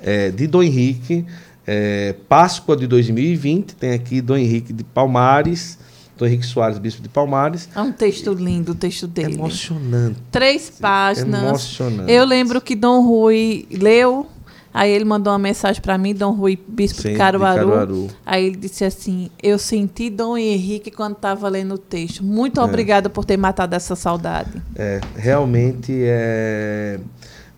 [0.01, 1.27] é, de Dom Henrique,
[1.67, 5.77] é, Páscoa de 2020, tem aqui Dom Henrique de Palmares,
[6.17, 7.69] Dom Henrique Soares, Bispo de Palmares.
[7.75, 9.35] É um texto lindo, o texto É dele.
[9.35, 10.19] emocionante.
[10.31, 11.43] Três páginas.
[11.43, 12.13] Emocionante.
[12.13, 14.29] Eu lembro que Dom Rui leu,
[14.75, 17.59] aí ele mandou uma mensagem para mim, Dom Rui, bispo Sim, de de Caruaru.
[17.71, 18.09] Caruaru.
[18.27, 22.23] Aí ele disse assim: Eu senti Dom Henrique quando estava lendo o texto.
[22.25, 22.65] Muito É.
[22.65, 24.61] obrigada por ter matado essa saudade.
[24.77, 26.99] É, realmente é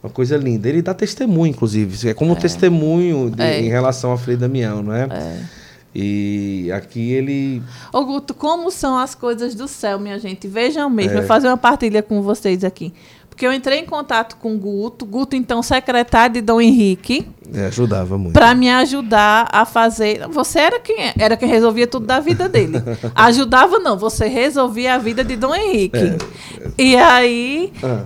[0.02, 0.68] uma coisa linda.
[0.68, 2.10] Ele dá testemunho, inclusive.
[2.10, 3.60] É como um testemunho de- É.
[3.60, 5.05] em relação a Frei Damião, não é?
[5.10, 5.40] É.
[5.98, 7.62] E aqui ele.
[7.90, 10.47] Ô Guto, como são as coisas do céu, minha gente?
[10.47, 11.14] Vejam mesmo, É.
[11.14, 12.93] eu vou fazer uma partilha com vocês aqui.
[13.36, 17.66] Porque eu entrei em contato com o Guto, Guto, então, secretário de Dom Henrique, é,
[17.66, 18.32] ajudava muito.
[18.32, 20.26] para me ajudar a fazer.
[20.28, 22.78] Você era quem era quem resolvia tudo da vida dele.
[23.14, 25.98] Ajudava, não, você resolvia a vida de Dom Henrique.
[25.98, 26.16] É.
[26.78, 28.04] E aí, Ah,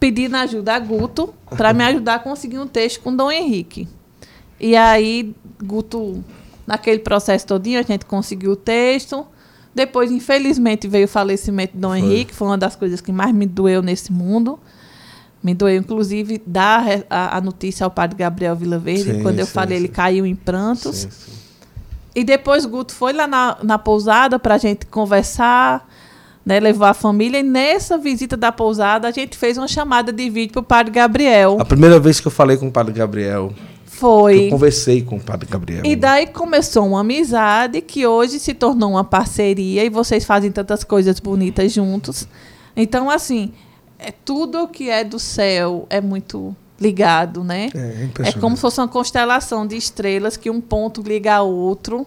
[0.00, 3.86] pedindo ajuda a Guto para me ajudar a conseguir um texto com Dom Henrique.
[4.58, 5.32] E aí,
[5.62, 6.24] Guto,
[6.66, 9.24] naquele processo todinho, a gente conseguiu o texto.
[9.74, 11.98] Depois, infelizmente, veio o falecimento de Dom Foi.
[11.98, 12.34] Henrique.
[12.34, 14.58] Foi uma das coisas que mais me doeu nesse mundo.
[15.42, 19.14] Me doeu, inclusive, dar a, a notícia ao padre Gabriel Vilaverde.
[19.14, 19.84] Sim, Quando eu sim, falei, sim.
[19.84, 21.08] ele caiu em prantos.
[22.14, 25.88] E depois Guto foi lá na, na pousada para a gente conversar,
[26.44, 27.40] né, levou a família.
[27.40, 30.92] E nessa visita da pousada, a gente fez uma chamada de vídeo para o padre
[30.92, 31.56] Gabriel.
[31.58, 33.52] A primeira vez que eu falei com o Padre Gabriel,
[34.02, 34.46] Foi.
[34.46, 35.82] eu conversei com o Padre Gabriel.
[35.84, 40.82] E daí começou uma amizade que hoje se tornou uma parceria e vocês fazem tantas
[40.82, 42.26] coisas bonitas juntos.
[42.76, 43.52] Então, assim,
[44.00, 47.70] é tudo que é do céu é muito ligado, né?
[47.72, 51.48] É, é É como se fosse uma constelação de estrelas que um ponto liga ao
[51.48, 52.04] outro.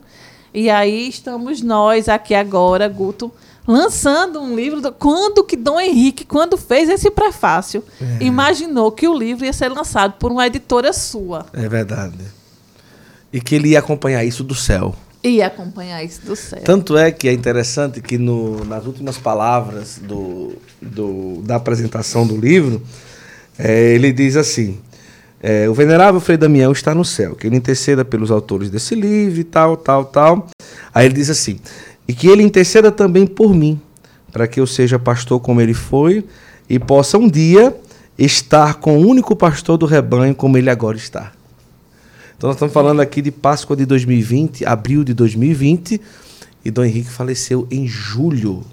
[0.53, 3.31] E aí estamos nós aqui agora, Guto,
[3.67, 4.81] lançando um livro.
[4.81, 8.23] do- Quando que Dom Henrique, quando fez esse prefácio, É.
[8.23, 11.45] imaginou que o livro ia ser lançado por uma editora sua.
[11.53, 12.17] É verdade.
[13.33, 14.95] E que ele ia acompanhar isso do céu.
[15.23, 16.61] E acompanhar isso do céu.
[16.63, 22.37] Tanto é que é interessante que no- nas últimas palavras do, do- da apresentação do
[22.37, 22.81] livro,
[23.57, 24.77] é, ele diz assim:
[25.41, 29.39] é, O venerável Frei Damião está no céu, que ele interceda pelos autores desse livro
[29.39, 30.47] e tal, tal, tal.
[30.93, 31.59] Aí ele diz assim:
[32.07, 33.79] E que ele interceda também por mim,
[34.31, 36.25] para que eu seja pastor como ele foi
[36.69, 37.75] e possa um dia
[38.17, 41.31] estar com o único pastor do rebanho como ele agora está.
[42.37, 46.01] Então nós estamos falando aqui de Páscoa de 2020, abril de 2020,
[46.63, 48.63] e Dom Henrique faleceu em julho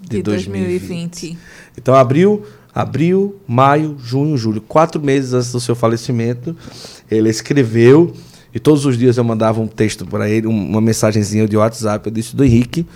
[0.00, 0.80] de, de 2020.
[0.80, 1.38] 2020.
[1.76, 2.42] Então abril,
[2.74, 6.56] abril, maio, junho, julho, quatro meses antes do seu falecimento,
[7.10, 8.12] ele escreveu
[8.54, 12.06] e todos os dias eu mandava um texto para ele, um- uma mensagenzinha de WhatsApp,
[12.06, 12.86] eu disse do Henrique,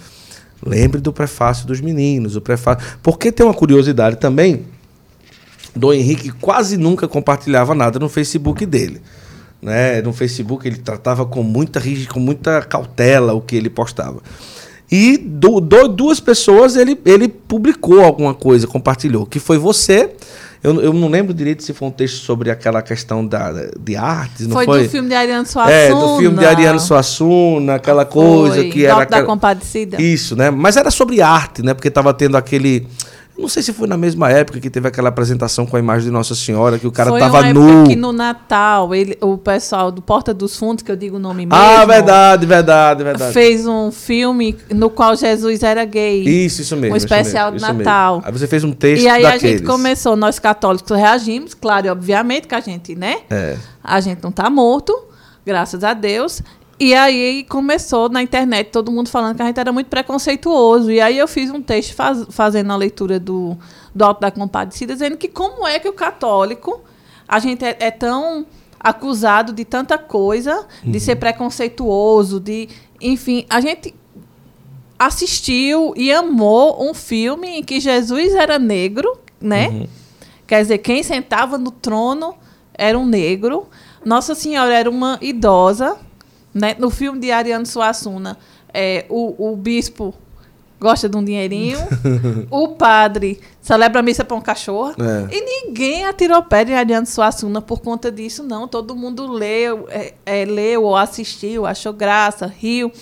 [0.64, 4.64] lembre do prefácio dos meninos, o prefácio, porque tem uma curiosidade também.
[5.74, 9.00] Dom Henrique quase nunca compartilhava nada no Facebook dele.
[9.60, 10.00] Né?
[10.02, 14.20] No Facebook ele tratava com muita com muita cautela o que ele postava.
[14.90, 20.10] E do, do, duas pessoas ele, ele publicou alguma coisa, compartilhou, que foi você.
[20.62, 24.46] Eu, eu não lembro direito se foi um texto sobre aquela questão da, de artes,
[24.48, 24.64] não foi?
[24.64, 25.72] Foi do filme de Ariano Suassuna.
[25.72, 28.68] É, do filme de Ariano Suassuna, aquela coisa Foi.
[28.68, 28.96] que era.
[28.96, 30.02] Da aquela- Compadecida.
[30.02, 30.50] Isso, né?
[30.50, 31.74] Mas era sobre arte, né?
[31.74, 32.88] Porque tava tendo aquele.
[33.38, 36.10] Não sei se foi na mesma época que teve aquela apresentação com a imagem de
[36.10, 37.84] Nossa Senhora, que o cara Foi tava uma época nu.
[37.86, 41.46] que no Natal, ele, o pessoal do Porta dos Fundos, que eu digo o nome
[41.46, 43.32] mesmo, Ah, verdade, verdade, verdade.
[43.32, 46.22] fez um filme no qual Jesus era gay.
[46.24, 46.94] Isso, isso mesmo.
[46.94, 47.84] Um especial mesmo, de isso mesmo.
[47.84, 48.22] Natal.
[48.24, 49.44] Aí você fez um texto E aí daqueles.
[49.44, 53.18] a gente começou, nós católicos reagimos, claro, e obviamente que a gente, né?
[53.30, 53.56] É.
[53.84, 54.92] A gente não tá morto,
[55.46, 56.42] graças a Deus.
[56.80, 60.90] E aí começou na internet todo mundo falando que a gente era muito preconceituoso.
[60.92, 63.56] E aí eu fiz um texto faz- fazendo a leitura do,
[63.94, 66.80] do Alto da Compadecida, dizendo que como é que o católico,
[67.26, 68.46] a gente é, é tão
[68.78, 72.68] acusado de tanta coisa, de ser preconceituoso, de.
[73.00, 73.92] Enfim, a gente
[74.98, 79.68] assistiu e amou um filme em que Jesus era negro, né?
[80.46, 82.34] Quer dizer, quem sentava no trono
[82.74, 83.66] era um negro.
[84.04, 85.96] Nossa Senhora era uma idosa,
[86.54, 86.74] né?
[86.78, 88.36] No filme de Ariano Suassuna,
[88.72, 90.14] é, o, o bispo
[90.80, 91.78] gosta de um dinheirinho,
[92.50, 95.34] o padre celebra a missa para um cachorro, É.
[95.34, 98.68] e ninguém atirou pedra em Ariano Suassuna por conta disso, não.
[98.68, 102.92] Todo mundo leu, é, é, leu ou assistiu, achou graça, riu.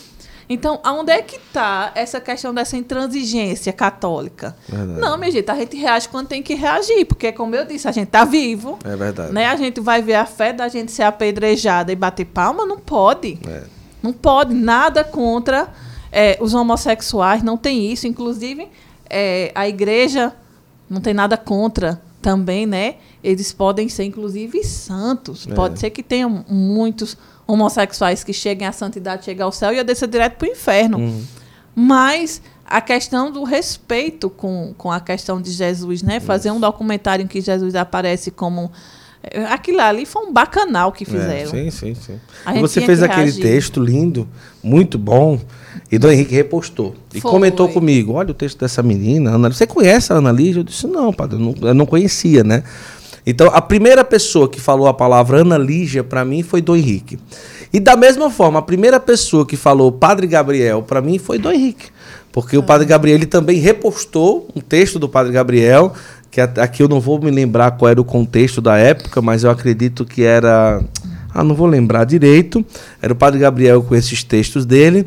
[0.48, 4.56] Então, aonde é que está essa questão dessa intransigência católica?
[4.68, 5.00] Verdade.
[5.00, 7.92] Não, minha gente, a gente reage quando tem que reagir, porque, como eu disse, a
[7.92, 8.78] gente está vivo.
[8.84, 9.32] É verdade.
[9.32, 9.46] Né?
[9.46, 12.64] A gente vai ver a fé da gente ser apedrejada e bater palma?
[12.64, 13.38] Não pode.
[13.46, 13.64] É.
[14.00, 14.54] Não pode.
[14.54, 15.68] Nada contra
[16.12, 18.06] é, os homossexuais, não tem isso.
[18.06, 18.68] Inclusive,
[19.10, 20.32] é, a igreja
[20.88, 22.96] não tem nada contra também, né?
[23.22, 25.46] Eles podem ser, inclusive, santos.
[25.48, 25.54] É.
[25.54, 27.16] Pode ser que tenham muitos
[27.46, 30.98] homossexuais que cheguem à santidade, cheguem ao céu e eu desça direto para o inferno.
[30.98, 31.22] Uhum.
[31.74, 36.18] Mas a questão do respeito com, com a questão de Jesus, né?
[36.20, 38.72] Fazer um documentário em que Jesus aparece como.
[39.22, 41.50] eh, Aquilo ali foi um bacanal que É, fizeram.
[41.50, 42.20] sim, sim, sim.
[42.44, 44.26] A E você fez que aquele texto lindo,
[44.62, 45.38] muito bom,
[45.92, 46.94] e Dom Henrique repostou.
[47.14, 47.30] E Foi.
[47.30, 49.50] comentou comigo: olha o texto dessa menina, Ana.
[49.52, 50.60] Você conhece a Ana Lígia?
[50.60, 52.64] Eu disse, não, padre, eu não, eu não conhecia, né?
[53.26, 57.18] Então, a primeira pessoa que falou a palavra Ana Lígia para mim foi Dom Henrique.
[57.72, 61.50] E da mesma forma, a primeira pessoa que falou Padre Gabriel para mim foi Dom
[61.50, 61.88] Henrique.
[62.30, 65.92] Porque o Padre Gabriel ele também repostou um texto do Padre Gabriel,
[66.30, 69.50] que aqui eu não vou me lembrar qual era o contexto da época, mas eu
[69.50, 70.82] acredito que era.
[71.34, 72.64] Ah, não vou lembrar direito.
[73.02, 75.06] Era o Padre Gabriel com esses textos dele.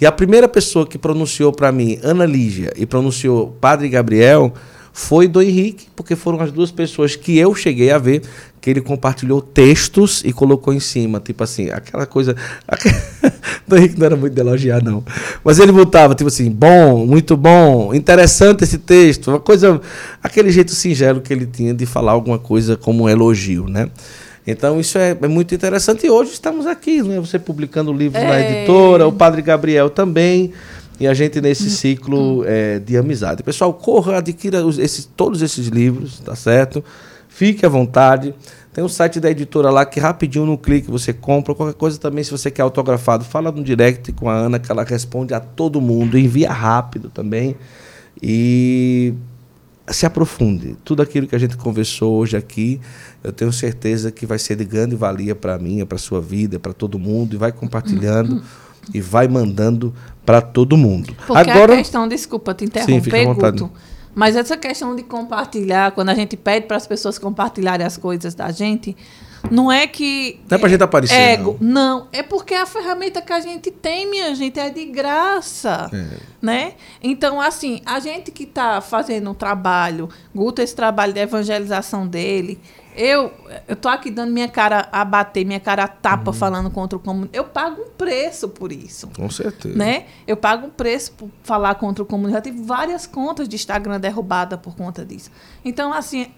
[0.00, 4.52] E a primeira pessoa que pronunciou para mim Ana Lígia e pronunciou Padre Gabriel
[4.98, 8.22] foi do Henrique, porque foram as duas pessoas que eu cheguei a ver
[8.62, 12.34] que ele compartilhou textos e colocou em cima, tipo assim, aquela coisa.
[13.68, 15.04] do Henrique não era muito de elogiar, não.
[15.44, 19.78] Mas ele botava, tipo assim, bom, muito bom, interessante esse texto, uma coisa.
[20.22, 23.90] aquele jeito singelo que ele tinha de falar alguma coisa como um elogio, né?
[24.46, 27.20] Então isso é, é muito interessante e hoje estamos aqui, né?
[27.20, 28.60] Você publicando livros na É.
[28.62, 30.54] editora, o Padre Gabriel também.
[30.98, 33.42] E a gente nesse ciclo é, de amizade.
[33.42, 36.82] Pessoal, corra, adquira os- esses, todos esses livros, tá certo?
[37.28, 38.34] Fique à vontade.
[38.72, 41.54] Tem o site da editora lá que rapidinho no clique você compra.
[41.54, 44.84] Qualquer coisa também, se você quer autografado, fala no direct com a Ana, que ela
[44.84, 46.18] responde a todo mundo.
[46.18, 47.56] Envia rápido também.
[48.22, 49.12] E
[49.88, 50.76] se aprofunde.
[50.84, 52.80] Tudo aquilo que a gente conversou hoje aqui,
[53.22, 56.72] eu tenho certeza que vai ser de grande valia para mim, para sua vida, para
[56.72, 57.34] todo mundo.
[57.34, 58.42] E vai compartilhando
[58.92, 59.94] e vai mandando
[60.24, 61.14] para todo mundo.
[61.26, 63.60] Porque Agora, a questão, desculpa te Sim, interromper, vontade.
[63.60, 63.72] Guto,
[64.14, 68.34] mas essa questão de compartilhar, quando a gente pede para as pessoas compartilharem as coisas
[68.34, 68.96] da gente,
[69.50, 70.40] não é que.
[70.48, 72.08] Não é pra gente aparecer, Ego, não.
[72.12, 75.90] É porque a ferramenta que a gente tem, minha gente, é de graça.
[75.92, 76.16] É.
[76.40, 76.72] Né?
[77.02, 82.58] Então, assim, a gente que está fazendo um trabalho, Guto, esse trabalho de evangelização dele,
[82.96, 83.32] eu
[83.68, 86.36] eu tô aqui dando minha cara a bater, minha cara a tapa Uhum.
[86.36, 87.30] falando contra o comunismo.
[87.32, 89.76] Eu pago um preço por isso com certeza.
[89.76, 90.06] né?
[90.26, 92.36] Eu pago um preço por falar contra o comunismo.
[92.36, 95.30] Já tive várias contas de Instagram derrubadas por conta disso.
[95.64, 96.28] Então, assim,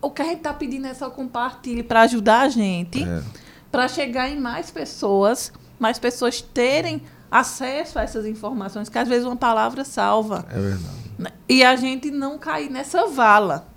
[0.00, 3.22] o que a gente está pedindo é só compartilhe para ajudar a gente, É.
[3.70, 9.24] para chegar em mais pessoas, mais pessoas terem acesso a essas informações, que às vezes
[9.26, 10.44] uma palavra salva.
[10.50, 11.02] É verdade.
[11.18, 11.30] né?
[11.48, 13.68] E a gente não cair nessa vala.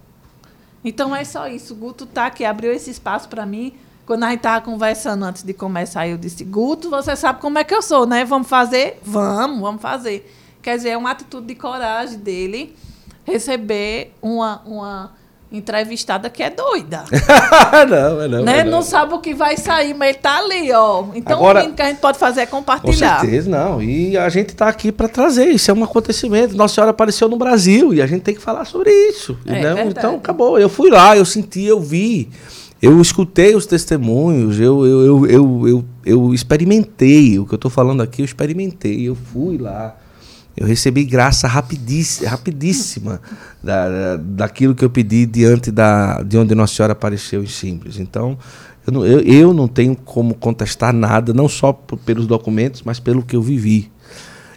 [0.86, 1.74] Então é só isso.
[1.74, 3.74] O Guto tá aqui, abriu esse espaço para mim.
[4.06, 7.64] Quando a gente estava conversando antes de começar, eu disse: Guto, você sabe como é
[7.64, 8.24] que eu sou, né?
[8.24, 9.00] Vamos fazer?
[9.04, 10.32] Vamos, vamos fazer.
[10.62, 12.76] Quer dizer, é uma atitude de coragem dele
[13.24, 15.12] receber uma, uma
[15.52, 17.04] entrevistada que é doida.
[17.90, 18.60] não, é não, né?
[18.60, 18.72] é não.
[18.72, 18.82] não.
[18.82, 21.06] sabe o que vai sair, mas ele tá ali, ó.
[21.14, 23.22] Então Agora- o mínimo que a gente pode fazer é Com compartilhar.
[23.22, 23.82] certeza, não.
[23.82, 25.46] E a gente está aqui para trazer.
[25.46, 26.56] Isso é um acontecimento.
[26.56, 29.38] Nossa Senhora apareceu no Brasil e a gente tem que falar sobre isso.
[29.46, 29.86] É né?
[29.88, 30.60] Então acabou.
[30.60, 32.30] Eu fui lá, eu senti, eu vi.
[32.82, 37.40] Eu escutei os testemunhos, eu, eu, eu, eu, eu, eu experimentei.
[37.40, 39.08] O que eu estou falando aqui, eu experimentei.
[39.08, 39.96] Eu fui lá.
[40.58, 43.22] Eu recebi graça rapidíssima, rapidíssima
[43.64, 48.00] da, da- daquilo que eu pedi diante da, de onde Nossa Senhora apareceu em Simples.
[48.00, 48.38] Então,
[48.88, 53.22] eu não, eu, eu não tenho como contestar nada, não só pelos documentos, mas pelo
[53.24, 53.92] que eu vivi.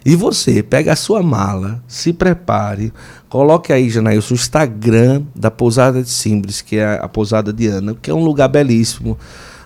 [0.05, 2.93] E você, pega a sua mala, se prepare,
[3.27, 7.93] coloque aí, Janaílson, o Instagram da Pousada de Simples, que é a Pousada de Ana,
[8.01, 9.17] que é um lugar belíssimo.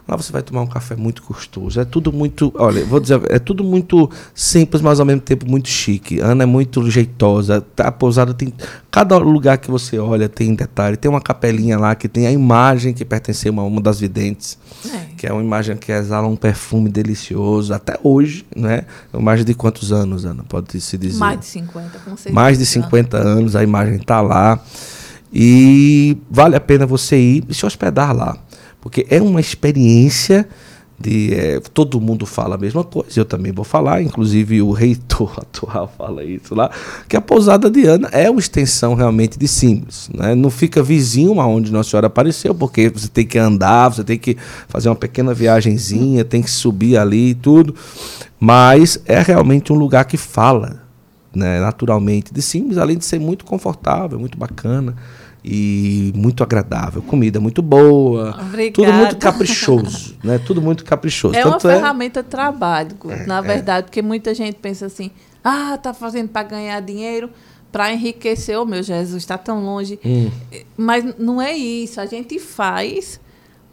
[0.05, 1.79] Lá você vai tomar um café muito gostoso.
[1.79, 5.69] É tudo muito, olha, vou dizer, é tudo muito simples, mas ao mesmo tempo muito
[5.69, 6.19] chique.
[6.19, 7.61] Ana é muito jeitosa.
[7.61, 7.87] tá?
[7.87, 8.53] A pousada tem
[8.91, 10.97] cada lugar que você olha tem detalhe.
[10.97, 14.57] Tem uma capelinha lá que tem a imagem que pertenceu a uma, uma das videntes,
[14.93, 15.05] É.
[15.15, 18.83] que é uma imagem que exala um perfume delicioso até hoje, né?
[19.13, 20.43] Imagem de quantos anos, Ana?
[20.43, 21.17] Pode se dizer.
[21.19, 22.35] Mais de 50, com certeza.
[22.35, 24.59] Mais de 50 anos, a imagem está lá.
[25.31, 28.37] E vale a pena você ir e se hospedar lá.
[28.83, 30.45] Porque é uma experiência
[30.99, 31.33] de.
[31.33, 35.89] eh, todo mundo fala a mesma coisa, eu também vou falar, inclusive o reitor atual
[35.97, 36.69] fala isso lá,
[37.07, 40.09] que a pousada de Ana é uma extensão realmente de Simples.
[40.13, 40.35] Né?
[40.35, 44.35] Não fica vizinho aonde Nossa Senhora apareceu, porque você tem que andar, você tem que
[44.67, 47.73] fazer uma pequena viagenzinha, tem que subir ali e tudo.
[48.37, 50.83] Mas é realmente um lugar que fala
[51.33, 54.93] né, naturalmente de Simples, além de ser muito confortável, muito bacana
[55.43, 57.01] e muito agradável.
[57.01, 58.71] Comida muito boa, Obrigada.
[58.73, 60.39] tudo muito caprichoso, né?
[60.39, 61.35] Tudo muito caprichoso.
[61.35, 65.11] É uma Tanto é, ferramenta de trabalho, Guto, na verdade, porque muita gente pensa assim:
[65.43, 67.29] ah, tá fazendo para ganhar dinheiro,
[67.71, 68.57] para enriquecer.
[68.57, 69.99] Oh, meu Jesus, está tão longe.
[70.05, 70.31] Hum.
[70.77, 71.99] Mas não é isso.
[71.99, 73.19] A gente faz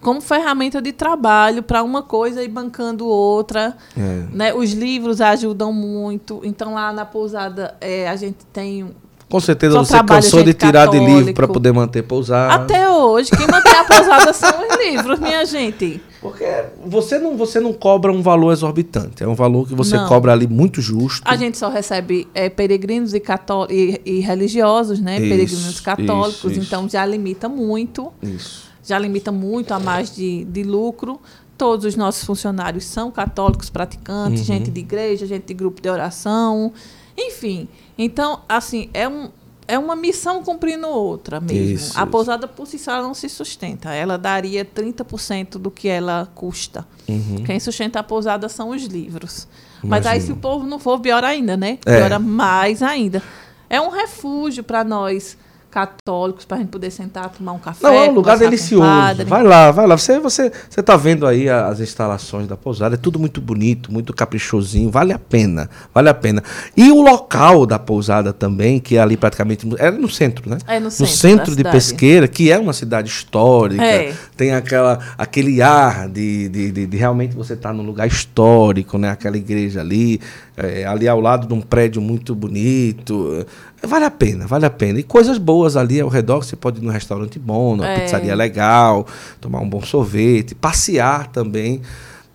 [0.01, 3.77] como ferramenta de trabalho para uma coisa e bancando outra.
[3.97, 4.27] É.
[4.33, 4.55] Né?
[4.55, 6.41] Os livros ajudam muito.
[6.43, 8.91] Então, lá na pousada, é, a gente tem.
[9.31, 11.35] Com certeza Só você cansou de tirar de livro católico.
[11.35, 12.53] para poder manter pousada.
[12.53, 16.03] Até hoje, quem mantém a pousada são os livros, minha gente.
[16.21, 16.45] Porque
[16.85, 19.23] você não, você não cobra um valor exorbitante.
[19.23, 20.07] É um valor que você Não.
[20.09, 21.23] cobra ali muito justo.
[21.25, 25.15] A gente só recebe é, peregrinos e, cató e, e religiosos, né?
[25.19, 26.61] Isso, peregrinos católicos, isso, isso.
[26.61, 28.65] então já limita muito, Isso.
[28.85, 31.19] já limita muito a mais de, de lucro.
[31.57, 33.73] Todos os nossos funcionários são católicos Uhum.
[33.73, 36.73] praticantes, gente de igreja, gente de grupo de oração,
[37.17, 37.67] enfim.
[38.03, 39.29] Então, assim, é, um,
[39.69, 41.75] é uma missão cumprindo outra mesmo.
[41.75, 43.93] Isso, a pousada por si só não se sustenta.
[43.93, 46.87] Ela daria 30% do que ela custa.
[47.07, 47.45] Uhum.
[47.45, 49.47] Quem sustenta a pousada são os livros.
[49.83, 51.79] Mas aí, se o povo não for, pior ainda, né?
[51.85, 51.99] É.
[51.99, 53.23] Piora mais ainda.
[53.69, 55.37] É um refúgio para nós
[55.71, 57.87] católicos, para a gente poder sentar, tomar um café.
[57.87, 58.85] Não, é um lugar delicioso.
[59.27, 59.97] Vai lá, vai lá.
[59.97, 64.13] Você, você, você tá vendo aí as instalações da pousada, é tudo muito bonito, muito
[64.13, 66.43] caprichosinho, vale a pena, vale a pena.
[66.77, 70.59] E o local da pousada também, que é ali praticamente, no- é no centro, né?
[70.67, 71.71] É no centro centro da de.
[71.71, 74.13] Pesqueira, que é uma cidade histórica, É.
[74.37, 79.11] tem aquela, aquele ar de, de, de- de realmente você estar num lugar histórico, né?
[79.11, 80.21] Aquela igreja ali,
[80.57, 83.47] é, ali ao lado de um prédio muito bonito.
[83.83, 84.99] Vale a pena, vale a pena.
[85.01, 88.01] E coisas boas ali ao redor, você pode ir num restaurante bom, numa É.
[88.01, 89.07] pizzaria legal,
[89.41, 91.81] tomar um bom sorvete, passear também.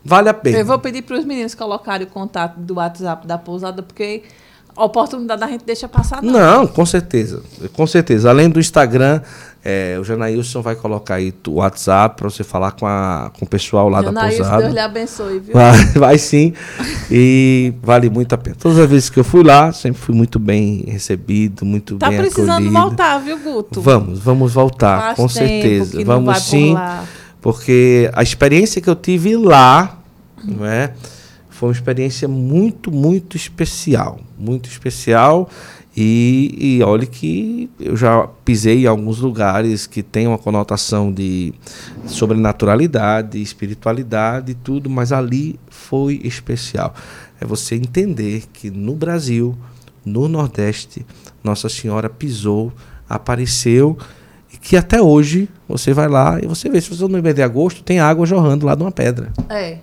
[0.04, 0.58] Vale a pena.
[0.60, 4.24] Eu vou pedir para os meninos colocarem o contato do WhatsApp da pousada, porque
[4.76, 6.34] a oportunidade a gente deixa passar, não.
[6.34, 7.42] Não, com certeza.
[7.74, 8.30] Com certeza.
[8.30, 9.22] Além do Instagram,
[9.64, 13.48] é, o Janailson vai colocar aí o WhatsApp para você falar com, a, com o
[13.48, 14.62] pessoal lá da Janaílson, pousada.
[14.62, 15.54] Deus lhe abençoe, viu?
[15.54, 16.54] Vai, vai sim.
[17.10, 18.56] E vale muito a pena.
[18.60, 22.20] Todas as vezes que eu fui lá, sempre fui muito bem recebido, muito Tá bem
[22.20, 22.74] precisando acolhido.
[22.74, 23.82] voltar, viu, Guto?
[23.82, 26.04] Vamos, vamos voltar, Faz com certeza.
[26.04, 27.06] Vamos por sim, lá.
[27.42, 29.98] porque a experiência que eu tive lá,
[30.44, 30.94] não é,
[31.56, 35.50] foi uma experiência muito, muito especial, muito especial.
[35.96, 41.54] E, e olhe que eu já pisei em alguns lugares que tem uma conotação de
[42.06, 46.94] sobrenaturalidade, espiritualidade e tudo, mas ali foi especial.
[47.40, 49.58] É você entender que no Brasil,
[50.04, 51.06] no Nordeste,
[51.42, 52.74] Nossa Senhora pisou,
[53.08, 53.98] apareceu
[54.54, 57.42] e que até hoje você vai lá e você vê, se você no mês de
[57.42, 59.32] agosto, tem água jorrando lá de uma pedra.
[59.50, 59.78] É.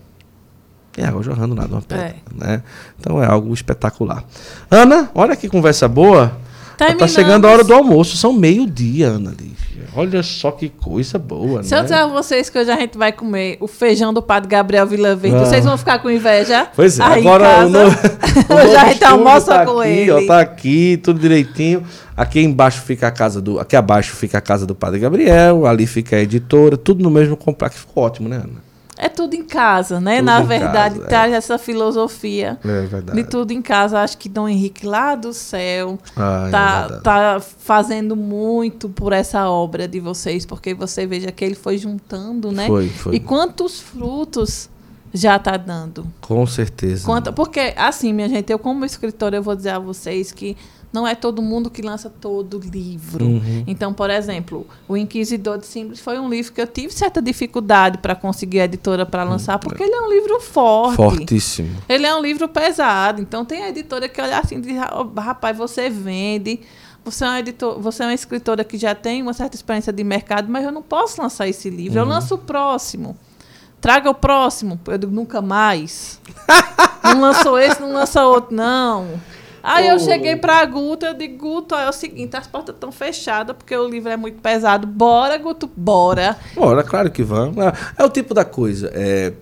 [0.93, 2.07] Tem água jorrando lá de uma pedra.
[2.07, 2.15] É.
[2.35, 2.63] Né?
[3.01, 4.25] Então é algo espetacular.
[4.71, 6.33] Ana, olha que conversa boa.
[6.77, 7.13] Tá Terminamos.
[7.15, 8.17] chegando a hora do almoço.
[8.17, 9.83] São meio-dia, Ana Lígia.
[9.95, 11.79] Olha só que coisa boa, Se né?
[11.79, 14.87] eu disser a vocês que hoje a gente vai comer o feijão do padre Gabriel
[14.87, 15.45] Vila Verde, Ah.
[15.45, 16.67] vocês vão ficar com inveja?
[16.75, 17.95] Pois é, Aí agora o novo,
[18.49, 20.11] o hoje a gente almoça tá com aqui, ele.
[20.11, 21.83] Ó, tá aqui, tudo direitinho.
[22.17, 23.59] Aqui embaixo fica a casa do.
[23.61, 27.37] Aqui abaixo fica a casa do Padre Gabriel, ali fica a editora, tudo no mesmo
[27.37, 27.81] complexo.
[27.81, 28.72] Ficou ótimo, né, Ana?
[29.05, 30.19] É tudo em casa, né?
[30.19, 31.09] Tudo Na verdade, casa, é.
[31.09, 33.99] traz essa filosofia É de tudo em casa.
[34.01, 37.03] Acho que Dom Henrique lá do céu Ah, é tá, verdade.
[37.03, 42.53] tá fazendo muito por essa obra de vocês, porque você veja que ele foi juntando,
[42.53, 42.69] né?
[42.69, 43.15] Foi, foi.
[43.17, 44.71] E quantos frutos
[45.13, 46.07] já tá dando?
[46.21, 47.05] Com certeza.
[47.05, 50.57] Quanto, porque, assim, minha gente, eu como escritora, eu vou dizer a vocês que
[50.93, 53.25] não é todo mundo que lança todo livro.
[53.25, 53.65] Uhum.
[53.67, 57.99] Então, por exemplo, O Inquisidor de Simples foi um livro que eu tive certa dificuldade
[57.99, 60.97] para conseguir a editora para lançar, porque ele é um livro forte.
[60.97, 61.83] Fortíssimo.
[61.89, 63.23] Ele é um livro pesado.
[63.23, 66.61] Então, tem a editora que olha assim e diz, "Ah, rapaz, você vende...
[67.05, 70.05] Você é, um editor, você é uma escritora que já tem uma certa experiência de
[70.05, 71.99] mercado, mas eu não posso lançar esse livro.
[71.99, 73.17] Eu lanço o próximo.
[73.81, 74.81] Traga o próximo.
[74.87, 76.21] Eu digo, nunca mais.
[77.03, 79.21] não lançou esse, não lança outro, não.
[79.63, 79.99] Aí eu Oh.
[79.99, 83.89] cheguei pra Guto, eu digo, Guto, é o seguinte, as portas estão fechadas porque o
[83.89, 84.87] livro é muito pesado.
[84.87, 86.37] Bora, Guto, bora.
[86.55, 87.57] Bora, claro que vamos.
[87.59, 88.91] É- É o tipo da coisa.
[88.95, 89.33] É...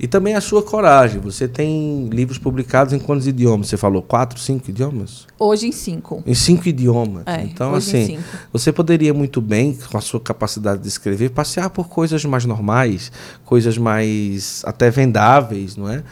[0.00, 1.20] E também a sua coragem.
[1.20, 3.66] Você tem livros publicados em quantos idiomas?
[3.66, 5.26] Você falou quatro, cinco idiomas?
[5.36, 6.22] Hoje em cinco.
[6.24, 7.24] Em cinco idiomas.
[7.26, 8.16] É, então, assim,
[8.52, 13.10] você poderia muito bem, com a sua capacidade de escrever, passear por coisas mais normais,
[13.44, 16.04] coisas mais até vendáveis, não é?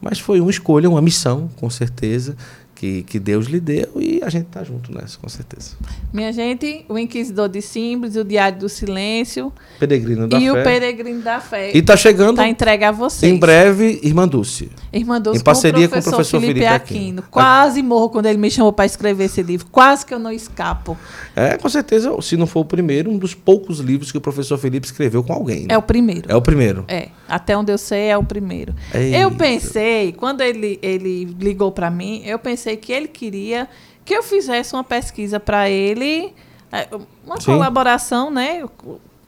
[0.00, 2.36] Mas foi uma escolha, uma missão, com certeza,
[2.82, 5.76] que, que Deus lhe deu e a gente tá junto nessa, com certeza.
[6.12, 10.50] Minha gente, o Inquisidor de Simples, o Diário do Silêncio Peregrino da e Fé.
[10.50, 11.70] o Peregrino da Fé.
[11.76, 13.32] E tá chegando Tá entregue a vocês.
[13.32, 14.68] em breve, Irmã Dulce.
[14.92, 16.98] Irmã Dulce, Em parceria com com o o professor, professor Felipe, Felipe Aquino.
[17.20, 17.22] Aquino.
[17.30, 19.66] Quase morro quando ele me chamou para escrever esse livro.
[19.70, 20.98] Quase que eu não escapo.
[21.36, 24.58] É, com certeza, se não for o primeiro, um dos poucos livros que o professor
[24.58, 25.60] Felipe escreveu com alguém.
[25.68, 25.74] né?
[25.74, 26.28] É o primeiro.
[26.28, 26.84] É o primeiro.
[26.88, 28.74] É, até onde eu sei é o primeiro.
[28.92, 29.16] Eita.
[29.18, 33.68] Eu pensei, quando ele, ele ligou para mim, eu pensei que ele queria
[34.04, 36.34] que eu fizesse uma pesquisa para ele,
[36.70, 36.88] é,
[37.24, 37.46] uma Sim.
[37.46, 38.64] colaboração, né?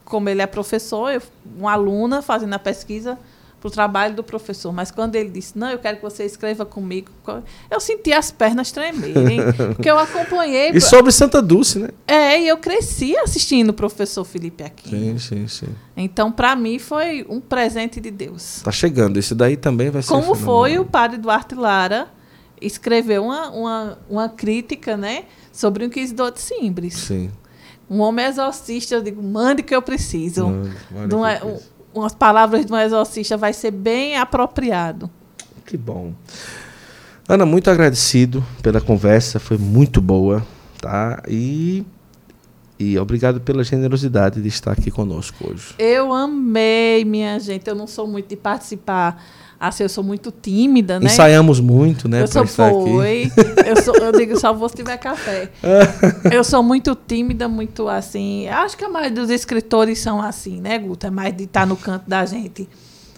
[0.03, 1.21] Como ele é professor, eu,
[1.57, 3.17] uma aluna fazendo a pesquisa
[3.59, 4.71] para o trabalho do professor.
[4.71, 7.09] Mas quando ele disse, não, eu quero que você escreva comigo,
[7.71, 9.39] eu senti as pernas tremerem,
[9.75, 10.69] porque eu acompanhei.
[10.71, 11.89] E sobre Santa Dulce, né?
[12.07, 15.19] É, e eu cresci assistindo o professor Felipe Sim, Aquino.
[15.19, 15.67] sim, sim.
[15.97, 18.61] Então, para mim, foi um presente de Deus.
[18.63, 19.17] Tá chegando.
[19.17, 20.09] Esse daí também vai ser.
[20.09, 20.83] Como foi fenomenal.
[20.83, 22.07] o padre Duarte Lara
[22.65, 26.93] escreveu uma, uma, uma crítica, né, sobre o Inquisidor de Simbres.
[26.95, 27.31] Sim.
[27.89, 30.47] Um homem exorcista, eu digo, mande que eu preciso.
[30.47, 31.71] Mande, De um- eu preciso.
[31.93, 35.09] um- umas palavras de um exorcista vai ser bem apropriado.
[35.65, 36.13] Que bom.
[37.27, 40.45] Ana, muito agradecido pela conversa, foi muito boa,
[40.79, 41.23] tá?
[41.27, 41.83] E,
[42.77, 45.73] e obrigado pela generosidade de estar aqui conosco hoje.
[45.79, 47.67] Eu amei, minha gente.
[47.67, 49.23] Eu não sou muito de participar.
[49.59, 51.05] Assim, eu sou muito tímida, né?
[51.05, 53.31] Ensaiamos muito, né, eu para sou foi.
[53.65, 55.49] Eu, sou, eu digo só vou se tiver café.
[56.31, 58.47] eu sou muito tímida, muito assim.
[58.49, 61.07] Acho que a maioria dos escritores são assim, né, Guto?
[61.07, 62.67] É mais de estar no canto da gente.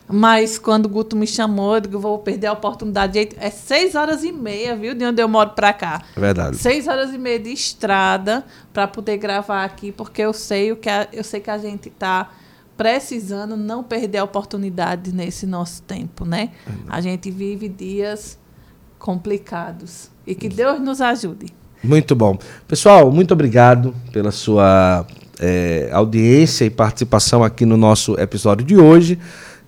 [0.10, 3.30] Mas quando o Guto me chamou, eu digo, vou perder a oportunidade.
[3.38, 4.94] É seis horas e meia, viu?
[4.94, 6.02] De onde eu moro pra cá.
[6.16, 6.58] É verdade.
[6.58, 10.90] Seis horas e meia de estrada para poder gravar aqui, porque eu sei o que
[10.90, 12.30] a, eu sei que a gente está
[12.78, 16.52] precisando não perder a oportunidade nesse nosso tempo, né?
[16.88, 18.38] A gente vive dias
[19.00, 21.48] complicados e que Deus nos ajude.
[21.84, 22.38] Muito bom.
[22.68, 25.06] Pessoal, muito obrigado pela sua
[25.40, 29.20] eh, audiência e participação aqui no nosso episódio de hoje.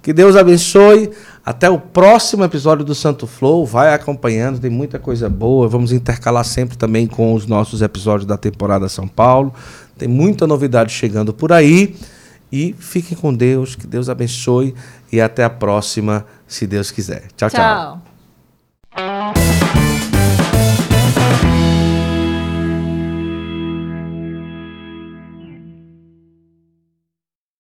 [0.02, 1.11] Que Deus abençoe.
[1.45, 3.65] Até o próximo episódio do Santo Flow.
[3.65, 5.68] Vai acompanhando, tem muita coisa boa.
[5.68, 9.53] Vamos intercalar sempre também com os nossos episódios da temporada São Paulo.
[9.98, 11.95] Tem muita novidade chegando por aí.
[12.51, 14.73] E fiquem com Deus, que Deus abençoe.
[15.11, 17.27] E até a próxima, se Deus quiser.
[17.35, 17.49] tchau.
[17.49, 18.01] tchau.
[18.95, 19.98] Tchau.